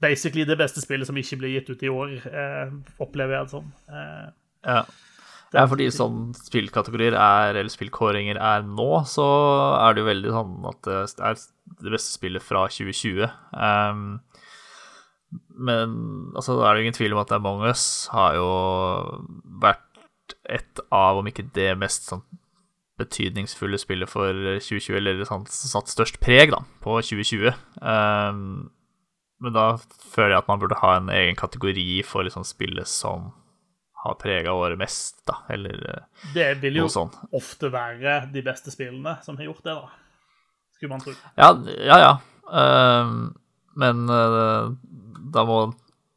basically 0.04 0.44
det 0.48 0.58
beste 0.60 0.82
spillet 0.84 1.08
som 1.08 1.18
ikke 1.18 1.40
blir 1.40 1.56
gitt 1.56 1.72
ut 1.72 1.82
i 1.86 1.92
år, 1.92 2.14
eh, 2.28 2.76
opplever 3.02 3.38
jeg 3.38 3.48
det 3.48 3.54
som. 3.56 3.72
Eh, 3.88 4.28
ja. 4.66 4.84
er 5.54 5.70
fordi 5.70 5.88
sånn 5.94 6.32
spillkategorier 6.36 7.14
er, 7.14 7.54
eller 7.54 7.72
spillkåringer 7.72 8.40
er 8.42 8.64
nå, 8.66 8.90
så 9.06 9.26
er 9.78 9.94
det 9.94 10.02
jo 10.02 10.12
veldig 10.12 10.32
sånn 10.34 10.70
at 10.72 10.88
det 10.88 11.02
er 11.30 11.42
det 11.84 11.94
beste 11.94 12.16
spillet 12.16 12.42
fra 12.42 12.66
2020. 12.70 13.28
Um, 13.54 14.18
men 15.54 15.94
altså, 16.34 16.58
det 16.58 16.66
er 16.66 16.74
det 16.74 16.84
ingen 16.84 16.96
tvil 16.96 17.14
om 17.14 17.22
at 17.22 17.32
Among 17.34 17.64
us 17.68 18.08
har 18.12 18.36
jo 18.38 18.48
vært 19.62 19.83
et 20.52 20.80
av, 20.92 21.18
om 21.20 21.28
ikke 21.28 21.46
det 21.56 21.72
mest 21.80 22.10
sånn 22.10 22.24
betydningsfulle 23.00 23.78
spillet 23.80 24.10
for 24.10 24.30
2020, 24.62 24.96
eller 25.00 25.24
sånn, 25.26 25.46
satt 25.50 25.90
størst 25.90 26.20
preg 26.22 26.52
da, 26.54 26.60
på 26.84 27.00
2020. 27.02 27.50
Um, 27.82 28.68
men 29.42 29.56
da 29.56 29.72
føler 30.12 30.36
jeg 30.36 30.44
at 30.44 30.50
man 30.50 30.60
burde 30.62 30.78
ha 30.78 30.92
en 31.00 31.10
egen 31.12 31.38
kategori 31.38 32.04
for 32.06 32.26
liksom 32.26 32.46
spillet 32.46 32.88
som 32.88 33.32
har 34.04 34.18
prega 34.20 34.52
året 34.52 34.78
mest, 34.78 35.22
da, 35.26 35.40
eller 35.52 35.80
eh, 35.90 36.24
Det 36.34 36.48
vil 36.60 36.82
jo 36.82 36.88
sånn. 36.92 37.12
ofte 37.32 37.70
være 37.72 38.18
de 38.34 38.42
beste 38.44 38.72
spillene 38.72 39.16
som 39.24 39.38
har 39.40 39.48
gjort 39.48 39.64
det, 39.64 39.76
da. 39.80 39.92
Skulle 40.76 40.92
man 40.92 41.02
tro. 41.02 41.14
Ja, 41.40 41.50
ja. 41.88 41.98
ja. 42.02 42.12
Um, 42.44 43.32
men 43.80 44.04
uh, 44.10 44.74
da 45.32 45.44
må 45.48 45.58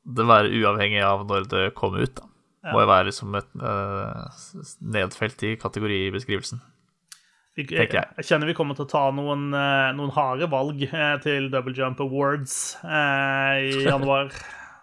det 0.03 0.25
være 0.27 0.51
uavhengig 0.59 0.99
av 1.03 1.23
når 1.29 1.47
det 1.51 1.63
kommer 1.79 2.03
ut, 2.03 2.19
da. 2.19 2.26
Ja. 2.65 2.73
Må 2.73 2.81
jo 2.83 2.89
være 2.89 3.13
som 3.15 3.35
et 3.37 3.47
uh, 3.61 4.27
nedfelt 4.81 5.43
i 5.45 5.53
kategoribeskrivelsen. 5.61 6.59
Jeg, 7.57 7.71
jeg, 7.73 7.89
jeg, 7.89 8.25
kjenner 8.27 8.49
vi 8.49 8.53
kommer 8.57 8.77
til 8.77 8.85
å 8.85 8.89
ta 8.91 9.03
noen, 9.17 9.47
noen 9.49 10.11
harde 10.13 10.45
valg 10.51 10.83
til 11.23 11.47
Double 11.49 11.73
Jump 11.73 12.03
Awards 12.05 12.75
i 12.85 13.81
januar. 13.87 14.29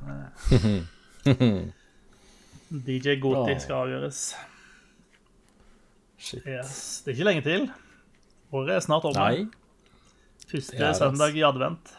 DJ 2.74 3.14
Goti 3.22 3.54
skal 3.62 3.84
avgjøres. 3.84 4.24
Shit. 6.18 6.42
Yes. 6.48 7.02
Det 7.04 7.12
er 7.12 7.18
ikke 7.18 7.28
lenge 7.28 7.44
til. 7.44 7.68
Året 8.54 8.74
er 8.78 8.80
snart 8.84 9.06
over. 9.06 9.20
Nei. 9.20 9.46
Første 10.50 10.94
søndag 10.98 11.36
i 11.36 11.44
advent. 11.46 11.94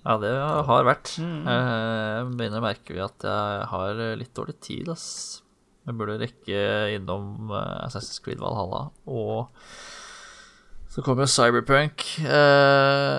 Ja, 0.00 0.16
det 0.22 0.32
har 0.68 0.86
vært. 0.88 1.12
Mm. 1.20 1.44
Jeg 1.44 2.28
begynner 2.38 2.62
å 2.62 2.64
merke 2.64 3.00
at 3.04 3.26
jeg 3.28 3.70
har 3.74 4.02
litt 4.20 4.32
dårlig 4.36 4.56
tid. 4.64 4.88
Ass. 4.92 5.42
Jeg 5.88 5.96
burde 5.98 6.20
rekke 6.20 6.60
innom 6.94 7.50
eh, 7.50 7.76
Assassin's 7.86 8.20
Creed 8.24 8.40
Valhalla. 8.40 8.86
Og 9.10 9.50
så 10.90 11.04
kommer 11.06 11.28
Cyberpunk. 11.30 12.06
Eh, 12.24 13.18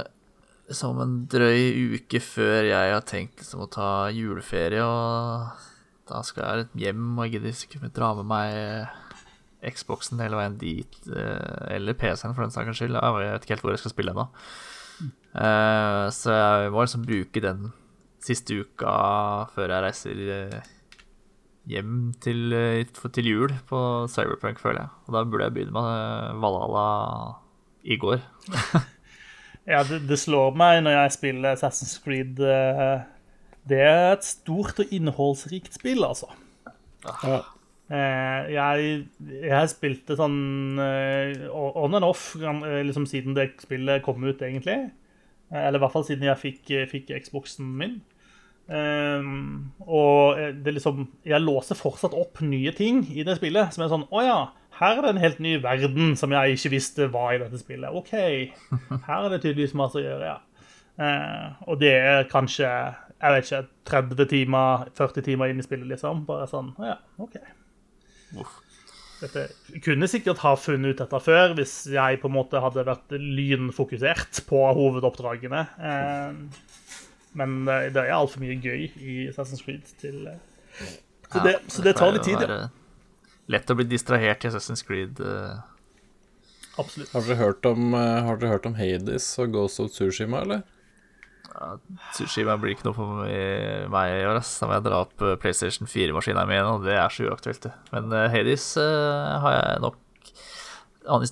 som 0.72 1.02
en 1.04 1.18
drøy 1.32 1.98
uke 1.98 2.22
før 2.24 2.70
jeg 2.70 2.96
har 2.96 3.06
tenkt 3.08 3.42
liksom, 3.42 3.66
å 3.66 3.72
ta 3.72 3.92
juleferie. 4.16 4.84
Og 4.86 6.10
da 6.12 6.24
skal 6.28 6.64
jeg 6.64 6.86
hjem, 6.88 7.06
og 7.16 7.26
jeg 7.28 7.38
gidder 7.38 7.64
ikke 7.68 7.94
dra 7.96 8.14
med 8.20 8.30
meg 8.32 9.72
Xboxen 9.76 10.22
hele 10.24 10.40
veien 10.40 10.58
dit. 10.62 11.02
Eh, 11.12 11.76
eller 11.78 11.98
PC-en, 11.98 12.36
for 12.36 12.46
den 12.46 12.54
saks 12.54 12.80
skyld. 12.80 12.98
Jeg 12.98 13.18
vet 13.20 13.46
ikke 13.46 13.58
helt 13.58 13.66
hvor 13.68 13.76
jeg 13.76 13.84
skal 13.84 13.96
spille 13.96 14.16
ennå. 14.16 14.30
Uh, 15.32 16.12
så 16.12 16.34
jeg 16.36 16.72
må 16.74 16.84
liksom 16.84 17.06
bruke 17.08 17.44
den 17.44 17.70
siste 18.22 18.58
uka 18.60 18.94
før 19.56 19.72
jeg 19.72 19.82
reiser 19.82 20.20
eh, 20.30 20.66
hjem 21.72 22.12
til, 22.22 22.54
til 23.16 23.30
jul 23.30 23.54
på 23.70 23.80
Cyberpunk, 24.12 24.60
føler 24.62 24.84
jeg. 24.84 24.92
Og 25.08 25.16
da 25.16 25.24
burde 25.26 25.48
jeg 25.48 25.56
begynne 25.56 25.74
med 25.74 26.42
Valhalla 26.44 26.88
i 27.84 27.98
går. 28.02 28.22
Ja, 29.70 29.84
det, 29.86 30.00
det, 30.10 30.18
slår 30.18 30.56
meg 30.58 30.80
når 30.82 30.96
jeg 30.96 31.12
spiller 31.14 31.54
Assassin's 31.54 32.00
Creed 32.02 32.40
Det 33.70 33.78
er 33.78 34.08
et 34.16 34.26
stort 34.26 34.80
og 34.82 34.90
innholdsrikt 34.90 35.78
spill, 35.78 36.02
altså. 36.02 36.32
Ja. 37.06 37.36
Uh, 37.92 38.40
jeg, 38.50 38.88
jeg 39.22 39.70
spilte 39.70 40.18
sånn 40.18 40.82
on 40.82 41.94
and 41.94 42.08
off 42.08 42.32
liksom 42.42 43.06
siden 43.06 43.38
det 43.38 43.52
spillet 43.62 44.02
kom 44.06 44.26
ut, 44.26 44.42
egentlig. 44.42 44.90
Eller 45.52 45.80
i 45.80 45.84
hvert 45.84 45.94
fall 45.94 46.08
siden 46.08 46.24
jeg 46.30 46.40
fikk, 46.40 46.72
fikk 46.88 47.14
Xboxen 47.26 47.68
min. 47.78 48.00
og 48.72 50.38
det 50.64 50.74
liksom 50.78 51.02
Jeg 51.28 51.44
låser 51.44 51.76
fortsatt 51.76 52.14
opp 52.16 52.40
nye 52.46 52.72
ting 52.72 53.02
i 53.12 53.26
det 53.28 53.36
spillet 53.36 53.74
som 53.74 53.84
er 53.84 53.90
sånn 53.92 54.06
Å 54.08 54.22
ja 54.24 54.38
her 54.82 54.98
er 54.98 55.06
det 55.06 55.12
en 55.14 55.22
helt 55.22 55.42
ny 55.44 55.56
verden 55.62 56.16
som 56.18 56.34
jeg 56.34 56.56
ikke 56.56 56.74
visste 56.74 57.08
var 57.14 57.36
i 57.36 57.42
dette 57.42 57.60
spillet. 57.62 57.94
OK, 57.94 58.14
her 59.08 59.26
er 59.26 59.30
det 59.30 59.42
tydeligvis 59.44 59.78
masse 59.78 60.00
å 60.00 60.04
gjøre, 60.04 60.32
ja. 60.32 60.40
Uh, 61.02 61.62
og 61.72 61.80
det 61.82 61.94
er 61.96 62.28
kanskje 62.30 62.68
jeg 63.22 63.36
vet 63.36 63.46
ikke, 63.46 63.62
30 63.92 64.30
timer, 64.32 64.88
40 64.98 65.26
timer 65.28 65.52
inn 65.52 65.62
i 65.62 65.66
spillet, 65.66 65.88
liksom. 65.94 66.26
Bare 66.26 66.50
sånn 66.50 66.74
Ja, 66.82 66.98
OK. 67.22 67.38
Dette 69.22 69.46
kunne 69.86 70.10
sikkert 70.10 70.42
ha 70.42 70.56
funnet 70.58 70.96
ut 70.96 71.02
dette 71.04 71.22
før, 71.22 71.56
hvis 71.58 71.76
jeg 71.94 72.20
på 72.22 72.30
en 72.30 72.36
måte 72.36 72.62
hadde 72.64 72.86
vært 72.88 73.14
lynfokusert 73.14 74.42
på 74.50 74.62
hovedoppdragene. 74.78 75.64
Eh, 75.78 76.68
men 77.38 77.58
det 77.70 78.02
er 78.02 78.16
altfor 78.18 78.44
mye 78.44 78.58
gøy 78.60 78.90
i 78.90 79.18
Assassin's 79.30 79.64
Creed 79.64 79.88
til 80.02 80.26
eh, 80.34 80.96
så 81.32 81.40
det, 81.46 81.54
så 81.72 81.84
det 81.86 81.94
tar 81.96 82.12
litt 82.12 82.26
tid, 82.28 82.42
ja 82.44 82.66
lett 83.52 83.72
å 83.72 83.78
bli 83.78 83.88
distrahert 83.90 84.46
i 84.46 84.52
Assassin's 84.52 84.84
Creed. 84.86 85.20
Absolutt. 86.80 87.12
Har 87.12 87.26
dere, 87.28 87.40
hørt 87.40 87.68
om, 87.68 87.94
har 87.96 88.40
dere 88.40 88.54
hørt 88.54 88.68
om 88.70 88.78
Hades 88.80 89.28
og 89.42 89.56
Ghost 89.56 89.82
of 89.84 89.92
Tsushima, 89.92 90.46
eller? 90.46 90.64
Ja, 91.62 91.76
Tsushima 92.16 92.56
blir 92.58 92.74
ikke 92.74 92.88
noe 92.88 92.98
for 92.98 93.22
meg 93.22 94.14
i 94.16 94.24
år. 94.26 94.40
Da 94.42 94.70
må 94.70 94.78
jeg 94.80 94.86
dra 94.88 95.04
opp 95.06 95.22
eh, 95.22 95.38
PlayStation 95.42 95.90
4-maskina 95.90 96.48
mi 96.50 96.58
igjen, 96.58 96.72
og 96.72 96.88
det 96.88 96.98
er 96.98 97.14
så 97.14 97.28
uaktuelt. 97.30 97.70
Men 97.94 98.10
uh, 98.10 98.26
Hades 98.34 98.66
har 98.82 99.54
jeg 99.60 99.84
nok 99.86 100.00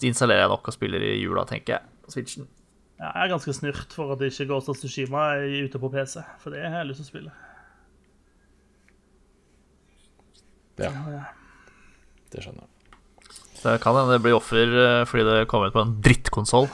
installerer 0.05 0.45
jeg 0.45 0.53
nok 0.53 0.69
og 0.69 0.73
spiller 0.73 1.03
i 1.05 1.17
jula, 1.19 1.45
tenker 1.49 1.77
jeg, 1.77 1.93
på 2.05 2.13
Switchen. 2.13 2.47
Ja, 2.99 3.13
jeg 3.15 3.25
er 3.25 3.31
ganske 3.31 3.53
snurt 3.55 3.93
for 3.95 4.11
at 4.11 4.19
det 4.19 4.33
ikke 4.33 4.49
går 4.49 4.65
til 4.65 4.75
Tsushima 4.81 5.29
er 5.39 5.65
ute 5.65 5.79
på 5.79 5.89
PC, 5.93 6.19
for 6.41 6.51
det 6.51 6.65
har 6.65 6.81
jeg 6.81 6.89
lyst 6.89 6.99
til 6.99 7.07
å 7.07 7.11
spille. 7.13 7.35
Ja. 10.79 10.91
ja. 11.11 11.23
Det 12.31 12.43
skjønner 12.43 12.65
jeg. 12.65 12.75
Det 13.59 13.75
kan 13.83 13.95
hende 13.97 14.15
det 14.15 14.23
blir 14.23 14.37
offer 14.37 14.75
eh, 14.81 15.05
fordi 15.07 15.25
det 15.27 15.47
kommer 15.51 15.71
ut 15.71 15.75
på 15.75 15.83
en 15.83 15.95
drittkonsoll. 16.03 16.69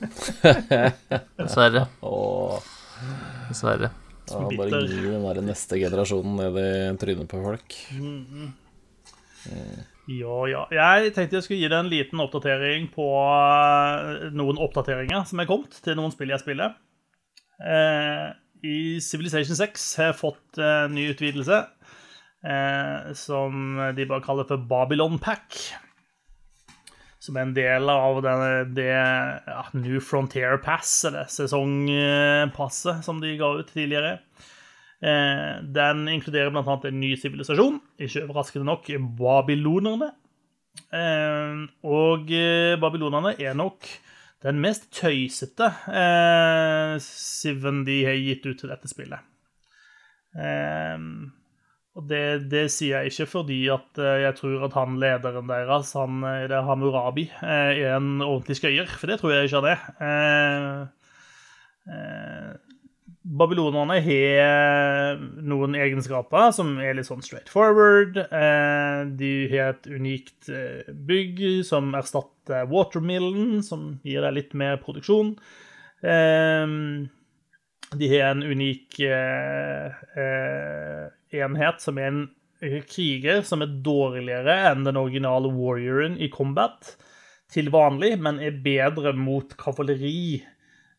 Dessverre. 1.40 1.86
Åh. 2.00 2.68
Dessverre. 3.48 3.90
Ja, 4.30 4.42
bare 4.54 4.82
gi 4.86 5.00
den 5.02 5.24
der 5.26 5.40
neste 5.42 5.78
generasjonen 5.80 6.36
ned 6.38 6.58
i 6.60 6.68
trynet 7.00 7.30
på 7.30 7.40
folk. 7.42 7.76
Mm. 7.96 8.52
Mm. 9.50 9.80
Ja, 10.10 10.36
ja. 10.50 10.62
Jeg 10.74 11.14
tenkte 11.14 11.38
jeg 11.38 11.46
skulle 11.46 11.60
gi 11.62 11.70
deg 11.70 11.78
en 11.78 11.90
liten 11.90 12.22
oppdatering 12.22 12.88
på 12.94 13.06
eh, 13.24 14.30
noen 14.34 14.60
oppdateringer 14.62 15.26
som 15.28 15.42
er 15.42 15.48
kommet 15.50 15.76
til 15.84 15.98
noen 15.98 16.14
spill 16.14 16.32
jeg 16.34 16.42
spiller. 16.42 16.74
Eh, 17.60 18.26
I 18.66 18.78
Civilization 19.04 19.58
6 19.58 19.86
har 20.00 20.10
jeg 20.10 20.20
fått 20.20 20.60
en 20.60 20.90
eh, 20.90 20.94
ny 20.96 21.06
utvidelse 21.12 21.60
eh, 21.60 23.12
som 23.18 23.78
de 23.96 24.08
bare 24.08 24.24
kaller 24.26 24.48
for 24.48 24.66
Babylon 24.70 25.20
Pack. 25.22 25.58
Som 27.20 27.36
er 27.36 27.44
en 27.44 27.56
del 27.56 27.90
av 27.92 28.22
denne, 28.24 28.64
det 28.72 28.88
ja, 28.88 29.64
New 29.76 30.00
Frontier 30.00 30.56
Pass, 30.64 31.02
eller 31.04 31.28
sesongpasset, 31.28 33.02
som 33.04 33.20
de 33.20 33.34
ga 33.36 33.50
ut 33.58 33.68
tidligere. 33.74 34.14
Eh, 35.04 35.60
den 35.76 36.06
inkluderer 36.12 36.52
bl.a. 36.52 36.78
en 36.88 37.00
ny 37.00 37.12
sivilisasjon, 37.20 37.76
ikke 38.00 38.24
overraskende 38.24 38.68
nok 38.68 38.88
babylonerne. 39.20 40.10
Eh, 40.96 41.60
og 41.84 42.32
eh, 42.32 42.78
babylonerne 42.80 43.34
er 43.36 43.56
nok 43.58 43.84
den 44.40 44.60
mest 44.62 44.86
tøysete 44.96 45.66
eh, 45.92 46.94
Siven 47.04 47.82
de 47.84 47.98
har 48.06 48.16
gitt 48.16 48.46
ut 48.48 48.62
til 48.62 48.72
dette 48.72 48.88
spillet. 48.88 49.28
Eh, 50.36 50.96
og 52.00 52.06
det, 52.08 52.48
det, 52.48 52.70
sier 52.72 53.02
jeg 53.02 53.12
ikke 53.12 53.26
fordi 53.28 53.68
at 53.72 53.98
eh, 54.00 54.22
jeg 54.24 54.36
tror 54.38 54.62
at 54.70 54.76
han 54.78 54.94
lederen 55.02 55.50
deres, 55.50 55.90
han, 55.98 56.22
eh, 56.24 56.46
det 56.48 56.56
er 56.56 56.64
Hamurabi, 56.64 57.26
eh, 57.42 57.80
er 57.84 57.96
en 57.98 58.22
ordentlig 58.24 58.56
skøyer. 58.56 58.88
For 58.96 59.06
det 59.10 59.18
tror 59.20 59.32
jeg 59.34 59.44
ikke 59.50 59.60
han 59.60 59.72
er. 59.74 59.80
Eh, 60.08 60.80
eh, 61.92 62.50
babylonerne 63.40 63.96
har 64.00 65.16
noen 65.44 65.74
egenskaper 65.76 66.52
som 66.56 66.78
er 66.80 66.94
litt 66.96 67.08
sånn 67.10 67.22
straight 67.22 67.50
forward. 67.52 68.14
De 68.16 69.48
har 69.52 69.68
et 69.74 69.86
unikt 69.92 70.48
bygg 70.88 71.64
som 71.68 71.94
erstatter 71.94 72.64
watermillen, 72.72 73.62
som 73.62 74.00
gir 74.08 74.22
deg 74.24 74.34
litt 74.38 74.54
mer 74.56 74.76
produksjon. 74.82 75.36
De 76.00 76.08
har 78.16 78.30
en 78.32 78.42
unik 78.42 79.00
eh, 79.04 79.88
enhet 81.32 81.82
som 81.82 81.98
er 81.98 82.10
en 82.10 82.22
kriger 82.90 83.40
som 83.46 83.62
er 83.64 83.72
dårligere 83.84 84.56
enn 84.70 84.84
den 84.84 84.98
originale 85.00 85.48
warrioren 85.54 86.18
i 86.20 86.28
combat 86.32 86.94
til 87.50 87.70
vanlig, 87.72 88.14
men 88.22 88.38
er 88.42 88.58
bedre 88.62 89.14
mot 89.16 89.56
kavaleri. 89.58 90.42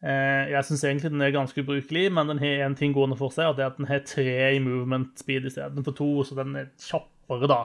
Eh, 0.01 0.49
jeg 0.51 0.67
syns 0.67 0.83
egentlig 0.87 1.11
den 1.13 1.23
er 1.23 1.33
ganske 1.35 1.63
ubrukelig, 1.63 2.07
men 2.11 2.31
den 2.31 2.41
har 2.41 2.65
én 2.65 2.75
ting 2.77 2.95
gående 2.95 3.17
for 3.19 3.33
seg, 3.33 3.51
og 3.51 3.57
det 3.57 3.65
er 3.65 3.71
at 3.71 3.79
den 3.79 3.89
har 3.91 4.03
tre 4.07 4.33
i 4.57 4.63
movement 4.63 5.13
speed 5.21 5.47
istedenfor 5.47 5.95
to, 5.95 6.09
så 6.27 6.37
den 6.41 6.57
er 6.59 6.71
kjappere, 6.81 7.51
da. 7.51 7.61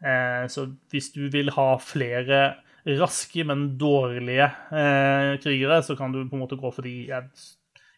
Eh, 0.00 0.46
så 0.52 0.66
hvis 0.92 1.12
du 1.14 1.26
vil 1.32 1.52
ha 1.54 1.68
flere 1.82 2.40
raske, 2.96 3.44
men 3.46 3.68
dårlige 3.78 4.48
eh, 4.72 5.36
krigere, 5.42 5.82
så 5.84 5.98
kan 5.98 6.14
du 6.14 6.24
på 6.24 6.38
en 6.38 6.44
måte 6.46 6.58
gå 6.58 6.70
for 6.72 6.86
de 6.86 6.96
Jeg, 7.10 7.28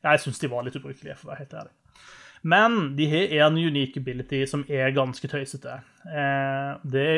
jeg 0.02 0.20
syns 0.24 0.38
de 0.42 0.50
var 0.50 0.66
litt 0.66 0.76
ubrukelige, 0.76 1.16
for 1.16 1.28
å 1.28 1.34
være 1.34 1.44
helt 1.46 1.60
ærlig. 1.62 1.77
Men 2.42 2.96
de 2.98 3.08
har 3.10 3.32
en 3.46 3.58
unique 3.58 4.00
ability 4.00 4.44
som 4.50 4.64
er 4.68 4.94
ganske 4.96 5.30
tøysete. 5.30 5.80
Det, 6.84 7.08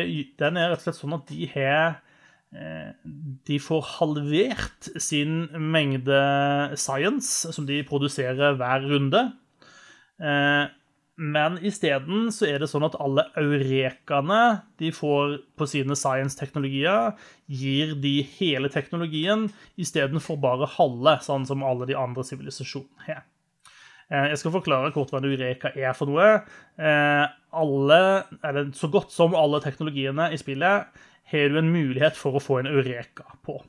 den 0.40 0.60
er 0.60 0.72
rett 0.72 0.80
og 0.80 0.86
slett 0.88 1.00
sånn 1.00 1.18
at 1.18 1.28
de 1.30 1.50
har 1.54 1.98
de 3.46 3.60
får 3.62 3.84
halvert 4.00 4.88
sin 4.98 5.44
mengde 5.70 6.18
science 6.74 7.52
som 7.54 7.66
de 7.68 7.78
produserer 7.86 8.56
hver 8.58 8.86
runde. 8.90 9.22
Men 11.20 11.58
isteden 11.62 12.30
så 12.34 12.48
er 12.48 12.62
det 12.62 12.70
sånn 12.72 12.86
at 12.88 12.96
alle 12.98 13.26
eurekaene 13.38 14.42
de 14.80 14.90
får 14.94 15.36
på 15.60 15.68
sine 15.68 15.94
science-teknologier, 15.98 17.12
gir 17.46 17.92
de 18.00 18.14
hele 18.38 18.70
teknologien 18.72 19.46
istedenfor 19.78 20.40
bare 20.40 20.70
halve, 20.78 21.18
sånn 21.22 21.44
som 21.46 21.62
alle 21.66 21.86
de 21.90 21.98
andre 21.98 22.24
sivilisasjonene 22.26 23.06
har. 23.06 23.26
Jeg 24.10 24.38
skal 24.40 24.54
forklare 24.56 24.90
kort 24.94 25.12
hva 25.12 25.20
en 25.20 25.28
eureka 25.28 25.70
er 25.78 25.94
for 25.94 26.10
noe. 26.10 26.40
Alle, 26.80 28.00
eller 28.42 28.72
så 28.74 28.90
godt 28.90 29.14
som 29.14 29.36
alle 29.38 29.60
teknologiene 29.62 30.32
i 30.34 30.38
spillet 30.40 30.90
har 31.30 31.52
du 31.52 31.60
en 31.60 31.70
mulighet 31.70 32.18
for 32.18 32.34
å 32.34 32.42
få 32.42 32.58
en 32.60 32.70
eureka 32.70 33.28
på. 33.46 33.60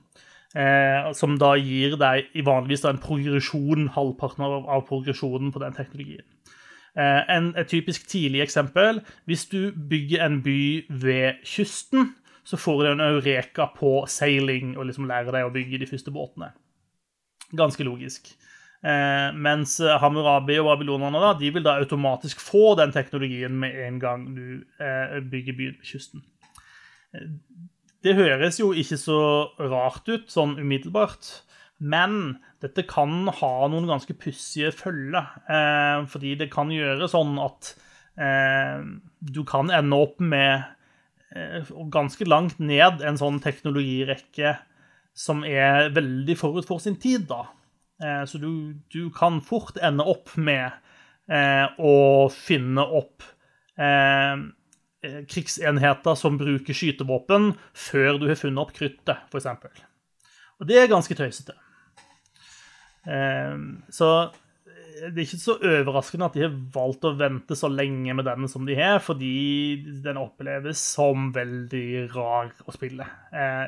som 1.16 1.38
da 1.40 1.54
gir 1.56 1.94
deg 1.96 2.34
vanligvis 2.44 2.84
en 2.90 2.98
progresjon, 3.00 3.86
halvparten 3.96 4.44
av, 4.44 4.82
progresjonen 4.90 5.54
på 5.54 5.62
den 5.62 5.78
teknologien. 5.78 6.26
En, 6.98 7.54
et 7.56 7.70
typisk 7.72 8.10
tidlig 8.12 8.42
eksempel 8.44 9.00
hvis 9.30 9.46
du 9.48 9.72
bygger 9.72 10.26
en 10.26 10.42
by 10.44 10.90
ved 10.90 11.40
kysten, 11.48 12.16
så 12.44 12.58
får 12.58 12.84
du 12.84 12.90
en 12.92 13.06
eureka 13.06 13.70
på 13.78 14.02
sailing 14.10 14.76
og 14.78 14.90
liksom 14.90 15.08
lærer 15.08 15.32
deg 15.32 15.48
å 15.48 15.54
bygge 15.54 15.80
de 15.80 15.88
første 15.88 16.12
båtene. 16.12 16.52
Ganske 17.56 17.86
logisk. 17.86 18.34
Eh, 18.82 19.30
mens 19.38 19.76
Hammurabi 20.02 20.58
og 20.62 20.72
babylonerne 20.72 21.22
da, 21.22 21.36
de 21.38 21.52
vil 21.54 21.66
da 21.66 21.78
automatisk 21.78 22.42
få 22.42 22.74
den 22.80 22.94
teknologien 22.96 23.54
med 23.62 23.78
en 23.86 24.00
gang 24.02 24.26
du 24.34 24.64
eh, 24.82 25.20
bygger 25.22 25.58
byen 25.58 25.78
ved 25.78 25.86
kysten. 25.92 26.26
Det 28.02 28.16
høres 28.18 28.58
jo 28.58 28.72
ikke 28.74 28.98
så 28.98 29.22
rart 29.62 30.10
ut 30.10 30.32
sånn 30.34 30.56
umiddelbart, 30.58 31.28
men 31.82 32.40
dette 32.62 32.86
kan 32.90 33.30
ha 33.42 33.54
noen 33.70 33.90
ganske 33.90 34.16
pussige 34.18 34.72
følger. 34.74 35.30
Eh, 35.50 36.02
fordi 36.10 36.36
det 36.40 36.52
kan 36.54 36.74
gjøre 36.74 37.10
sånn 37.12 37.38
at 37.42 37.74
eh, 38.22 38.82
du 39.22 39.42
kan 39.50 39.70
ende 39.74 40.02
opp 40.02 40.22
med 40.22 40.66
eh, 41.36 41.72
ganske 41.94 42.26
langt 42.30 42.62
ned 42.62 43.02
en 43.06 43.22
sånn 43.22 43.42
teknologirekke 43.44 44.56
som 45.18 45.46
er 45.46 45.92
veldig 45.94 46.38
forut 46.40 46.70
for 46.70 46.82
sin 46.82 46.98
tid, 47.02 47.28
da. 47.30 47.44
Eh, 48.02 48.26
så 48.26 48.38
du, 48.38 48.74
du, 48.94 49.10
kan 49.14 49.42
fort 49.46 49.78
ende 49.82 50.06
opp 50.10 50.34
med 50.40 50.72
eh, 51.30 51.68
å 51.78 52.30
finne 52.34 52.86
opp 52.86 53.26
eh, 53.78 54.36
krigsenheter 55.30 56.18
som 56.18 56.38
bruker 56.42 56.78
skytevåpen, 56.78 57.52
før 57.74 58.22
du 58.22 58.30
har 58.30 58.40
funnet 58.40 58.62
opp 58.64 58.76
kruttet, 58.78 59.26
f.eks. 59.30 59.82
Og 60.62 60.70
det 60.70 60.78
er 60.78 60.92
ganske 60.92 61.18
tøysete. 61.18 61.58
Så 63.02 64.08
det 65.02 65.08
er 65.10 65.24
ikke 65.24 65.40
så 65.42 65.56
overraskende 65.58 66.28
at 66.28 66.36
de 66.38 66.44
har 66.44 66.60
valgt 66.76 67.08
å 67.10 67.16
vente 67.18 67.58
så 67.58 67.66
lenge 67.74 68.14
med 68.14 68.28
den 68.30 68.46
som 68.52 68.68
de 68.70 68.76
har, 68.78 69.00
fordi 69.02 69.32
den 70.06 70.20
oppleves 70.22 70.84
som 70.94 71.32
veldig 71.34 72.12
rar 72.14 72.52
å 72.70 72.76
spille. 72.76 73.08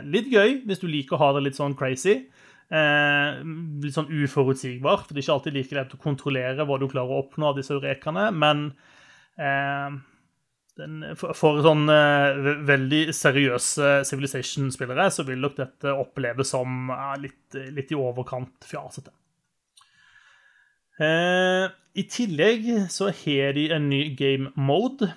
Litt 0.06 0.30
gøy 0.30 0.60
hvis 0.70 0.84
du 0.84 0.86
liker 0.86 1.18
å 1.18 1.24
ha 1.24 1.32
det 1.34 1.48
litt 1.48 1.58
sånn 1.58 1.74
crazy. 1.80 2.28
Eh, 2.74 3.44
litt 3.84 3.94
sånn 3.94 4.10
uforutsigbar, 4.10 5.04
for 5.04 5.14
det 5.14 5.22
er 5.22 5.26
ikke 5.28 5.36
alltid 5.38 5.58
like 5.58 5.78
lett 5.78 5.94
å 5.94 6.02
kontrollere 6.02 6.66
hva 6.66 6.80
du 6.82 6.88
klarer 6.90 7.14
å 7.14 7.22
oppnå 7.22 7.52
av 7.52 7.60
disse 7.60 7.76
eurekene, 7.76 8.32
men 8.34 8.64
eh, 9.38 10.00
den, 10.80 10.96
for, 11.20 11.36
for 11.38 11.62
sånn 11.62 11.86
veldig 12.66 13.04
seriøse 13.14 14.00
Civilization-spillere 14.10 15.06
så 15.14 15.26
vil 15.28 15.44
nok 15.44 15.60
dette 15.60 15.94
oppleves 15.94 16.50
som 16.56 16.90
litt, 17.22 17.60
litt 17.76 17.94
i 17.94 18.00
overkant 18.00 18.66
fjasete. 18.66 19.14
Eh, 21.02 21.68
I 21.94 22.04
tillegg 22.10 22.68
så 22.94 23.10
har 23.14 23.54
de 23.58 23.68
en 23.74 23.86
ny 23.90 24.08
game 24.18 24.50
mode 24.58 25.10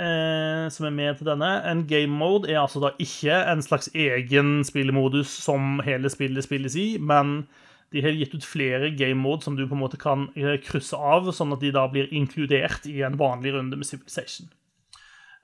eh, 0.00 0.64
som 0.72 0.86
er 0.88 0.94
med 0.94 1.18
til 1.18 1.28
denne. 1.28 1.50
En 1.70 1.84
game 1.90 2.12
mode 2.12 2.50
er 2.50 2.60
altså 2.62 2.82
da 2.82 2.92
ikke 3.02 3.36
en 3.52 3.62
slags 3.64 3.90
egen 3.94 4.64
spillemodus 4.66 5.30
som 5.44 5.80
hele 5.86 6.10
spillet 6.12 6.46
spilles 6.46 6.76
i, 6.80 6.88
men 6.98 7.46
de 7.94 8.02
har 8.02 8.16
gitt 8.16 8.34
ut 8.34 8.46
flere 8.46 8.90
game 8.98 9.20
mode 9.22 9.46
som 9.46 9.56
du 9.56 9.66
på 9.68 9.76
en 9.76 9.84
måte 9.84 10.00
kan 10.00 10.28
eh, 10.34 10.58
krysse 10.64 10.98
av, 10.98 11.30
sånn 11.32 11.54
at 11.54 11.62
de 11.62 11.72
da 11.74 11.86
blir 11.90 12.10
inkludert 12.12 12.88
i 12.90 13.00
en 13.06 13.18
vanlig 13.20 13.54
runde 13.54 13.78
med 13.78 13.88
Civilization. 13.88 14.50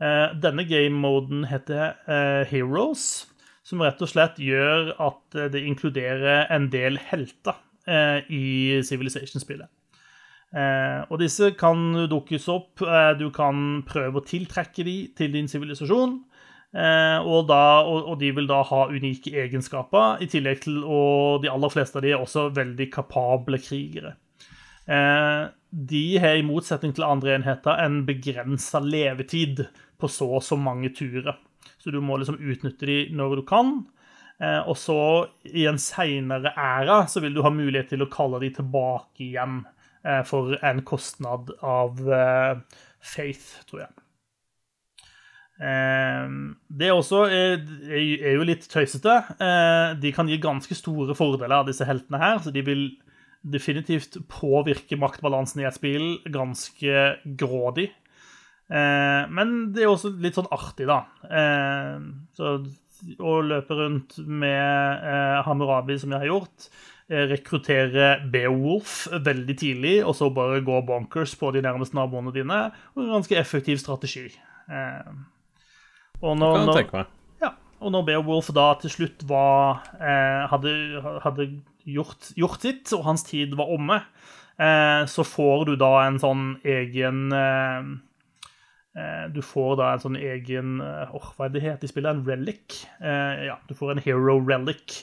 Eh, 0.01 0.29
denne 0.41 0.65
game-moden 0.67 1.45
heter 1.51 1.97
eh, 2.09 2.45
Heroes, 2.51 3.27
som 3.63 3.83
rett 3.85 4.01
og 4.03 4.11
slett 4.11 4.41
gjør 4.43 4.95
at 4.97 5.37
eh, 5.37 5.51
det 5.53 5.67
inkluderer 5.69 6.49
en 6.51 6.71
del 6.73 6.99
helter 7.11 7.59
Eh, 7.91 8.33
i 8.33 8.83
Civilization-spillet. 8.85 9.69
Eh, 10.51 11.03
og 11.07 11.21
disse 11.23 11.53
kan 11.59 12.07
dukkes 12.11 12.49
opp. 12.53 12.83
Eh, 12.83 13.13
du 13.19 13.29
kan 13.35 13.83
prøve 13.89 14.21
å 14.21 14.27
tiltrekke 14.27 14.87
de 14.87 14.97
til 15.17 15.33
din 15.37 15.51
sivilisasjon. 15.51 16.19
Og, 16.71 17.49
da, 17.51 17.83
og, 17.83 18.13
de 18.21 18.29
vil 18.31 18.47
da 18.47 18.61
ha 18.63 18.85
unike 18.87 19.33
egenskaper, 19.43 20.21
i 20.23 20.29
tillegg 20.31 20.61
til 20.63 20.77
Og 20.87 21.41
de 21.43 21.49
aller 21.51 21.73
fleste 21.73 21.99
av 21.99 22.05
de 22.05 22.13
er 22.15 22.23
også 22.23 22.45
veldig 22.55 22.87
kapable 22.95 23.59
krigere. 23.59 24.13
De 24.87 26.05
har 26.23 26.39
i 26.39 26.47
motsetning 26.47 26.95
til 26.95 27.09
andre 27.09 27.35
enheter 27.41 27.75
en 27.83 28.05
begrensa 28.07 28.79
levetid 28.87 29.65
på 29.99 30.13
så 30.15 30.31
og 30.39 30.47
så 30.47 30.61
mange 30.63 30.93
turer. 30.95 31.43
Så 31.83 31.91
du 31.91 31.99
må 31.99 32.21
liksom 32.21 32.39
utnytte 32.39 32.87
de 32.87 33.01
når 33.19 33.41
du 33.41 33.45
kan. 33.51 33.75
Eh, 34.41 34.61
og 34.69 34.77
så, 34.81 34.97
i 35.45 35.67
en 35.69 35.79
seinere 35.81 36.55
æra, 36.57 37.05
så 37.09 37.21
vil 37.21 37.35
du 37.37 37.43
ha 37.45 37.53
mulighet 37.53 37.93
til 37.93 38.05
å 38.05 38.11
kalle 38.13 38.41
de 38.41 38.49
tilbake 38.57 39.27
igjen 39.27 39.61
eh, 39.67 39.80
for 40.29 40.55
en 40.65 40.83
kostnad 40.87 41.53
av 41.61 42.01
eh, 42.09 42.61
faith, 43.01 43.61
tror 43.71 43.87
jeg. 43.87 43.97
Det 45.61 46.87
også 46.89 47.19
er, 47.29 47.59
er 47.93 48.33
jo 48.33 48.47
litt 48.49 48.63
tøysete. 48.73 49.13
De 50.01 50.13
kan 50.17 50.31
gi 50.31 50.39
ganske 50.41 50.73
store 50.73 51.13
fordeler 51.13 51.53
av 51.59 51.67
disse 51.69 51.85
heltene 51.85 52.17
her, 52.23 52.39
så 52.41 52.49
de 52.55 52.63
vil 52.65 52.87
definitivt 53.45 54.17
påvirke 54.33 54.97
maktbalansen 54.97 55.61
i 55.61 55.67
et 55.69 55.77
spill 55.77 56.07
ganske 56.33 57.05
grådig. 57.45 57.91
Men 58.73 59.53
det 59.77 59.85
er 59.85 59.93
også 59.93 60.15
litt 60.17 60.41
sånn 60.41 60.49
artig, 60.57 60.89
da. 60.89 61.03
Så 62.41 62.55
å 63.21 63.41
løpe 63.45 63.77
rundt 63.77 64.19
med 64.27 65.05
eh, 65.05 65.41
Hammurabi, 65.47 65.97
som 66.01 66.13
jeg 66.13 66.25
har 66.25 66.33
gjort. 66.33 66.71
Eh, 67.11 67.25
rekruttere 67.27 68.21
Beowulf 68.31 69.09
veldig 69.11 69.55
tidlig, 69.59 69.97
og 70.07 70.15
så 70.15 70.29
bare 70.31 70.61
gå 70.63 70.77
bonkers 70.87 71.33
på 71.35 71.49
de 71.51 71.63
nærmeste 71.65 71.97
naboene 71.99 72.31
dine. 72.31 72.59
Og 72.95 73.03
en 73.03 73.17
ganske 73.17 73.35
effektiv 73.35 73.81
strategi. 73.83 74.29
Eh, 74.71 75.09
og 76.21 76.39
når, 76.39 76.55
kan 76.55 76.69
jeg 76.69 76.77
tenke 76.85 77.01
meg. 77.01 77.17
Ja, 77.43 77.51
og 77.83 77.91
når 77.97 78.05
Beowulf 78.07 78.53
da 78.55 78.69
til 78.79 78.95
slutt 78.95 79.25
var 79.27 79.83
eh, 79.99 80.47
hadde, 80.53 80.77
hadde 81.27 81.49
gjort, 81.83 82.31
gjort, 82.39 82.63
sitt, 82.63 82.95
og 82.95 83.03
hans 83.09 83.27
tid 83.27 83.59
var 83.59 83.75
omme, 83.75 83.99
så 85.09 85.25
får 85.25 85.63
du 85.71 85.71
da 85.81 86.03
en 86.05 86.19
sånn 86.21 86.43
egen 86.69 87.31
du 89.33 89.39
får 89.41 89.79
da 89.81 89.87
en 89.95 90.03
sånn 90.03 90.19
egen 90.21 90.83
oh, 90.85 91.31
Hva 91.33 91.47
er 91.47 91.55
det 91.55 91.63
heter 91.65 91.89
i 91.89 91.89
spillet? 91.89 92.11
En 92.13 92.27
relic? 92.29 92.83
Eh, 93.01 93.47
ja, 93.47 93.57
du 93.65 93.73
får 93.79 93.95
en 93.95 94.03
hero 94.05 94.37
relic. 94.45 94.99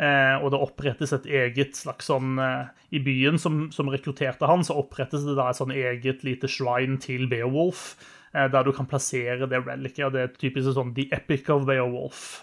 Og 0.00 0.46
det 0.52 0.60
opprettes 0.64 1.10
et 1.12 1.26
eget 1.28 1.76
slags 1.76 2.06
sånn 2.08 2.38
I 2.38 3.00
byen 3.04 3.36
som, 3.36 3.66
som, 3.74 3.90
rekrutterte 3.92 4.48
han, 4.48 4.64
så 4.64 4.78
opprettes 4.80 5.26
det 5.26 5.34
da 5.36 5.50
et 5.50 5.58
sånn 5.58 5.74
eget 5.76 6.24
lite 6.24 6.48
shrine 6.48 6.96
til 7.02 7.26
Beowulf, 7.28 7.98
der 8.32 8.64
du 8.64 8.70
kan 8.72 8.88
plassere 8.88 9.48
det 9.50 9.60
relicet. 9.66 10.06
Og 10.06 10.14
det 10.14 10.22
er 10.22 10.32
typisk 10.40 10.72
sånn 10.72 10.94
The 10.96 11.10
Epic 11.18 11.52
of 11.52 11.66
Beowulf. 11.68 12.40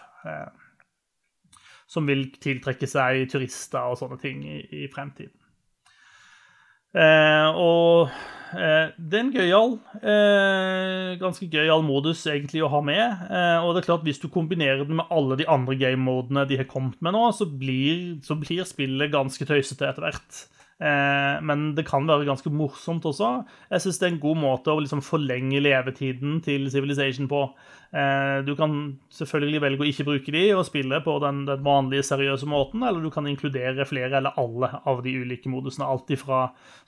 som 1.87 2.05
vil 2.05 2.27
tiltrekke 2.43 2.87
seg 2.89 3.25
turister 3.31 3.93
og 3.93 3.97
sånne 4.01 4.19
ting 4.21 4.43
i, 4.45 4.59
i 4.83 4.87
fremtiden. 4.91 5.33
Eh, 6.95 7.47
og 7.59 8.09
eh, 8.55 8.93
det 8.95 9.19
er 9.19 9.23
en 9.23 9.33
gøyal, 9.33 9.73
eh, 9.99 11.15
ganske 11.21 11.49
gøyal 11.51 11.83
modus 11.85 12.23
egentlig 12.29 12.63
å 12.65 12.71
ha 12.71 12.81
med. 12.85 13.25
Eh, 13.27 13.57
og 13.63 13.73
det 13.75 13.83
er 13.83 13.89
klart, 13.89 14.05
hvis 14.07 14.21
du 14.23 14.29
kombinerer 14.33 14.85
den 14.87 14.99
med 15.01 15.11
alle 15.13 15.39
de 15.39 15.47
andre 15.51 15.75
game-modene 15.79 16.47
de 16.49 16.61
har 16.61 16.69
kommet 16.71 16.99
med 17.03 17.17
nå, 17.17 17.25
så 17.35 17.49
blir, 17.49 18.21
så 18.25 18.39
blir 18.39 18.67
spillet 18.67 19.13
ganske 19.13 19.49
tøysete 19.49 19.89
etter 19.89 20.07
hvert. 20.07 20.45
Eh, 20.77 21.41
men 21.41 21.73
det 21.73 21.87
kan 21.89 22.05
være 22.05 22.21
ganske 22.27 22.51
morsomt 22.53 23.01
også. 23.09 23.41
Jeg 23.71 23.81
syns 23.81 23.97
det 23.97 24.05
er 24.05 24.11
en 24.13 24.19
god 24.21 24.37
måte 24.37 24.69
å 24.69 24.77
liksom 24.83 25.01
forlenge 25.05 25.61
levetiden 25.63 26.41
til 26.45 26.67
Civilization 26.69 27.27
på. 27.31 27.39
Eh, 27.97 28.45
du 28.45 28.53
kan 28.59 28.99
selvfølgelig 29.17 29.61
velge 29.63 29.81
å 29.81 29.87
ikke 29.89 30.05
bruke 30.11 30.31
de 30.35 30.43
og 30.53 30.67
spille 30.69 30.97
på 31.01 31.13
den, 31.23 31.37
den 31.49 31.61
vanlige, 31.65 32.05
seriøse 32.11 32.45
måten, 32.49 32.79
eller 32.85 33.01
du 33.01 33.09
kan 33.13 33.27
inkludere 33.29 33.89
flere 33.89 34.17
eller 34.19 34.37
alle 34.37 34.67
av 34.85 34.97
de 35.05 35.11
ulike 35.17 35.49
modusene. 35.49 35.89
Alt 35.89 36.09
ifra 36.13 36.39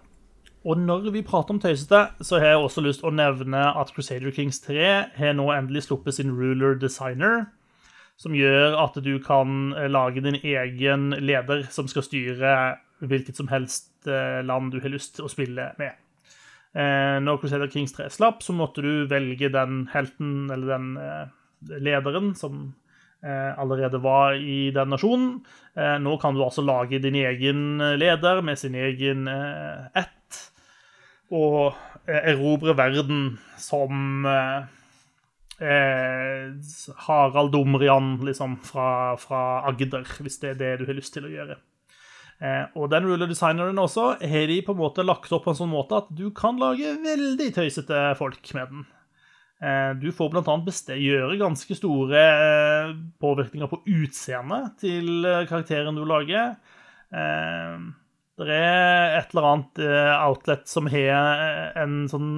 Og 0.61 0.77
når 0.77 1.09
vi 1.09 1.23
prater 1.25 1.55
om 1.55 1.59
tøysete, 1.61 2.03
så 2.21 2.37
har 2.37 2.51
jeg 2.53 2.61
også 2.61 2.83
lyst 2.85 3.05
å 3.05 3.13
nevne 3.13 3.63
at 3.81 3.89
Crusader 3.95 4.33
Kings 4.35 4.61
3 4.61 4.83
har 5.15 5.33
nå 5.33 5.47
endelig 5.55 5.87
sluppet 5.87 6.19
sin 6.19 6.35
ruler 6.37 6.77
designer, 6.77 7.47
som 8.21 8.35
gjør 8.37 8.77
at 8.83 8.99
du 9.01 9.15
kan 9.25 9.73
eh, 9.73 9.89
lage 9.89 10.21
din 10.21 10.37
egen 10.37 11.15
leder 11.17 11.65
som 11.73 11.89
skal 11.89 12.05
styre 12.05 12.53
hvilket 13.01 13.41
som 13.41 13.49
helst 13.49 14.05
eh, 14.05 14.43
land 14.45 14.69
du 14.75 14.77
har 14.83 14.93
lyst 14.93 15.15
til 15.17 15.25
å 15.25 15.31
spille 15.33 15.71
med. 15.81 15.97
Eh, 16.77 17.17
når 17.25 17.41
Crusader 17.41 17.73
Kings 17.73 17.97
3 17.97 18.11
slapp, 18.13 18.45
så 18.45 18.53
måtte 18.53 18.85
du 18.85 19.09
velge 19.09 19.49
den 19.49 19.87
helten 19.95 20.45
eller 20.53 20.75
den 20.75 21.81
lederen 21.81 22.35
som 22.37 22.69
allerede 23.21 23.99
var 24.01 24.33
i 24.33 24.71
den 24.73 24.89
nasjonen. 24.89 25.27
Nå 26.01 26.15
kan 26.17 26.33
du 26.33 26.39
altså 26.41 26.63
lage 26.65 26.97
din 27.03 27.13
egen 27.19 27.77
leder 28.01 28.41
med 28.41 28.57
sin 28.57 28.73
egen 28.73 29.29
ett 29.29 30.15
å 31.31 31.71
erobre 32.07 32.75
verden 32.75 33.39
som 33.61 34.25
eh, 34.27 34.69
eh, 35.61 36.51
Harald 37.07 37.51
Dumrian 37.53 38.15
liksom, 38.25 38.57
fra, 38.65 39.17
fra, 39.21 39.41
Agder, 39.69 40.07
hvis 40.19 40.39
det 40.41 40.55
er 40.55 40.61
det 40.61 40.71
du 40.81 40.87
har 40.89 40.97
lyst 40.97 41.13
til 41.15 41.27
å 41.27 41.33
gjøre. 41.33 41.59
Eh, 42.41 42.63
og 42.75 42.89
den 42.91 43.05
ruler-designeren 43.05 43.79
også 43.79 44.15
har 44.17 44.49
de 44.49 44.61
på 44.65 44.73
en 44.73 44.81
måte 44.81 45.05
lagt 45.05 45.31
opp 45.35 45.45
på 45.45 45.53
en 45.53 45.59
sånn 45.61 45.73
måte 45.73 46.01
at 46.01 46.09
du 46.09 46.29
kan 46.35 46.57
lage 46.61 46.97
veldig 47.03 47.51
tøysete 47.57 48.09
folk 48.19 48.53
med 48.57 48.73
den. 48.73 48.83
Eh, 49.61 49.91
du 50.01 50.09
får 50.15 50.31
bl.a. 50.33 50.57
gjøre 50.97 51.37
ganske 51.37 51.77
store 51.77 52.21
eh, 52.25 52.93
påvirkninger 53.21 53.69
på 53.69 53.83
utseendet 53.85 54.79
til 54.81 55.21
eh, 55.21 55.45
karakteren 55.49 55.97
du 55.97 56.01
lager. 56.09 56.55
Eh, 57.13 57.91
det 58.47 58.57
er 58.57 59.17
et 59.19 59.33
eller 59.33 59.47
annet 59.49 59.81
uh, 59.83 60.27
outlet 60.27 60.67
som 60.69 60.89
har 60.91 61.09
eh, 61.41 61.81
en 61.81 62.05
sånn 62.11 62.29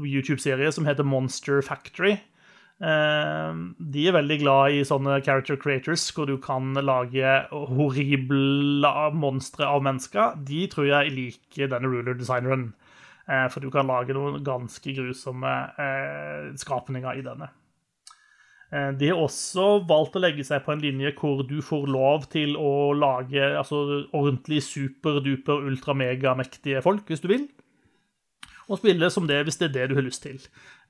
YouTube-serie 0.00 0.70
som 0.74 0.86
heter 0.88 1.06
Monster 1.06 1.62
Factory. 1.64 2.16
Uh, 2.82 3.74
de 3.78 4.08
er 4.08 4.16
veldig 4.16 4.38
glad 4.42 4.74
i 4.74 4.84
sånne 4.86 5.20
character 5.24 5.58
creators 5.60 6.06
hvor 6.14 6.28
du 6.30 6.36
kan 6.42 6.74
lage 6.80 7.34
horrible 7.52 8.94
monstre 9.16 9.68
av 9.68 9.84
mennesker. 9.86 10.38
De 10.46 10.64
tror 10.72 10.90
jeg 10.90 11.14
liker 11.16 11.72
denne 11.72 11.90
ruler-designeren, 11.90 12.72
for 13.24 13.64
du 13.64 13.70
kan 13.72 13.88
lage 13.88 14.12
noen 14.12 14.42
ganske 14.44 14.92
grusomme 14.92 15.52
skapninger 16.60 17.22
i 17.22 17.22
denne. 17.24 17.48
Eh, 18.74 18.90
de 18.98 19.10
har 19.10 19.20
også 19.22 19.84
valgt 19.88 20.16
å 20.18 20.22
legge 20.22 20.44
seg 20.46 20.64
på 20.64 20.74
en 20.74 20.82
linje 20.82 21.12
hvor 21.18 21.44
du 21.46 21.60
får 21.62 21.86
lov 21.94 22.26
til 22.32 22.56
å 22.58 22.92
lage 22.98 23.52
altså, 23.54 24.04
ordentlig 24.10 24.64
superduper 24.66 25.68
ultramegamektige 25.70 26.82
folk, 26.82 27.06
hvis 27.06 27.22
du 27.22 27.30
vil. 27.30 27.46
Og 28.64 28.80
spille 28.80 29.10
som 29.12 29.26
det 29.28 29.42
hvis 29.44 29.60
det 29.60 29.68
er 29.68 29.74
det 29.74 29.88
du 29.90 29.98
har 29.98 30.06
lyst 30.06 30.24
til. 30.24 30.40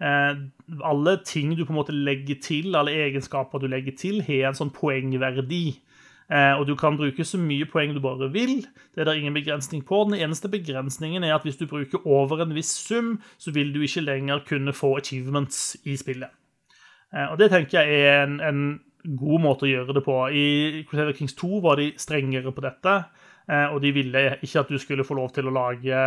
Eh, 0.01 0.45
alle 0.87 1.17
ting 1.27 1.53
du 1.59 1.65
på 1.65 1.75
en 1.75 1.81
måte 1.83 1.97
legger 1.97 2.39
til, 2.41 2.77
alle 2.79 2.95
egenskaper 3.05 3.61
du 3.61 3.67
legger 3.69 3.97
til, 3.99 4.23
har 4.25 4.49
en 4.49 4.61
sånn 4.63 4.73
poengverdi. 4.73 5.65
Eh, 6.33 6.55
og 6.57 6.65
du 6.71 6.73
kan 6.81 6.97
bruke 6.97 7.27
så 7.27 7.37
mye 7.37 7.67
poeng 7.69 7.93
du 7.93 8.01
bare 8.01 8.31
vil. 8.33 8.63
Det 8.95 9.03
er 9.03 9.11
det 9.11 9.19
ingen 9.19 9.37
begrensning 9.37 9.83
på. 9.85 10.07
Den 10.09 10.23
eneste 10.23 10.49
begrensningen 10.49 11.27
er 11.27 11.35
at 11.37 11.45
hvis 11.45 11.61
du 11.61 11.67
bruker 11.69 12.07
over 12.07 12.41
en 12.47 12.55
viss 12.57 12.73
sum, 12.87 13.19
så 13.37 13.53
vil 13.53 13.75
du 13.75 13.83
ikke 13.85 14.07
lenger 14.07 14.47
kunne 14.49 14.73
få 14.73 14.95
achievements 15.03 15.75
i 15.85 15.99
spillet. 16.01 16.33
Eh, 17.15 17.31
og 17.31 17.39
det 17.39 17.51
tenker 17.53 17.81
jeg 17.81 18.03
er 18.03 18.27
en, 18.27 18.41
en, 18.43 18.67
god 19.05 19.43
måte 19.45 19.67
å 19.67 19.69
gjøre 19.69 19.93
det 19.93 20.01
på. 20.01 20.15
I 20.33 20.83
Crusader 20.89 21.13
Kings 21.13 21.35
2 21.37 21.59
var 21.61 21.77
de 21.77 21.91
strengere 22.01 22.55
på 22.57 22.63
dette, 22.65 22.93
eh, 23.53 23.67
og 23.69 23.83
de 23.85 23.91
ville 23.93 24.23
ikke 24.39 24.63
at 24.63 24.71
du 24.73 24.79
skulle 24.81 25.05
få 25.05 25.19
lov 25.19 25.35
til 25.37 25.51
å 25.51 25.53
lage 25.53 25.99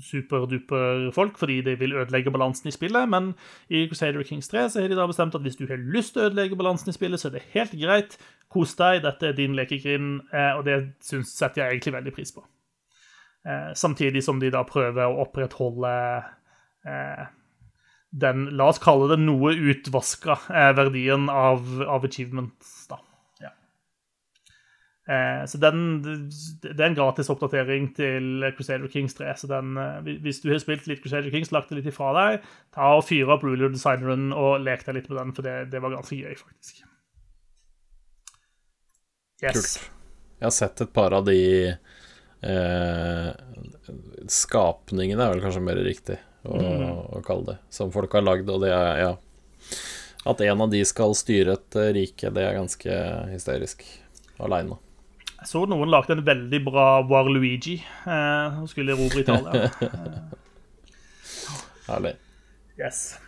superduper 0.00 1.10
folk, 1.12 1.36
fordi 1.36 1.58
det 1.66 1.74
vil 1.82 1.92
ødelegge 2.00 2.32
balansen 2.32 2.70
i 2.70 2.72
spillet. 2.72 3.04
Men 3.12 3.34
i 3.68 3.82
Crusader 3.90 4.24
Kings 4.24 4.48
3 4.48 4.62
så 4.72 4.80
har 4.80 4.88
de 4.88 4.96
da 4.96 5.04
bestemt 5.10 5.36
at 5.36 5.44
hvis 5.44 5.60
du 5.60 5.66
har 5.68 5.82
lyst 5.92 6.14
til 6.14 6.22
å 6.22 6.30
ødelegge 6.30 6.56
balansen 6.56 6.88
i 6.88 6.96
spillet, 6.96 7.20
så 7.20 7.28
er 7.28 7.36
det 7.36 7.44
helt 7.52 7.76
greit. 7.82 8.16
Kos 8.48 8.72
deg, 8.80 9.02
dette 9.04 9.28
er 9.28 9.36
din 9.36 9.58
lekegrind, 9.58 10.22
eh, 10.32 10.54
og 10.56 10.64
det 10.70 10.78
synes, 11.04 11.34
setter 11.36 11.66
jeg 11.66 11.76
egentlig 11.76 11.98
veldig 11.98 12.16
pris 12.16 12.32
på. 12.32 12.46
Samtidig 13.72 14.20
som 14.20 14.36
de 14.40 14.50
da 14.52 14.60
prøver 14.68 15.08
å 15.08 15.22
opprettholde 15.22 15.92
den, 18.10 18.48
la 18.58 18.70
oss 18.70 18.80
kalle 18.82 19.08
det 19.12 19.20
noe 19.22 19.54
utvaska 19.54 20.36
eh, 20.50 20.72
verdien 20.78 21.28
av, 21.30 21.66
av 21.86 22.04
achievements, 22.06 22.72
da. 22.90 22.98
Ja. 23.40 23.52
Eh, 25.06 25.42
så 25.50 25.60
den, 25.62 25.84
det 26.02 26.74
er 26.74 26.88
en 26.88 26.98
gratis 26.98 27.30
oppdatering 27.30 27.92
til 27.94 28.48
Crusader 28.56 28.90
Kings 28.90 29.14
3. 29.18 29.34
Så 29.38 29.50
den, 29.50 29.76
eh, 29.78 30.16
hvis 30.24 30.42
du 30.42 30.50
har 30.50 30.62
spilt 30.62 30.88
litt 30.90 31.04
Crusader 31.04 31.30
Kings, 31.30 31.52
lagt 31.54 31.70
det 31.70 31.78
litt 31.78 31.90
ifra 31.92 32.10
deg, 32.18 32.48
ta 32.74 32.96
og 32.98 33.06
fyr 33.06 33.30
opp 33.30 33.46
Ruler 33.46 33.70
Designeren 33.70 34.32
og 34.34 34.58
lek 34.64 34.82
deg 34.88 34.98
litt 34.98 35.10
med 35.12 35.20
den, 35.22 35.34
for 35.36 35.46
det, 35.46 35.58
det 35.74 35.82
var 35.84 35.94
ganske 35.94 36.18
gøy, 36.18 36.34
faktisk. 36.40 36.82
Yes. 39.40 39.54
Kult. 39.54 39.76
Jeg 40.40 40.48
har 40.48 40.56
sett 40.56 40.82
et 40.82 40.90
par 40.96 41.14
av 41.14 41.28
de 41.28 41.38
eh, 41.68 43.30
skapningene, 44.32 45.22
er 45.22 45.36
vel 45.36 45.44
kanskje 45.44 45.62
mer 45.64 45.80
riktig 45.84 46.18
å, 46.48 46.60
å 47.18 47.22
kalle 47.26 47.52
det, 47.52 47.56
som 47.72 47.92
folk 47.94 48.12
har 48.16 48.24
lagd. 48.26 48.50
Og 48.50 48.62
det 48.64 48.72
er 48.74 49.00
ja 49.02 49.10
At 50.28 50.40
en 50.44 50.66
av 50.66 50.70
de 50.72 50.82
skal 50.88 51.14
styre 51.16 51.56
et 51.58 51.80
eh, 51.80 51.92
rike, 51.96 52.32
det 52.34 52.44
er 52.44 52.58
ganske 52.58 53.00
hysterisk 53.32 53.84
aleine. 54.40 54.76
Jeg 55.40 55.48
så 55.48 55.64
noen 55.68 55.88
lagde 55.88 56.12
en 56.12 56.24
veldig 56.26 56.60
bra 56.66 56.86
Waluigi 57.08 57.78
eh, 57.80 58.60
og 58.60 58.68
skulle 58.68 58.92
erobre 58.92 59.24
Italia. 59.24 59.70
Herlig. 61.88 62.14
Yes. 62.76 63.18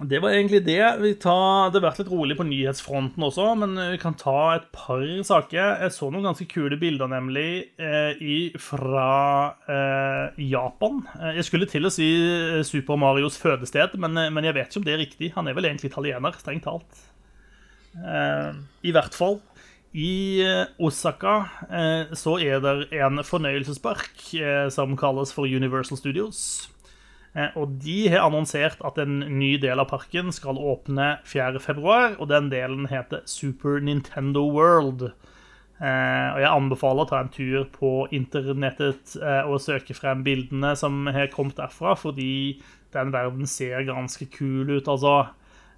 Det 0.00 0.16
var 0.22 0.32
egentlig 0.32 0.62
det. 0.64 0.80
Tar, 1.20 1.68
det 1.68 1.76
har 1.76 1.84
vært 1.84 1.98
litt 2.00 2.08
rolig 2.08 2.36
på 2.38 2.46
nyhetsfronten 2.48 3.24
også, 3.26 3.50
men 3.60 3.74
vi 3.92 3.98
kan 4.00 4.14
ta 4.16 4.54
et 4.54 4.70
par 4.72 5.02
saker. 5.28 5.82
Jeg 5.82 5.92
så 5.92 6.08
noen 6.08 6.24
ganske 6.30 6.46
kule 6.48 6.78
bilder, 6.80 7.10
nemlig, 7.12 7.68
eh, 7.76 8.56
fra 8.56 9.10
eh, 9.68 10.40
Japan. 10.48 11.02
Eh, 11.18 11.36
jeg 11.36 11.50
skulle 11.50 11.68
til 11.68 11.84
å 11.84 11.92
si 11.92 12.08
eh, 12.16 12.62
Super 12.64 12.96
Marios 12.96 13.36
fødested, 13.40 13.98
men, 14.00 14.16
men, 14.32 14.48
jeg 14.48 14.56
vet 14.56 14.72
ikke 14.72 14.80
om 14.80 14.88
det 14.88 14.96
er 14.96 15.04
riktig. 15.04 15.32
Han 15.36 15.52
er 15.52 15.58
vel 15.58 15.68
egentlig 15.68 15.92
italiener, 15.92 16.40
strengt 16.40 16.64
talt. 16.64 17.04
Eh, 18.00 18.56
I 18.88 18.96
hvert 18.96 19.20
fall. 19.20 19.42
I 19.92 20.46
Osaka 20.80 21.36
eh, 21.66 22.16
så 22.16 22.38
er 22.40 22.64
det 22.64 22.76
en 23.02 23.20
fornøyelsespark 23.26 24.30
som 24.72 24.96
kalles 24.96 25.34
for 25.34 25.44
Universal 25.44 25.98
Studios. 26.00 26.69
Eh, 27.38 27.50
og 27.58 27.76
de 27.82 28.08
har 28.10 28.26
annonsert 28.26 28.80
at 28.86 28.98
en 28.98 29.20
ny 29.38 29.54
del 29.62 29.80
av 29.82 29.90
parken 29.92 30.32
skal 30.34 30.58
åpne 30.58 31.12
4.2, 31.28 32.18
og 32.18 32.26
den 32.30 32.50
delen 32.50 32.88
heter 32.90 33.22
Super 33.30 33.78
Nintendo 33.84 34.42
World. 34.50 35.10
Eh, 35.80 36.28
og 36.34 36.40
jeg 36.42 36.50
anbefaler 36.50 37.06
å 37.06 37.10
ta 37.10 37.22
en 37.22 37.32
tur 37.32 37.68
på 37.72 37.92
internettet 38.16 39.14
eh, 39.20 39.44
og 39.46 39.62
søke 39.62 39.96
frem 39.96 40.24
bildene 40.26 40.74
som 40.76 41.06
har 41.08 41.30
kommet 41.32 41.60
derfra, 41.60 41.94
fordi 41.98 42.60
den 42.94 43.14
verden 43.14 43.46
ser 43.46 43.86
ganske 43.88 44.26
kul 44.34 44.66
ut, 44.76 44.88
altså. 44.90 45.30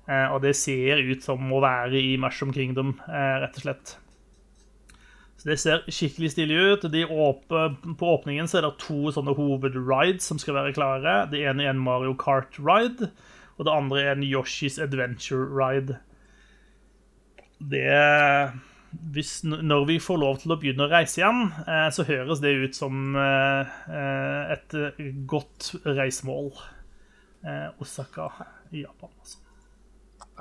Og 0.03 0.41
det 0.43 0.57
ser 0.59 0.99
ut 0.99 1.23
som 1.23 1.53
å 1.55 1.61
være 1.63 1.95
i 1.95 2.17
Mushroom 2.19 2.51
Kingdom, 2.53 2.97
rett 3.07 3.55
og 3.61 3.63
slett. 3.63 3.93
Så 5.43 5.49
Det 5.49 5.59
ser 5.59 5.81
skikkelig 5.91 6.31
stilig 6.31 6.57
ut. 6.57 6.85
På 7.99 8.11
åpningen 8.15 8.47
så 8.47 8.61
er 8.61 8.69
det 8.69 8.77
to 8.79 9.11
sånne 9.11 9.35
hovedrides 9.35 10.29
som 10.31 10.39
skal 10.39 10.55
være 10.55 10.75
klare. 10.77 11.15
Det 11.33 11.41
ene 11.43 11.65
er 11.67 11.73
en 11.73 11.83
Mario 11.83 12.13
Kart-ride, 12.15 13.09
og 13.59 13.67
det 13.67 13.75
andre 13.75 14.05
er 14.05 14.13
en 14.15 14.23
Yoshi's 14.23 14.79
Adventure-ride. 14.79 15.99
Det 17.59 17.91
hvis, 19.11 19.43
Når 19.43 19.85
vi 19.89 19.99
får 19.99 20.23
lov 20.23 20.39
til 20.39 20.55
å 20.55 20.61
begynne 20.63 20.87
å 20.87 20.93
reise 20.93 21.19
igjen, 21.19 21.47
eh, 21.67 21.89
så 21.91 22.07
høres 22.07 22.43
det 22.45 22.55
ut 22.63 22.79
som 22.79 23.17
eh, 23.19 23.77
eh, 23.91 24.55
et 24.55 24.77
godt 25.27 25.73
reisemål. 25.83 26.53
Osaka 27.83 28.29
i 28.71 28.85
Japan, 28.85 29.11
altså. 29.19 29.42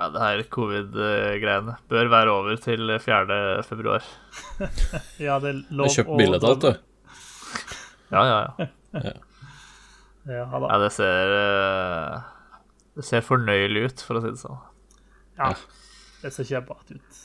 Ja, 0.02 0.08
det 0.10 0.18
her 0.18 0.40
covid-greiene 0.50 1.76
bør 1.86 2.08
være 2.10 2.30
over 2.32 2.56
til 2.58 2.90
4. 2.98 3.62
februar. 3.62 4.02
Ja, 5.22 5.36
det 5.38 5.52
er 5.52 5.60
Jeg 5.70 5.92
kjøpte 5.94 6.16
billett 6.18 6.46
alt, 6.48 6.64
du. 6.64 6.72
Ja, 8.10 8.22
ja, 8.26 8.40
ja. 8.98 9.12
Ja, 10.26 10.46
da. 10.50 10.66
ja 10.72 10.78
det 10.82 10.88
ser 10.94 11.34
eh, 11.36 12.16
Det 12.98 13.06
ser 13.06 13.22
fornøyelig 13.26 13.84
ut, 13.86 14.02
for 14.08 14.18
å 14.18 14.24
si 14.24 14.32
det 14.32 14.42
sånn. 14.42 14.58
Ja, 15.38 15.52
det 16.24 16.34
ser 16.34 16.50
kjempebart 16.50 16.90
ut. 16.96 17.22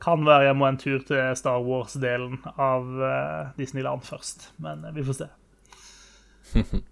Kan 0.00 0.24
være 0.24 0.48
jeg 0.48 0.56
må 0.56 0.70
en 0.70 0.80
tur 0.80 1.04
til 1.04 1.36
Star 1.36 1.60
Wars-delen 1.66 2.40
av 2.56 2.88
eh, 3.04 3.52
Disneyland 3.60 4.08
først, 4.08 4.48
men 4.64 4.88
eh, 4.88 4.96
vi 4.96 5.04
får 5.10 5.20
se. 5.20 5.30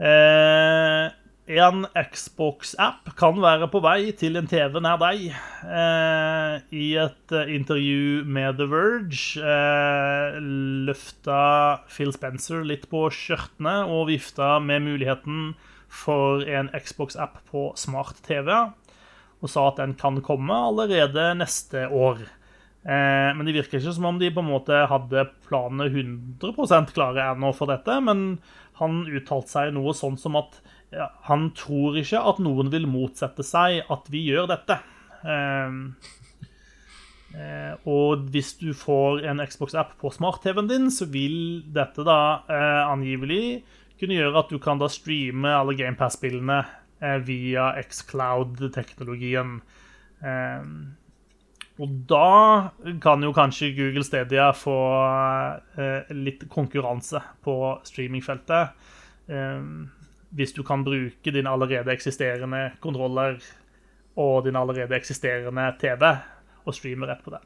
Eh, 0.00 1.10
en 1.50 1.86
Xbox-app 1.98 3.10
kan 3.18 3.40
være 3.42 3.66
på 3.72 3.80
vei 3.82 4.12
til 4.14 4.38
en 4.38 4.46
TV 4.50 4.78
nær 4.82 5.00
deg. 5.00 5.24
Eh, 5.66 6.54
I 6.70 6.86
et 7.02 7.34
eh, 7.34 7.50
intervju 7.56 8.22
med 8.22 8.60
The 8.60 8.68
Verge 8.70 9.42
eh, 9.42 10.38
løfta 10.86 11.40
Phil 11.90 12.14
Spencer 12.14 12.62
litt 12.66 12.86
på 12.92 13.08
skjørtene 13.14 13.80
og 13.90 14.08
vifta 14.12 14.58
med 14.62 14.86
muligheten 14.86 15.54
for 15.90 16.46
en 16.46 16.70
Xbox-app 16.76 17.40
på 17.50 17.70
smart-TV 17.78 18.52
og 19.40 19.48
sa 19.48 19.70
at 19.70 19.80
den 19.80 19.96
kan 19.98 20.20
komme 20.22 20.54
allerede 20.54 21.32
neste 21.40 21.88
år. 21.88 22.20
Eh, 22.84 23.30
men 23.34 23.44
det 23.44 23.56
virker 23.56 23.80
ikke 23.80 23.96
som 23.96 24.08
om 24.12 24.20
de 24.20 24.30
på 24.32 24.44
en 24.44 24.52
måte 24.52 24.84
hadde 24.88 25.26
planene 25.48 25.90
100% 25.90 26.94
klare 26.94 27.30
ennå 27.32 27.50
for 27.56 27.72
dette. 27.72 27.98
Men 28.04 28.38
han 28.80 29.02
uttalte 29.08 29.52
seg 29.52 29.74
noe 29.76 29.96
sånn 29.96 30.20
som 30.20 30.38
at 30.40 30.60
han 30.98 31.50
tror 31.54 31.98
ikke 32.00 32.22
at 32.32 32.40
noen 32.42 32.70
vil 32.72 32.88
motsette 32.90 33.44
seg 33.46 33.84
at 33.92 34.08
vi 34.10 34.24
gjør 34.30 34.48
dette. 34.50 34.78
Eh, 35.22 35.76
eh, 37.38 37.74
og 37.90 38.26
hvis 38.34 38.56
du 38.60 38.72
får 38.76 39.22
en 39.30 39.42
Xbox-app 39.46 39.96
på 40.00 40.10
smart-TV-en 40.14 40.70
din, 40.70 40.88
så 40.90 41.06
vil 41.10 41.62
dette 41.70 42.06
da 42.06 42.20
eh, 42.50 42.82
angivelig 42.90 43.60
kunne 44.00 44.16
gjøre 44.16 44.42
at 44.42 44.50
du 44.50 44.58
kan 44.62 44.80
da 44.80 44.88
streame 44.90 45.52
alle 45.54 45.76
GamePass-spillene 45.78 46.62
eh, 47.04 47.20
via 47.28 47.70
Xcloud-teknologien. 47.84 49.60
Eh, 50.24 50.72
og 51.80 51.92
da 52.10 52.74
kan 53.00 53.22
jo 53.24 53.30
kanskje 53.32 53.70
Google 53.72 54.04
Stadia 54.04 54.50
få 54.52 54.74
litt 56.12 56.42
konkurranse 56.52 57.22
på 57.40 57.54
streamingfeltet. 57.88 58.74
Eh, 60.30 60.36
hvis 60.36 60.52
du 60.54 60.62
kan 60.62 60.84
bruke 60.84 61.30
din 61.30 61.46
allerede 61.46 61.92
eksisterende 61.92 62.70
kontroller 62.80 63.40
og 64.16 64.44
din 64.44 64.56
allerede 64.56 64.94
eksisterende 64.96 65.72
TV 65.80 66.04
og 66.64 66.74
streame 66.74 67.06
rett 67.06 67.24
på 67.24 67.30
den. 67.34 67.44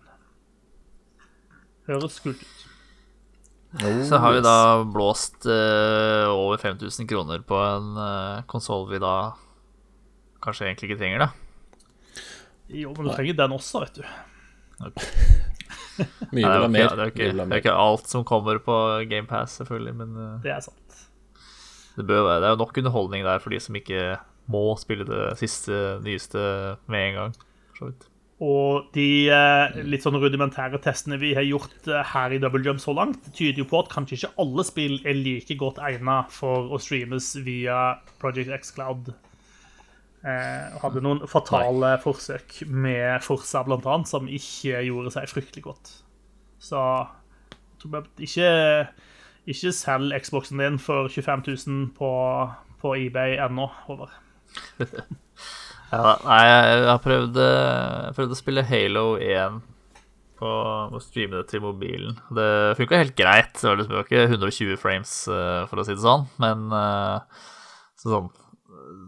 Høres 1.89 2.21
kult 2.21 2.41
ut. 2.41 2.71
Så 4.07 4.21
har 4.23 4.33
vi 4.33 4.43
da 4.45 4.85
blåst 4.87 5.47
uh, 5.51 6.31
over 6.31 6.61
5000 6.63 7.09
kroner 7.11 7.43
på 7.43 7.57
en 7.59 7.97
uh, 7.99 8.45
konsoll 8.47 8.87
vi 8.93 9.01
da 9.03 9.35
kanskje 10.45 10.69
egentlig 10.69 10.93
ikke 10.93 11.01
trenger, 11.01 11.25
da. 11.25 11.29
Jo, 12.71 12.93
men 12.95 13.09
du 13.09 13.11
trenger 13.17 13.35
den 13.41 13.57
også, 13.57 13.83
vet 13.83 13.99
du. 13.99 14.05
Mye 16.35 16.45
vil 16.45 16.47
ha 16.47 16.61
det, 16.63 16.71
mer. 16.71 16.87
er 16.87 16.95
det, 16.95 17.03
er 17.03 17.11
ikke, 17.11 17.31
det 17.35 17.49
er 17.49 17.63
ikke 17.65 17.75
alt 17.83 18.07
som 18.11 18.25
kommer 18.27 18.63
på 18.63 18.79
GamePass, 19.11 19.59
selvfølgelig, 19.59 19.95
men 19.99 20.15
uh... 20.15 20.31
Det 20.45 20.55
er 20.55 20.63
sant. 20.63 20.84
Det, 21.97 22.07
bør, 22.09 22.25
være- 22.27 22.41
det 22.43 22.49
er 22.49 22.57
jo 22.57 22.63
nok 22.65 22.79
underholdning 22.83 23.25
der 23.27 23.39
for 23.45 23.51
de 23.55 23.61
som 23.63 23.77
ikke 23.79 24.17
må 24.51 24.65
spille 24.77 25.07
det 25.09 25.39
siste, 25.41 26.01
nyeste 26.05 26.41
med 26.91 27.09
en 27.11 27.15
gang. 27.21 27.39
for 27.71 27.77
så 27.79 27.89
vidt. 27.93 28.09
Og 28.45 28.89
de 28.93 29.05
eh, 29.31 29.77
litt 29.87 30.03
sånn 30.03 30.19
rudimentære 30.21 30.81
testene 30.83 31.17
vi 31.23 31.31
har 31.39 31.47
gjort 31.47 31.87
eh, 31.89 32.03
her 32.13 32.35
i 32.35 32.41
Double 32.43 32.61
Jump 32.67 32.83
så 32.83 32.93
langt, 32.93 33.31
tyder 33.33 33.63
jo 33.63 33.69
på 33.71 33.79
at 33.85 33.93
kanskje 33.95 34.19
ikke 34.19 34.33
alle 34.43 34.65
spill 34.67 34.97
er 35.07 35.15
like 35.17 35.55
godt 35.61 35.79
egnet 35.79 36.35
for 36.35 36.67
å 36.75 36.81
streames 36.83 37.31
via 37.47 37.95
Project 38.21 38.51
X 38.59 38.75
Cloud. 38.75 39.13
Eh, 40.25 40.77
hadde 40.83 41.03
noen 41.05 41.23
fatale 41.29 41.95
forsøk 42.03 42.63
med 42.73 43.23
Forsa, 43.25 43.61
blant 43.67 43.85
annet, 43.87 44.09
som 44.09 44.27
ikke 44.29 44.81
gjorde 44.87 45.13
seg 45.15 45.29
fryktelig 45.31 45.65
godt. 45.67 45.91
Så 46.65 46.81
jeg 46.81 47.83
tror 47.83 47.99
jeg 48.01 48.29
ikke, 48.29 48.53
ikke 49.51 49.73
selg 49.77 50.15
Xboxen 50.25 50.63
din 50.63 50.79
for 50.81 51.11
25 51.13 51.45
000 51.67 51.91
på, 51.99 52.11
på 52.81 52.95
eBay 53.07 53.39
ennå, 53.45 53.69
Over. 53.93 54.15
Ja, 55.95 56.17
nei, 56.25 56.41
jeg 56.49 56.87
har 56.89 57.01
prøvd, 57.05 57.37
eh, 57.39 58.07
prøvd 58.17 58.33
å 58.35 58.39
spille 58.39 58.65
Halo 58.67 59.03
1 59.21 59.61
på 60.41 60.53
å 60.91 61.01
streame 61.03 61.39
det 61.39 61.45
til 61.53 61.63
mobilen. 61.63 62.17
Det 62.35 62.75
funka 62.81 62.99
helt 62.99 63.15
greit. 63.19 63.53
Det 63.61 63.69
var 63.69 63.79
liksom 63.79 64.01
ikke 64.01 64.25
120 64.33 64.81
frames, 64.81 65.13
eh, 65.31 65.61
for 65.71 65.79
å 65.79 65.85
si 65.87 65.95
det 65.95 66.03
sånn, 66.03 66.27
men 66.43 66.67
eh, 66.75 67.45
så 68.01 68.17
sånn 68.17 68.33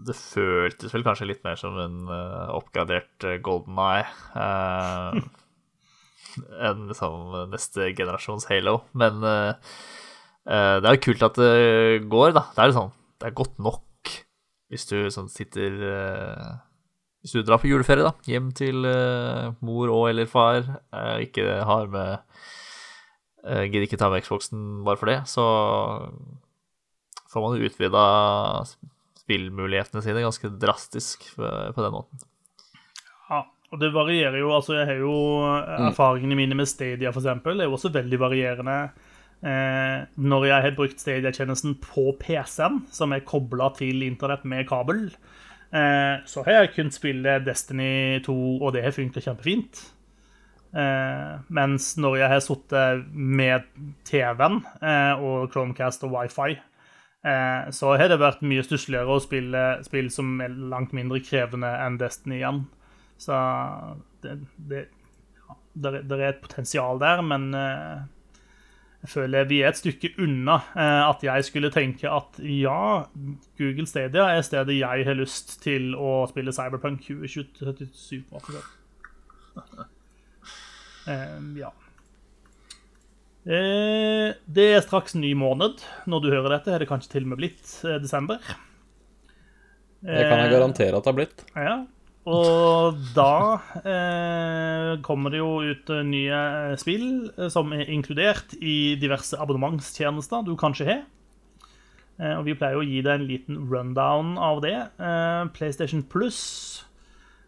Det 0.07 0.15
føltes 0.15 0.95
vel 0.95 1.05
kanskje 1.05 1.27
litt 1.27 1.43
mer 1.45 1.59
som 1.59 1.75
en 1.83 2.07
oppgradert 2.55 3.27
eh, 3.27 3.41
Golden 3.45 3.81
Eye 3.83 4.07
enn 6.69 6.87
liksom 6.91 7.51
neste 7.51 7.91
generasjons 7.97 8.47
Halo. 8.51 8.79
Men 8.95 9.25
eh, 9.27 9.75
det 10.47 10.87
er 10.87 10.95
jo 10.95 11.03
kult 11.09 11.25
at 11.27 11.39
det 11.41 12.07
går, 12.07 12.31
da. 12.37 12.45
Det 12.55 12.63
er 12.63 12.71
liksom 12.71 12.93
Det 13.19 13.27
er 13.27 13.39
godt 13.41 13.57
nok 13.59 13.83
hvis 14.73 14.87
du 14.91 14.97
sånn 15.15 15.31
sitter 15.31 15.75
eh, 15.87 16.55
Hvis 17.23 17.37
du 17.37 17.43
drar 17.47 17.61
på 17.63 17.71
juleferie, 17.71 18.07
da, 18.07 18.15
hjem 18.27 18.51
til 18.57 18.87
eh, 18.89 19.53
mor 19.67 19.93
og 19.95 20.09
eller 20.11 20.31
far, 20.31 20.63
eh, 20.91 21.27
ikke 21.29 21.61
har 21.67 21.91
med 21.93 22.39
Gidder 23.47 23.85
ikke 23.87 23.99
ta 24.01 24.09
med 24.11 24.25
Xboxen 24.25 24.63
bare 24.83 24.99
for 24.99 25.07
det, 25.07 25.21
så 25.31 25.43
får 27.31 27.45
man 27.45 27.53
jo 27.55 27.69
utvida 27.69 28.01
spillmulighetene 29.21 30.03
sine 30.03 30.25
ganske 30.25 30.51
drastisk 30.59 31.29
på, 31.37 31.47
på 31.47 31.85
den 31.85 31.95
måten. 31.95 32.25
Ja, 33.31 33.45
og 33.71 33.79
det 33.79 33.93
varierer 33.95 34.41
jo. 34.41 34.51
altså 34.51 34.75
jeg 34.75 34.89
har 34.91 34.99
jo 34.99 35.15
Erfaringene 35.93 36.41
mine 36.41 36.59
med 36.59 36.67
Stadia 36.67 37.15
for 37.15 37.23
eksempel, 37.23 37.63
er 37.63 37.71
jo 37.71 37.77
også 37.79 37.93
veldig 37.95 38.19
varierende. 38.25 38.81
Eh, 39.47 40.07
når 40.19 40.47
jeg 40.49 40.63
har 40.65 40.75
brukt 40.75 40.99
Stadia-tjenesten 41.03 41.77
på 41.85 42.09
PC-en, 42.19 42.81
som 42.91 43.13
er 43.15 43.23
kobla 43.29 43.69
til 43.77 44.03
internett 44.03 44.43
med 44.49 44.67
kabel, 44.67 45.05
eh, 45.71 46.17
så 46.27 46.43
har 46.47 46.65
jeg 46.65 46.73
kunnet 46.75 46.97
spille 46.97 47.37
Destiny 47.47 48.19
2, 48.27 48.35
og 48.65 48.73
det 48.75 48.83
har 48.87 48.97
funka 48.97 49.23
kjempefint. 49.23 49.85
Eh, 50.77 51.37
mens 51.55 51.93
når 51.97 52.17
jeg 52.19 52.33
har 52.35 52.43
sittet 52.45 53.05
med 53.15 53.69
TV-en 54.09 54.59
og 55.23 55.47
Chromecast 55.55 56.03
og 56.09 56.17
wifi, 56.17 56.57
eh, 57.25 57.71
så 57.71 57.95
har 57.97 58.11
det 58.11 58.19
vært 58.21 58.43
mye 58.43 58.65
stussligere 58.67 59.15
å 59.15 59.23
spille 59.23 59.63
spill 59.87 60.11
som 60.13 60.41
er 60.45 60.49
langt 60.75 60.93
mindre 60.97 61.23
krevende 61.25 61.71
enn 61.87 62.01
Destiny 62.03 62.41
igjen. 62.43 62.65
Så 63.17 63.39
det, 64.27 64.41
det, 64.69 64.83
ja, 65.39 65.55
der, 65.87 66.01
er- 66.01 66.11
der 66.11 66.19
er 66.27 66.35
et 66.35 66.43
potensial 66.45 66.99
der, 67.01 67.23
men 67.25 67.49
jeg 69.05 69.13
føler 69.13 69.47
vi 69.47 69.61
er 69.63 69.71
et 69.71 69.79
stykke 69.79 70.13
unna 70.25 70.57
eh, 70.75 71.03
at 71.07 71.23
jeg 71.23 71.47
skulle 71.47 71.71
tenke 71.75 72.11
at 72.11 72.39
ja, 72.43 73.05
Google 73.59 73.87
Stadia 73.87 74.31
er 74.35 74.45
stedet 74.47 74.79
jeg 74.81 75.07
har 75.07 75.19
lyst 75.19 75.59
til 75.63 75.93
å 75.95 76.25
spille 76.31 76.55
Cyberpunk 76.55 77.05
2077 77.07 78.25
på. 78.31 78.43
Um. 81.07 81.53
Ja. 81.63 81.69
Eh, 83.47 84.33
det 84.51 84.65
er 84.75 84.81
straks 84.83 85.15
ny 85.15 85.31
måned. 85.39 85.85
Når 86.11 86.23
du 86.25 86.33
hører 86.33 86.57
dette, 86.57 86.73
er 86.75 86.83
det 86.83 86.89
kanskje 86.91 87.13
til 87.13 87.29
og 87.29 87.31
med 87.31 87.39
blitt 87.45 87.77
eh, 87.87 88.01
desember. 88.03 88.43
Det 90.03 90.25
kan 90.27 90.43
jeg 90.43 90.51
garantere 90.51 90.99
at 90.99 91.07
det 91.07 91.13
har 91.13 91.19
blitt. 91.21 91.45
ja. 91.55 91.77
Og 92.27 92.97
da 93.15 93.35
eh, 93.87 94.93
kommer 95.07 95.31
det 95.31 95.39
jo 95.39 95.61
ut 95.63 95.93
eh, 95.95 96.03
nye 96.07 96.41
eh, 96.73 96.79
spill 96.81 97.07
eh, 97.37 97.47
som 97.53 97.71
er 97.77 97.87
inkludert 97.93 98.57
i 98.59 98.97
diverse 98.99 99.39
abonnementstjenester 99.39 100.43
du 100.47 100.57
kanskje 100.59 100.89
har. 100.89 101.05
Eh, 102.19 102.35
og 102.35 102.49
vi 102.49 102.57
pleier 102.59 102.81
å 102.81 102.87
gi 102.87 102.99
deg 103.07 103.21
en 103.21 103.29
liten 103.31 103.63
rundown 103.71 104.35
av 104.43 104.59
det. 104.65 104.75
Eh, 104.99 105.47
PlayStation 105.55 106.03
Plus 106.03 106.43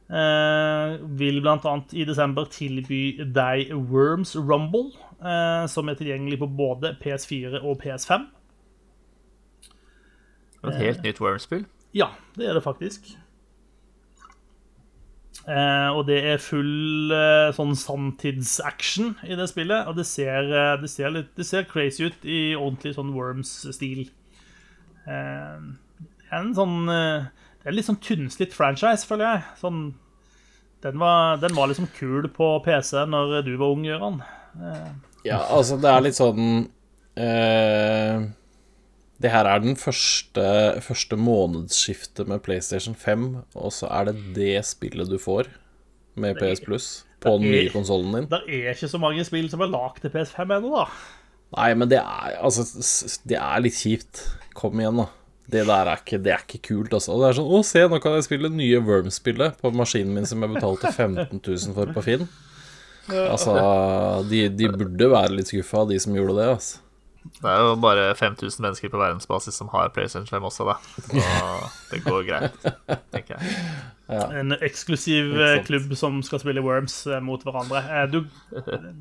eh, 0.06 0.94
vil 1.18 1.42
bl.a. 1.42 1.76
i 1.90 2.06
desember 2.06 2.46
tilby 2.54 3.02
deg 3.34 3.74
Worms 3.90 4.36
Rumble, 4.38 4.92
eh, 5.18 5.66
som 5.66 5.90
er 5.90 5.98
tilgjengelig 5.98 6.38
på 6.44 6.52
både 6.54 6.94
PS4 7.02 7.64
og 7.64 7.80
PS5. 7.82 8.30
Et 10.68 10.84
helt 10.86 11.02
nytt 11.02 11.18
Worms-spill. 11.22 11.66
Ja, 11.96 12.12
det 12.38 12.46
er 12.46 12.54
det 12.54 12.62
faktisk. 12.62 13.16
Eh, 15.48 15.90
og 15.96 16.02
det 16.10 16.18
er 16.28 16.42
full 16.44 17.12
eh, 17.14 17.48
sånn 17.56 17.72
sanntidsaction 17.78 19.14
i 19.24 19.36
det 19.38 19.46
spillet. 19.48 19.88
Og 19.88 19.96
det 19.96 20.04
ser, 20.08 20.50
eh, 20.52 20.74
det 20.82 20.90
ser, 20.92 21.12
litt, 21.14 21.30
det 21.38 21.46
ser 21.48 21.68
crazy 21.70 22.10
ut 22.10 22.26
i 22.28 22.40
ordentlig 22.52 22.92
sånn 22.98 23.14
Worms-stil. 23.16 24.08
En 25.08 26.50
sånn 26.52 26.74
Det 26.84 27.70
er 27.70 27.72
litt 27.72 27.86
sånn 27.86 28.00
tynnslitt 28.04 28.52
franchise, 28.52 29.06
føler 29.08 29.24
jeg. 29.24 29.46
Sånn, 29.62 29.78
den, 30.84 30.98
var, 31.00 31.38
den 31.40 31.56
var 31.56 31.70
liksom 31.70 31.88
kul 31.96 32.28
på 32.28 32.50
PC 32.66 33.06
når 33.08 33.40
du 33.46 33.54
var 33.56 33.72
ung, 33.72 33.86
Gøran. 33.88 34.20
Ja, 35.24 35.40
altså, 35.48 35.78
det 35.80 35.88
er 35.88 36.04
litt 36.04 36.18
sånn 36.18 36.68
eh, 37.18 38.28
Det 39.18 39.32
her 39.32 39.48
er 39.50 39.62
den 39.64 39.74
første, 39.78 40.44
første 40.84 41.16
månedsskiftet 41.18 42.28
med 42.30 42.42
PlayStation 42.44 42.94
5, 42.94 43.28
og 43.58 43.72
så 43.74 43.88
er 43.90 44.10
det 44.10 44.16
det 44.36 44.60
spillet 44.68 45.10
du 45.10 45.18
får 45.18 45.50
med 46.18 46.38
PS 46.38 46.62
Plus 46.62 46.86
på 47.22 47.34
den 47.38 47.50
nye 47.50 47.70
konsollen 47.74 48.14
din. 48.14 48.28
det 48.30 48.42
er 48.46 48.76
ikke 48.76 48.90
så 48.90 49.00
mange 49.02 49.24
spill 49.26 49.48
som 49.50 49.62
er 49.64 49.72
lagd 49.72 50.02
til 50.04 50.12
PS5 50.14 50.54
ennå, 50.58 50.70
da. 50.76 50.86
Nei, 51.56 51.70
men 51.80 51.88
det 51.90 51.98
er 52.02 52.34
altså 52.44 52.66
Det 53.26 53.38
er 53.40 53.62
litt 53.64 53.78
kjipt. 53.78 54.20
Kom 54.58 54.78
igjen, 54.78 55.00
da. 55.00 55.08
Det 55.48 55.62
der 55.64 55.88
er 55.88 56.02
ikke, 56.02 56.18
det 56.20 56.32
er 56.34 56.42
ikke 56.44 56.60
kult, 56.68 56.92
altså. 56.92 57.16
Det 57.18 57.30
er 57.30 57.38
sånn 57.38 57.48
Å, 57.56 57.62
se, 57.64 57.86
nå 57.88 57.98
kan 58.04 58.18
jeg 58.18 58.26
spille 58.26 58.50
nye 58.52 58.82
Worms-spillet 58.84 59.56
på 59.62 59.72
maskinen 59.74 60.12
min 60.14 60.28
som 60.28 60.44
jeg 60.44 60.52
betalte 60.58 60.92
15 60.92 61.40
000 61.40 61.74
for 61.78 61.94
på 61.96 62.04
Finn. 62.04 62.28
Altså, 63.08 63.54
de, 64.28 64.42
de 64.52 64.68
burde 64.68 65.08
være 65.08 65.38
litt 65.38 65.48
skuffa, 65.48 65.86
de 65.88 65.96
som 66.02 66.14
gjorde 66.14 66.36
det, 66.36 66.50
altså. 66.58 66.84
Det 67.38 67.50
er 67.50 67.58
jo 67.60 67.74
bare 67.82 68.14
5000 68.16 68.62
mennesker 68.64 68.88
på 68.92 68.98
verdensbasis 69.00 69.54
som 69.60 69.68
har 69.72 69.90
PlayStation 69.94 70.26
5 70.30 70.46
også, 70.48 70.64
da. 70.68 70.76
Så 71.04 71.22
det 71.92 72.00
går 72.06 72.24
greit, 72.28 72.56
tenker 73.12 73.36
jeg. 73.36 73.66
En 74.40 74.54
eksklusiv 74.64 75.34
eh, 75.36 75.58
klubb 75.66 75.92
som 75.98 76.22
skal 76.24 76.40
spille 76.40 76.62
Worms 76.64 76.94
eh, 77.06 77.20
mot 77.20 77.42
hverandre. 77.44 77.82
Eh, 77.84 78.06
Du, 78.14 78.22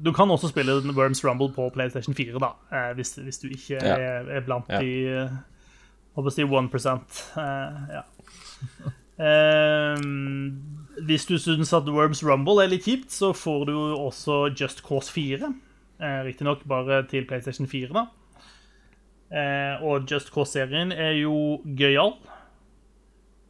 du 0.03 0.11
kan 0.17 0.29
også 0.33 0.49
spille 0.51 0.75
Worms 0.97 1.23
Rumble 1.23 1.49
på 1.55 1.69
PlayStation 1.73 2.17
4, 2.17 2.35
da, 2.43 2.51
eh, 2.73 2.91
hvis, 2.99 3.15
hvis 3.23 3.39
du 3.43 3.47
ikke 3.53 3.79
Ja. 3.79 3.95
er, 3.95 4.31
er 4.39 4.43
blant 4.49 4.67
Ja. 4.69 4.81
de 4.83 5.29
Håper 6.17 6.31
å 6.31 6.33
si 6.33 6.41
1 6.41 7.37
eh, 7.37 7.81
ja. 7.93 8.03
Eh, 9.17 10.01
hvis 11.07 11.25
du 11.29 11.37
syns 11.41 11.71
at 11.77 11.87
Worms 11.93 12.23
Rumble 12.25 12.63
er 12.63 12.71
litt 12.73 12.85
kjipt, 12.89 13.11
så 13.13 13.31
får 13.37 13.65
du 13.69 13.75
også 13.77 14.47
Just 14.57 14.83
Cause 14.85 15.11
4. 15.13 15.53
Eh, 15.99 16.19
Riktignok 16.27 16.63
bare 16.69 17.01
til 17.09 17.25
PlayStation 17.25 17.67
4, 17.67 17.89
da. 17.95 18.05
Eh, 19.31 19.83
og 19.83 20.05
Just 20.07 20.29
Cause-serien 20.31 20.91
er 20.93 21.15
jo 21.19 21.57
gøyal. 21.75 22.13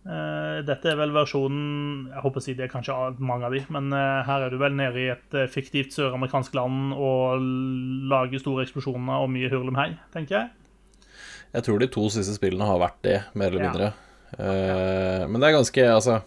Eh, 0.08 0.62
Dette 0.64 0.88
er 0.88 0.96
vel 0.96 1.12
versjonen 1.12 2.06
Jeg 2.14 2.22
håper 2.24 2.40
å 2.40 2.44
si 2.46 2.54
det 2.56 2.64
er 2.70 2.72
kanskje 2.72 2.96
mange 3.20 3.44
av 3.50 3.52
de, 3.52 3.60
men 3.76 3.90
eh, 3.92 4.22
her 4.24 4.46
er 4.46 4.54
du 4.54 4.58
vel 4.62 4.78
nede 4.80 5.02
i 5.04 5.10
et 5.12 5.36
eh, 5.36 5.50
fiktivt 5.52 5.92
søramerikansk 5.98 6.56
land 6.56 6.94
og 6.96 7.44
lager 8.08 8.40
store 8.40 8.64
eksplosjoner 8.64 9.26
og 9.26 9.34
mye 9.34 9.52
hurlumhei, 9.52 9.90
tenker 10.16 10.38
jeg. 10.38 11.20
Jeg 11.58 11.66
tror 11.68 11.84
de 11.84 11.90
to 11.92 12.06
siste 12.14 12.38
spillene 12.38 12.68
har 12.70 12.80
vært 12.80 13.02
det, 13.04 13.18
mer 13.36 13.52
eller 13.52 13.66
Ja. 13.66 13.68
mindre. 13.74 13.92
Eh, 14.40 15.28
men 15.28 15.40
det 15.42 15.50
er 15.50 15.58
ganske 15.60 15.86
Altså, 15.92 16.22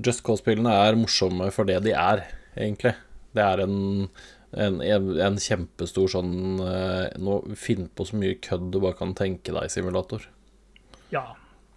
Just 0.00 0.24
Cause-spillene 0.24 0.72
er 0.88 0.96
morsomme 0.96 1.50
for 1.52 1.68
det 1.68 1.82
de 1.84 1.92
er, 1.92 2.24
egentlig. 2.56 2.94
Det 3.36 3.44
er 3.44 3.60
en, 3.66 4.08
en, 4.52 4.80
en 4.82 5.36
kjempestor 5.38 6.10
sånn 6.10 6.32
eh, 6.64 7.04
Nå 7.22 7.36
Finn 7.58 7.86
på 7.94 8.06
så 8.08 8.18
mye 8.18 8.38
kødd 8.42 8.72
du 8.74 8.80
bare 8.82 8.98
kan 8.98 9.14
tenke 9.18 9.54
deg, 9.54 9.70
simulator. 9.70 10.24
Ja. 11.14 11.28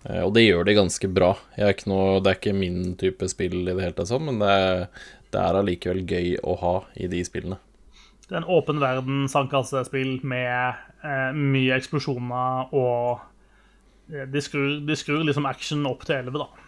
Eh, 0.04 0.24
og 0.24 0.34
det 0.36 0.46
gjør 0.46 0.66
de 0.68 0.78
ganske 0.78 1.10
bra. 1.12 1.34
Er 1.58 1.76
noe, 1.90 2.22
det 2.24 2.32
er 2.32 2.40
ikke 2.40 2.56
min 2.58 2.96
type 3.00 3.30
spill 3.32 3.62
i 3.62 3.68
det 3.70 3.78
hele 3.80 3.98
tatt, 3.98 4.10
sånn, 4.12 4.26
men 4.30 4.42
det 4.42 4.50
er, 4.50 4.88
det 5.34 5.44
er 5.44 5.60
allikevel 5.60 6.04
gøy 6.10 6.34
å 6.44 6.58
ha 6.64 6.74
i 6.98 7.10
de 7.12 7.22
spillene. 7.28 7.60
Det 8.24 8.34
er 8.34 8.42
en 8.42 8.50
åpen 8.56 8.82
verden 8.82 9.28
sandkassespill 9.30 10.18
med 10.26 10.82
eh, 11.06 11.32
mye 11.36 11.78
eksplosjoner 11.78 12.74
og 12.74 13.22
eh, 14.10 14.26
de 14.32 14.44
skrur, 14.44 14.80
de 14.88 14.98
skrur 14.98 15.26
liksom 15.28 15.48
action 15.50 15.86
opp 15.90 16.08
til 16.08 16.22
11, 16.24 16.42
da. 16.42 16.63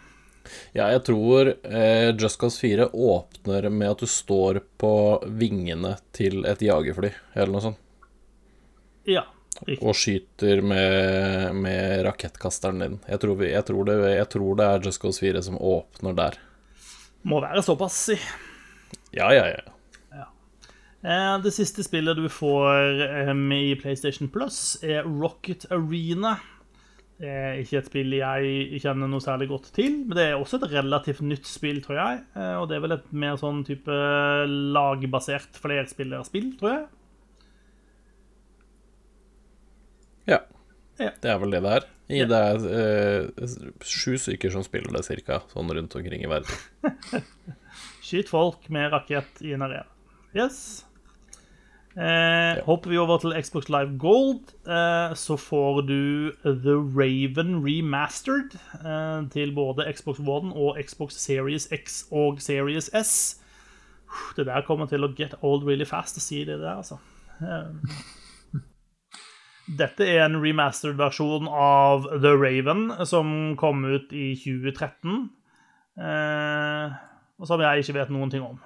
Ja, 0.76 0.88
jeg 0.92 1.02
tror 1.08 1.50
eh, 1.64 2.10
Just 2.18 2.38
Cause 2.40 2.60
4 2.60 2.88
åpner 2.92 3.68
med 3.70 3.90
at 3.90 4.02
du 4.04 4.06
står 4.10 4.60
på 4.80 4.92
vingene 5.26 5.96
til 6.16 6.44
et 6.48 6.62
jagerfly, 6.62 7.10
eller 7.34 7.52
noe 7.56 7.64
sånt, 7.70 7.82
Ja. 9.06 9.24
Riktig. 9.66 9.86
og 9.88 9.94
skyter 9.96 10.60
med, 10.60 11.54
med 11.56 12.02
rakettkasteren 12.04 12.82
din. 12.82 12.98
Jeg 13.08 13.20
tror, 13.22 13.38
vi, 13.40 13.46
jeg, 13.54 13.64
tror 13.64 13.86
det, 13.88 13.94
jeg 14.12 14.28
tror 14.34 14.58
det 14.58 14.66
er 14.66 14.82
Just 14.84 15.00
Cause 15.00 15.22
4 15.24 15.40
som 15.46 15.56
åpner 15.56 16.12
der. 16.18 16.36
Må 17.24 17.40
være 17.40 17.62
såpass, 17.64 17.96
si. 18.10 18.18
Ja, 19.16 19.30
ja, 19.32 19.46
ja. 19.54 20.26
Eh, 21.06 21.38
Det 21.42 21.52
siste 21.54 21.84
spillet 21.86 22.16
du 22.18 22.26
får 22.28 23.32
med 23.38 23.64
i 23.70 23.74
PlayStation 23.80 24.28
Plus, 24.28 24.76
er 24.82 25.06
Rocket 25.06 25.64
Arena. 25.70 26.36
Det 27.16 27.28
er 27.32 27.54
ikke 27.62 27.78
et 27.80 27.86
spill 27.88 28.12
jeg 28.12 28.80
kjenner 28.82 29.08
noe 29.08 29.24
særlig 29.24 29.46
godt 29.48 29.70
til, 29.72 30.02
men 30.04 30.18
det 30.18 30.24
er 30.28 30.34
også 30.36 30.58
et 30.60 30.66
relativt 30.74 31.22
nytt 31.24 31.46
spill, 31.48 31.78
tror 31.84 31.96
jeg. 31.96 32.18
Eh, 32.36 32.56
Og 32.60 32.66
det 32.68 32.76
er 32.76 32.82
vel 32.84 32.92
et 32.98 33.06
mer 33.16 33.38
sånn 33.40 33.62
type 33.64 33.96
lagbasert 34.76 35.56
flerspillerspill, 35.62 36.50
tror 36.60 36.72
jeg. 36.74 36.86
ja. 40.26 40.40
Ja. 40.98 41.10
Det 41.20 41.28
er 41.28 41.38
vel 41.42 41.50
det 41.52 41.60
det 41.60 41.72
er. 41.76 41.84
I, 42.08 42.20
Det 42.24 42.38
er 42.40 42.62
eh, 42.72 43.48
sju 43.84 44.14
stykker 44.16 44.52
som 44.54 44.62
spiller 44.64 44.92
det, 44.94 45.02
cirka, 45.04 45.42
sånn 45.52 45.68
rundt 45.68 45.92
omkring 45.98 46.22
i 46.24 46.30
verden. 46.30 46.56
Skyt 48.06 48.30
folk 48.32 48.68
med 48.72 48.92
rakett 48.94 49.42
i 49.44 49.52
en 49.52 49.64
arena. 49.66 49.84
Yes. 50.36 50.85
Eh, 51.96 52.64
hopper 52.64 52.90
vi 52.90 52.98
over 53.00 53.16
til 53.18 53.32
Xbox 53.40 53.70
Live 53.72 53.96
Gold, 53.98 54.50
eh, 54.68 55.14
så 55.16 55.36
får 55.36 55.80
du 55.88 56.32
The 56.44 56.76
Raven 56.76 57.64
Remastered 57.64 58.52
eh, 58.84 59.30
til 59.32 59.54
både 59.54 59.86
Xbox 59.96 60.20
One 60.20 60.52
og 60.52 60.76
Xbox 60.84 61.12
Series 61.12 61.68
X 61.72 62.04
og 62.10 62.40
Series 62.40 62.90
S. 62.92 63.40
Det 64.36 64.46
der 64.46 64.60
kommer 64.66 64.86
til 64.86 65.04
å 65.04 65.12
get 65.16 65.34
old 65.40 65.64
really 65.64 65.88
fast 65.88 66.20
å 66.20 66.20
si 66.20 66.44
det 66.44 66.60
der, 66.60 66.76
altså. 66.76 67.00
Eh, 67.40 68.60
Dette 69.80 70.04
er 70.04 70.26
en 70.26 70.36
remastered 70.44 71.00
versjon 71.00 71.48
av 71.48 72.04
The 72.12 72.36
Raven 72.36 72.90
som 73.08 73.56
kom 73.56 73.84
ut 73.88 74.12
i 74.12 74.34
2013. 74.36 75.30
Eh, 75.96 76.96
og 77.40 77.48
som 77.48 77.60
jeg 77.64 77.82
ikke 77.82 77.96
vet 78.02 78.12
noen 78.12 78.30
ting 78.30 78.44
om. 78.44 78.60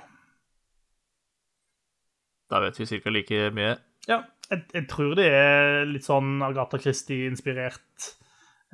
Da 2.50 2.60
vet 2.64 2.78
vi 2.80 2.88
ca. 2.90 3.10
like 3.14 3.50
mye. 3.54 3.76
Ja, 4.08 4.22
jeg, 4.50 4.64
jeg 4.74 4.86
tror 4.90 5.14
det 5.18 5.28
er 5.30 5.84
litt 5.86 6.06
sånn 6.06 6.40
Agatha 6.42 6.80
Christie-inspirert 6.82 8.08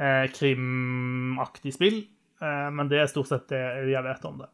eh, 0.01 0.27
krimaktig 0.33 1.75
spill. 1.77 1.99
Eh, 2.41 2.69
men 2.73 2.89
det 2.91 3.03
er 3.03 3.11
stort 3.11 3.31
sett 3.31 3.51
det 3.53 3.63
jeg 3.93 4.05
vet 4.07 4.25
om 4.29 4.41
det. 4.41 4.49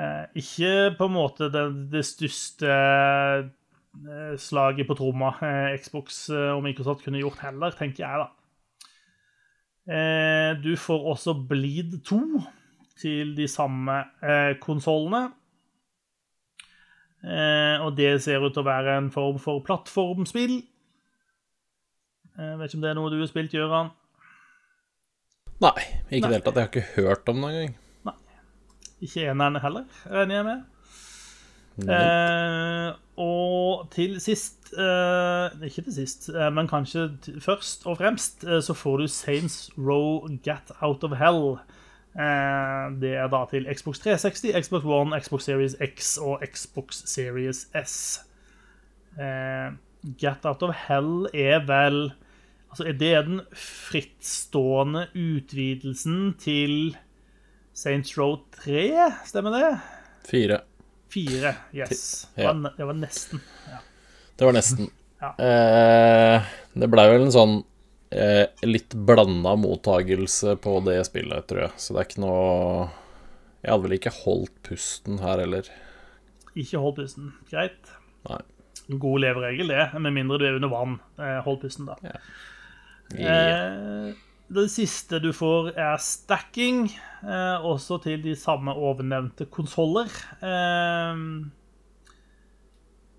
Eh, 0.00 0.24
ikke 0.40 0.72
på 0.98 1.06
en 1.06 1.14
måte 1.14 1.50
det, 1.54 1.66
det 1.92 2.02
største 2.06 2.70
eh, 2.72 4.32
slaget 4.40 4.88
på 4.88 4.96
tromma 4.98 5.36
eh, 5.38 5.76
Xbox 5.78 6.24
eh, 6.34 6.50
og 6.56 6.64
Microsoft 6.64 7.04
kunne 7.04 7.20
gjort 7.22 7.44
heller, 7.44 7.76
tenker 7.78 8.06
jeg, 8.06 8.24
da. 8.24 8.32
Du 10.64 10.70
får 10.80 11.02
også 11.10 11.34
Bleed 11.44 11.98
2 12.08 12.18
til 12.96 13.34
de 13.36 13.44
samme 13.52 13.98
konsollene. 14.62 15.26
Eh, 17.24 17.80
og 17.80 17.94
det 17.96 18.18
ser 18.22 18.42
ut 18.44 18.52
til 18.52 18.64
å 18.64 18.68
være 18.68 18.98
en 19.00 19.10
form 19.12 19.38
for 19.40 19.62
plattformspill. 19.64 20.58
Jeg 22.34 22.58
vet 22.58 22.68
ikke 22.68 22.80
om 22.80 22.84
det 22.84 22.90
er 22.90 22.98
noe 22.98 23.12
du 23.12 23.20
har 23.20 23.30
spilt, 23.30 23.54
Gøran? 23.54 23.92
Nei, 25.62 25.72
ikke 26.10 26.18
i 26.18 26.20
Nei. 26.20 26.28
det 26.28 26.34
hele 26.34 26.44
tatt. 26.44 26.58
Jeg 26.58 26.66
har 26.66 26.72
ikke 26.72 27.02
hørt 27.02 27.30
om 27.30 27.40
det 27.40 27.50
engang. 27.52 27.74
Ikke 29.04 29.26
eneren 29.30 29.60
heller, 29.60 29.84
regner 30.10 30.36
jeg 30.36 30.46
med. 30.48 30.62
Eh, 31.90 32.90
og 33.18 33.88
til 33.90 34.12
sist 34.22 34.68
eh, 34.78 35.56
Ikke 35.66 35.82
til 35.82 35.96
sist, 35.96 36.28
eh, 36.30 36.46
men 36.54 36.68
kanskje 36.70 37.08
først 37.42 37.82
og 37.90 37.98
fremst 37.98 38.44
eh, 38.46 38.60
så 38.62 38.76
får 38.78 39.02
du 39.02 39.08
Saints 39.10 39.56
Row 39.74 40.22
Get 40.46 40.70
Out 40.78 41.02
of 41.02 41.16
Hell 41.18 41.56
Eh, 41.56 41.73
det 42.14 43.10
er 43.18 43.26
da 43.26 43.40
til 43.50 43.64
Xbox 43.74 43.98
360, 44.04 44.52
Xbox 44.66 44.84
One, 44.86 45.18
Xbox 45.18 45.48
Series 45.48 45.74
X 45.82 46.16
og 46.22 46.44
Xbox 46.46 47.00
Series 47.10 47.64
S. 47.74 48.20
Eh, 49.18 49.72
Get 50.20 50.46
Out 50.46 50.62
of 50.62 50.74
Hell 50.86 51.26
er 51.34 51.64
vel 51.66 52.12
Altså, 52.74 52.90
det 52.98 53.10
er 53.14 53.22
den 53.22 53.40
frittstående 53.54 55.04
utvidelsen 55.14 56.32
til 56.42 56.96
Saints 57.70 58.16
Row 58.18 58.40
3, 58.56 58.88
stemmer 59.26 59.54
det? 59.54 59.68
Fire. 60.26 60.58
Fire, 61.06 61.52
yes. 61.70 62.26
Det 62.34 62.48
var, 62.48 62.72
det 62.74 62.88
var 62.88 62.98
nesten. 62.98 63.42
Ja. 63.70 63.78
Det 64.38 64.48
var 64.48 64.56
nesten. 64.56 64.90
Ja. 65.22 65.30
Eh, 65.38 66.50
det 66.74 66.90
blei 66.90 67.06
vel 67.12 67.28
en 67.28 67.34
sånn 67.36 67.54
eh, 68.14 68.46
litt 68.66 68.94
blanda 68.94 69.54
mottagelse 69.58 70.56
på 70.62 70.78
det 70.86 71.00
spillet, 71.08 71.46
tror 71.50 71.66
jeg. 71.66 71.74
Så 71.76 71.94
det 71.94 72.00
er 72.00 72.08
ikke 72.10 72.24
noe 72.24 72.88
Jeg 73.64 73.72
hadde 73.72 73.84
vel 73.86 73.98
ikke 73.98 74.16
holdt 74.22 74.56
pusten 74.66 75.20
her 75.24 75.42
heller. 75.42 75.70
Ikke 76.54 76.82
holdt 76.82 77.00
pusten. 77.02 77.32
Greit. 77.50 77.94
Nei. 78.28 78.42
God 78.88 79.22
leveregel, 79.24 79.72
det. 79.72 79.86
Med 79.98 80.12
mindre 80.14 80.38
du 80.40 80.44
er 80.48 80.58
under 80.58 80.72
vann. 80.72 80.98
Eh, 81.18 81.40
hold 81.46 81.62
pusten, 81.62 81.88
da. 81.88 81.96
Ja. 82.04 82.18
Eh, 83.12 84.14
det 84.54 84.64
siste 84.72 85.20
du 85.22 85.30
får, 85.34 85.72
er 85.78 85.96
stacking, 86.02 86.86
eh, 87.24 87.64
også 87.64 88.00
til 88.04 88.22
de 88.22 88.34
samme 88.38 88.74
ovennevnte 88.76 89.46
konsoller. 89.52 90.10
Eh, 90.44 91.22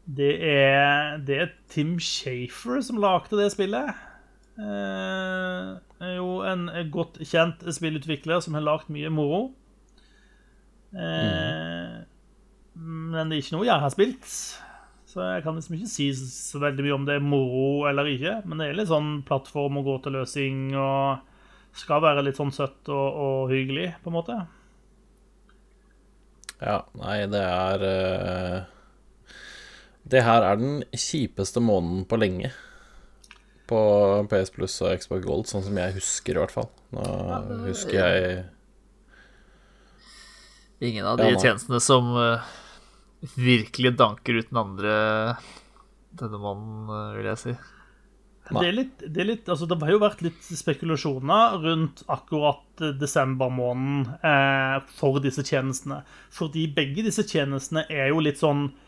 det, 0.05 0.33
det 1.25 1.39
er 1.41 1.55
Tim 1.73 1.97
Shafer 1.99 2.81
som 2.85 3.01
lagde 3.01 3.39
det 3.39 3.51
spillet. 3.55 3.95
Eh, 4.55 5.71
jo 6.15 6.27
en 6.47 6.67
godt 6.93 7.19
kjent 7.27 7.63
spillutvikler 7.75 8.41
som 8.43 8.55
har 8.55 8.63
lagd 8.63 8.91
mye 8.93 9.11
moro. 9.11 9.41
Eh, 10.95 12.03
Men 12.75 13.29
det 13.29 13.37
er 13.37 13.41
ikke 13.43 13.57
noe 13.57 13.67
jeg 13.67 13.83
har 13.83 13.93
spilt. 13.93 14.29
Så 15.15 15.23
jeg 15.23 15.43
kan 15.45 15.55
liksom 15.55 15.77
ikke 15.77 15.87
si 15.87 16.09
så 16.15 16.59
veldig 16.59 16.83
mye 16.83 16.95
om 16.97 17.05
det 17.07 17.15
er 17.15 17.23
moro 17.23 17.85
eller 17.87 18.09
ikke. 18.11 18.41
Men 18.43 18.59
det 18.59 18.67
er 18.67 18.79
litt 18.79 18.91
sånn 18.91 19.21
plattform 19.27 19.79
og 19.79 19.87
gå 19.87 19.95
til 20.03 20.17
løsning 20.17 20.75
og 20.75 21.23
skal 21.75 22.03
være 22.03 22.23
litt 22.25 22.39
sånn 22.39 22.51
søtt 22.55 22.91
og, 22.91 23.19
og 23.25 23.51
hyggelig, 23.51 23.93
på 24.03 24.11
en 24.11 24.15
måte. 24.15 24.35
Ja, 26.59 26.81
nei, 26.99 27.17
det 27.27 27.41
er 27.43 27.81
uh, 27.83 29.31
Det 30.07 30.21
her 30.23 30.45
er 30.47 30.59
den 30.59 30.77
kjipeste 30.91 31.63
måneden 31.63 32.05
på 32.07 32.19
lenge. 32.19 32.51
På 33.69 33.79
PS 34.29 34.51
Plus 34.53 34.75
og 34.85 34.99
Xbox 35.01 35.25
Gold, 35.25 35.47
sånn 35.49 35.65
som 35.65 35.79
jeg 35.81 35.95
husker, 35.97 36.37
i 36.37 36.43
hvert 36.43 36.53
fall. 36.53 36.69
Nå 36.93 37.05
husker 37.65 37.97
jeg 37.97 38.43
Ingen 40.85 41.07
av 41.07 41.17
de 41.17 41.29
ja, 41.31 41.37
tjenestene 41.39 41.79
som 41.81 42.09
eh, 42.19 42.49
virkelig 43.39 43.93
danker 43.97 44.41
ut 44.41 44.49
den 44.51 44.59
andre 44.59 44.97
denne 46.19 46.39
mannen, 46.41 46.89
eh, 46.91 47.15
vil 47.17 47.29
jeg 47.31 47.41
si. 47.41 47.55
Det, 48.45 48.61
er 48.61 48.75
litt, 48.75 48.99
det, 49.01 49.21
er 49.23 49.27
litt, 49.31 49.47
altså 49.49 49.65
det 49.65 49.79
har 49.81 49.95
jo 49.95 50.01
vært 50.03 50.19
litt 50.21 50.43
spekulasjoner 50.45 51.55
rundt 51.63 52.03
akkurat 52.13 52.61
desember 52.77 52.99
desembermåneden 53.01 54.19
eh, 54.19 54.75
for 54.99 55.17
disse 55.23 55.41
tjenestene. 55.47 56.03
Fordi 56.35 56.67
begge 56.75 57.07
disse 57.07 57.25
tjenestene 57.25 57.87
er 57.89 58.11
jo 58.11 58.21
litt 58.21 58.37
sånn 58.43 58.67
eh, 58.67 58.84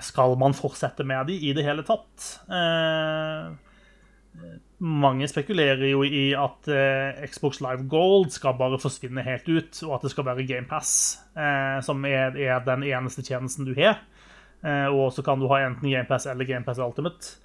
Skal 0.00 0.36
man 0.40 0.54
fortsette 0.56 1.04
med 1.04 1.28
de 1.28 1.34
i 1.48 1.52
det 1.56 1.66
hele 1.66 1.84
tatt? 1.84 2.28
Eh, 2.48 3.50
mange 4.80 5.28
spekulerer 5.28 5.90
jo 5.90 6.00
i 6.06 6.30
at 6.38 6.68
eh, 6.72 7.24
Xbox 7.28 7.60
Live 7.60 7.84
Gold 7.92 8.30
skal 8.32 8.56
bare 8.56 8.78
forsvinne 8.80 9.24
helt 9.26 9.48
ut, 9.48 9.80
og 9.84 9.98
at 9.98 10.06
det 10.06 10.12
skal 10.14 10.24
være 10.30 10.46
GamePass, 10.48 10.92
eh, 11.36 11.80
som 11.84 12.04
er, 12.08 12.32
den 12.64 12.86
eneste 12.88 13.24
tjenesten 13.26 13.68
du 13.68 13.74
har. 13.76 14.00
Eh, 14.64 14.88
og 14.88 15.12
så 15.12 15.24
kan 15.26 15.40
du 15.40 15.48
ha 15.52 15.60
enten 15.66 15.90
GamePass 15.90 16.30
eller 16.32 16.48
GamePass 16.48 16.80
Ultimate. 16.80 17.36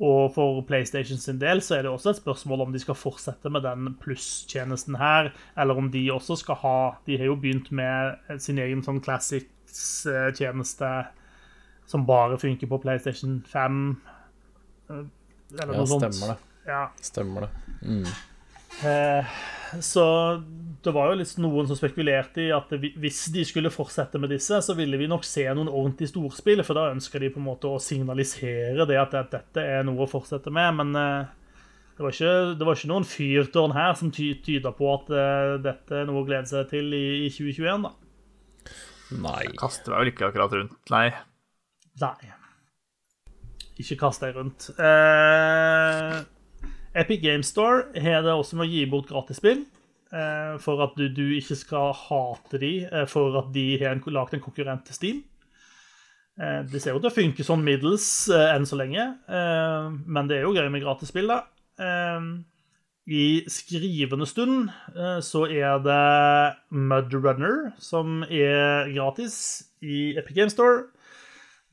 Og 0.00 0.30
for 0.32 0.62
PlayStation 0.64 1.18
sin 1.20 1.38
del 1.38 1.60
så 1.60 1.74
er 1.76 1.82
det 1.84 1.90
også 1.92 2.10
et 2.14 2.20
spørsmål 2.22 2.62
om 2.64 2.72
de 2.72 2.80
skal 2.80 2.96
fortsette 2.96 3.50
med 3.52 3.62
den 3.66 3.90
pluss-tjenesten 4.00 4.96
her, 4.96 5.28
eller 5.60 5.76
om 5.76 5.90
de 5.92 6.06
også 6.14 6.38
skal 6.40 6.54
ha 6.62 6.76
De 7.04 7.18
har 7.20 7.26
jo 7.28 7.36
begynt 7.36 7.68
med 7.70 8.16
sin 8.40 8.56
egen 8.58 8.80
sånn 8.86 9.02
Classics-tjeneste 9.04 10.90
som 11.90 12.06
bare 12.06 12.38
funker 12.38 12.66
på 12.70 12.78
PlayStation 12.80 13.42
5. 13.50 13.96
eh, 14.90 15.04
Eller 15.60 15.72
Ja, 15.74 15.78
noe 15.80 15.86
sånt. 15.86 16.14
stemmer 16.14 16.34
det. 16.34 16.38
Ja. 16.66 16.82
Stemmer 17.02 17.40
det. 17.40 17.50
Eh, 17.82 18.12
så 19.80 20.04
det 20.82 20.92
var 20.96 21.10
jo 21.10 21.18
litt 21.20 21.32
noen 21.42 21.68
som 21.68 21.76
spekulerte 21.76 22.46
i 22.46 22.52
at 22.54 22.72
hvis 22.72 23.26
de 23.34 23.44
skulle 23.44 23.72
fortsette 23.72 24.18
med 24.20 24.32
disse, 24.32 24.56
så 24.64 24.76
ville 24.78 24.98
vi 25.00 25.08
nok 25.10 25.26
se 25.28 25.44
noen 25.52 25.68
ordentlige 25.68 26.12
storspill, 26.14 26.62
for 26.64 26.78
da 26.78 26.88
ønsker 26.94 27.20
de 27.20 27.30
på 27.34 27.40
en 27.42 27.48
måte 27.50 27.68
å 27.68 27.82
signalisere 27.82 28.86
det 28.88 28.98
at, 29.00 29.18
dette 29.34 29.66
er 29.76 29.84
noe 29.86 30.06
å 30.06 30.10
fortsette 30.10 30.52
med. 30.54 30.80
Men 30.80 30.96
eh, 30.96 31.28
det, 31.98 32.04
var 32.06 32.16
ikke, 32.16 32.34
det 32.56 32.68
var 32.68 32.78
ikke 32.78 32.92
noen 32.94 33.08
fyrtårn 33.08 33.76
her 33.76 33.94
som 34.00 34.12
tyda 34.14 34.40
tyder 34.46 34.76
på 34.78 34.90
at 34.94 35.12
eh, 35.12 35.54
dette 35.68 36.00
er 36.00 36.08
noe 36.08 36.24
å 36.24 36.28
glede 36.28 36.48
seg 36.48 36.72
til 36.72 36.96
i, 36.96 37.06
i 37.26 37.30
2021, 37.34 37.86
da. 37.86 37.94
Nei. 39.20 39.38
Jeg 39.44 39.56
Kaster 39.60 39.92
meg 39.92 40.04
vel 40.04 40.14
ikke 40.14 40.28
akkurat 40.30 40.56
rundt, 40.56 40.76
nei. 40.94 41.06
Nei. 42.00 42.34
Ikke 43.80 43.96
kast 44.00 44.24
deg 44.24 44.36
rundt. 44.36 44.70
Eh, 44.80 46.20
Epic 46.94 47.20
Game 47.22 47.46
Store 47.46 47.86
har 48.00 48.24
det 48.26 48.32
også 48.34 48.58
med 48.58 48.66
å 48.66 48.72
gi 48.72 48.86
bort 48.90 49.10
gratisspill. 49.10 49.64
Eh, 50.10 50.56
for 50.58 50.82
at 50.82 50.96
du, 50.98 51.06
du 51.14 51.36
ikke 51.36 51.54
skal 51.54 51.92
hate 51.94 52.58
de, 52.58 52.72
eh, 52.88 53.06
for 53.06 53.36
at 53.38 53.52
de 53.54 53.66
har 53.78 54.00
lagd 54.10 54.34
en 54.34 54.42
konkurrent 54.42 54.82
til 54.88 54.96
Steam. 54.96 55.20
Eh, 56.40 56.62
det 56.66 56.82
ser 56.82 56.96
ut 56.96 57.04
til 57.04 57.12
å 57.12 57.14
funke 57.14 57.46
sånn 57.46 57.62
middels 57.62 58.08
enn 58.34 58.66
så 58.66 58.78
lenge, 58.80 59.06
men 59.30 60.30
det 60.30 60.40
er 60.40 60.48
jo 60.48 60.54
gøy 60.56 60.70
med 60.72 60.82
gratisspill, 60.82 61.30
da. 61.30 61.44
I 63.10 63.42
skrivende 63.50 64.26
stund 64.28 64.68
så 65.24 65.40
er 65.48 65.80
det 65.82 66.02
Mudrunner 66.70 67.72
som 67.82 68.20
er 68.28 68.90
gratis 68.92 69.36
i 69.82 70.12
Epic 70.20 70.36
Game 70.36 70.52
Store. 70.52 70.90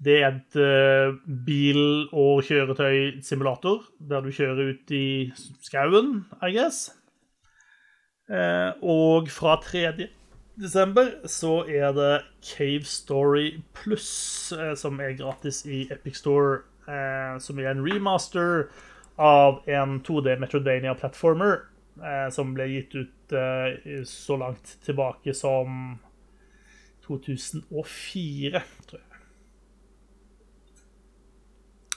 Det 0.04 0.20
er 0.22 0.28
et 0.30 0.58
uh, 0.62 1.16
bil- 1.46 2.10
og 2.14 2.44
kjøretøysimulator 2.46 3.88
der 4.10 4.22
du 4.22 4.30
kjører 4.30 4.76
ut 4.76 4.94
i 4.94 5.32
skauen, 5.66 6.22
I 6.42 6.52
guess. 6.54 6.92
Uh, 8.30 8.78
og 8.84 9.32
fra 9.34 9.56
3. 9.64 10.10
desember 10.60 11.14
så 11.26 11.64
er 11.66 11.96
det 11.98 12.14
Cave 12.46 12.86
Story 12.86 13.62
Pluss, 13.74 14.54
uh, 14.54 14.76
som 14.78 15.00
er 15.02 15.18
gratis 15.18 15.64
i 15.66 15.88
Epic 15.92 16.22
Store, 16.22 16.62
eh, 16.88 17.40
som 17.40 17.60
er 17.60 17.72
en 17.72 17.84
remaster 17.86 18.68
av 19.18 19.62
en 19.70 20.00
2D 20.06 20.38
Metrodania-plattformer 20.42 21.60
eh, 22.04 22.28
som 22.34 22.54
ble 22.56 22.70
gitt 22.72 22.96
ut 22.98 23.36
eh, 23.36 24.04
så 24.08 24.38
langt 24.40 24.78
tilbake 24.86 25.34
som 25.38 25.98
2004, 27.08 28.64
tror 28.90 29.00
jeg. 29.02 29.07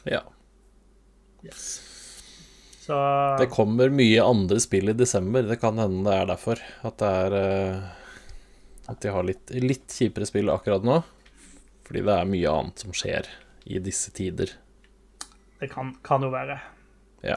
Ja. 0.09 0.23
Yes. 1.45 1.65
Så 2.81 2.97
Det 3.39 3.47
kommer 3.53 3.93
mye 3.93 4.23
andre 4.25 4.61
spill 4.61 4.89
i 4.89 4.97
desember. 4.97 5.43
Det 5.47 5.61
kan 5.61 5.79
hende 5.79 6.05
det 6.09 6.17
er 6.17 6.31
derfor. 6.33 6.63
At 6.87 6.99
det 6.99 7.11
er 7.27 7.37
eh, 7.39 7.83
At 8.91 9.01
de 9.05 9.13
har 9.15 9.27
litt, 9.27 9.53
litt 9.55 9.93
kjipere 9.95 10.27
spill 10.27 10.51
akkurat 10.51 10.87
nå. 10.87 11.03
Fordi 11.87 12.03
det 12.07 12.17
er 12.17 12.33
mye 12.33 12.51
annet 12.51 12.83
som 12.83 12.95
skjer 12.97 13.29
i 13.71 13.79
disse 13.83 14.11
tider. 14.17 14.57
det 15.61 15.69
kan, 15.69 15.93
kan 16.03 16.23
jo 16.25 16.31
være. 16.33 16.57
Ja. 17.23 17.37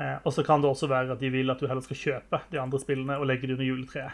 Eh, 0.00 0.16
og 0.24 0.32
så 0.32 0.42
kan 0.42 0.62
det 0.62 0.70
også 0.70 0.88
være 0.88 1.12
at 1.12 1.20
de 1.20 1.28
vil 1.30 1.50
at 1.52 1.60
du 1.60 1.66
heller 1.68 1.84
skal 1.84 1.98
kjøpe 2.00 2.40
de 2.50 2.60
andre 2.60 2.80
spillene 2.80 3.18
og 3.20 3.26
legge 3.28 3.46
de 3.46 3.52
under 3.58 3.66
juletreet. 3.68 4.12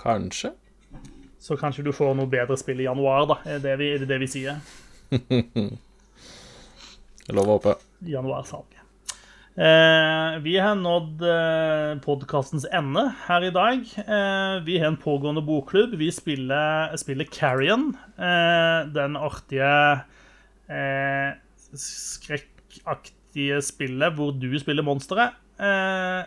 Kanskje. 0.00 0.54
Så 1.38 1.58
kanskje 1.60 1.84
du 1.84 1.92
får 1.92 2.14
noe 2.16 2.30
bedre 2.30 2.56
spill 2.56 2.80
i 2.80 2.88
januar, 2.88 3.26
da. 3.28 3.36
Er 3.44 3.60
det 3.60 3.76
vi, 3.78 3.90
er 3.92 4.02
det, 4.02 4.08
det 4.08 4.18
vi 4.22 4.30
sier? 4.32 4.62
Lov 7.34 7.48
å 7.48 7.56
håpe. 7.56 7.76
Januarsalget. 8.04 8.84
Eh, 9.54 10.40
vi 10.42 10.56
har 10.58 10.74
nådd 10.74 11.20
eh, 11.30 11.92
podkastens 12.02 12.64
ende 12.74 13.04
her 13.28 13.44
i 13.46 13.52
dag. 13.54 13.84
Eh, 14.02 14.56
vi 14.66 14.80
har 14.82 14.90
en 14.90 14.98
pågående 14.98 15.44
bokklubb. 15.46 15.94
Vi 16.00 16.10
spiller, 16.12 16.90
spiller 16.98 17.28
Carrion. 17.30 17.92
Eh, 18.18 18.90
den 18.96 19.14
artige 19.16 20.02
eh, 20.66 21.38
skrekkaktige 21.78 23.62
spillet 23.62 24.18
hvor 24.18 24.34
du 24.34 24.50
spiller 24.58 24.86
monsteret. 24.86 25.38
Eh, 25.54 26.26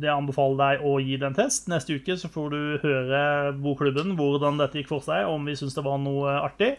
det 0.00 0.08
anbefaler 0.08 0.56
deg 0.62 0.88
å 0.88 0.96
gi 1.04 1.18
det 1.20 1.28
en 1.28 1.36
test. 1.36 1.68
Neste 1.68 1.98
uke 2.00 2.16
så 2.16 2.32
får 2.32 2.48
du 2.54 2.60
høre 2.80 3.52
bokklubben 3.60 4.16
hvordan 4.16 4.56
dette 4.60 4.80
gikk 4.80 4.88
for 4.94 5.04
seg, 5.04 5.28
om 5.28 5.44
vi 5.44 5.56
syns 5.58 5.76
det 5.76 5.84
var 5.84 6.00
noe 6.00 6.38
artig. 6.40 6.78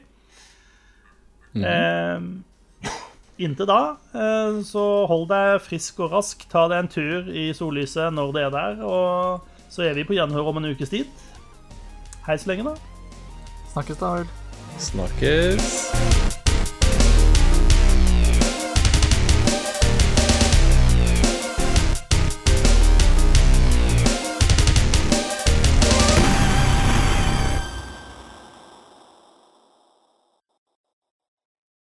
Eh, 1.64 2.20
inntil 3.46 3.68
da, 3.70 3.96
eh, 4.14 4.62
så 4.68 5.06
hold 5.08 5.28
deg 5.32 5.62
frisk 5.64 6.00
og 6.04 6.12
rask. 6.16 6.48
Ta 6.52 6.68
deg 6.72 6.84
en 6.84 6.92
tur 6.92 7.32
i 7.32 7.52
sollyset 7.56 8.14
når 8.16 8.36
det 8.36 8.44
er 8.48 8.56
der, 8.56 8.84
og 8.84 9.72
så 9.72 9.88
er 9.88 9.96
vi 9.98 10.08
på 10.08 10.18
gjenhør 10.18 10.52
om 10.52 10.62
en 10.62 10.72
ukes 10.74 10.92
tid. 10.92 11.08
Hei 12.28 12.38
så 12.42 12.52
lenge, 12.52 12.72
da. 12.72 12.76
Snakkes 13.74 14.02
da 14.02 14.14
vel. 14.18 14.32
Snakkes. 14.80 16.25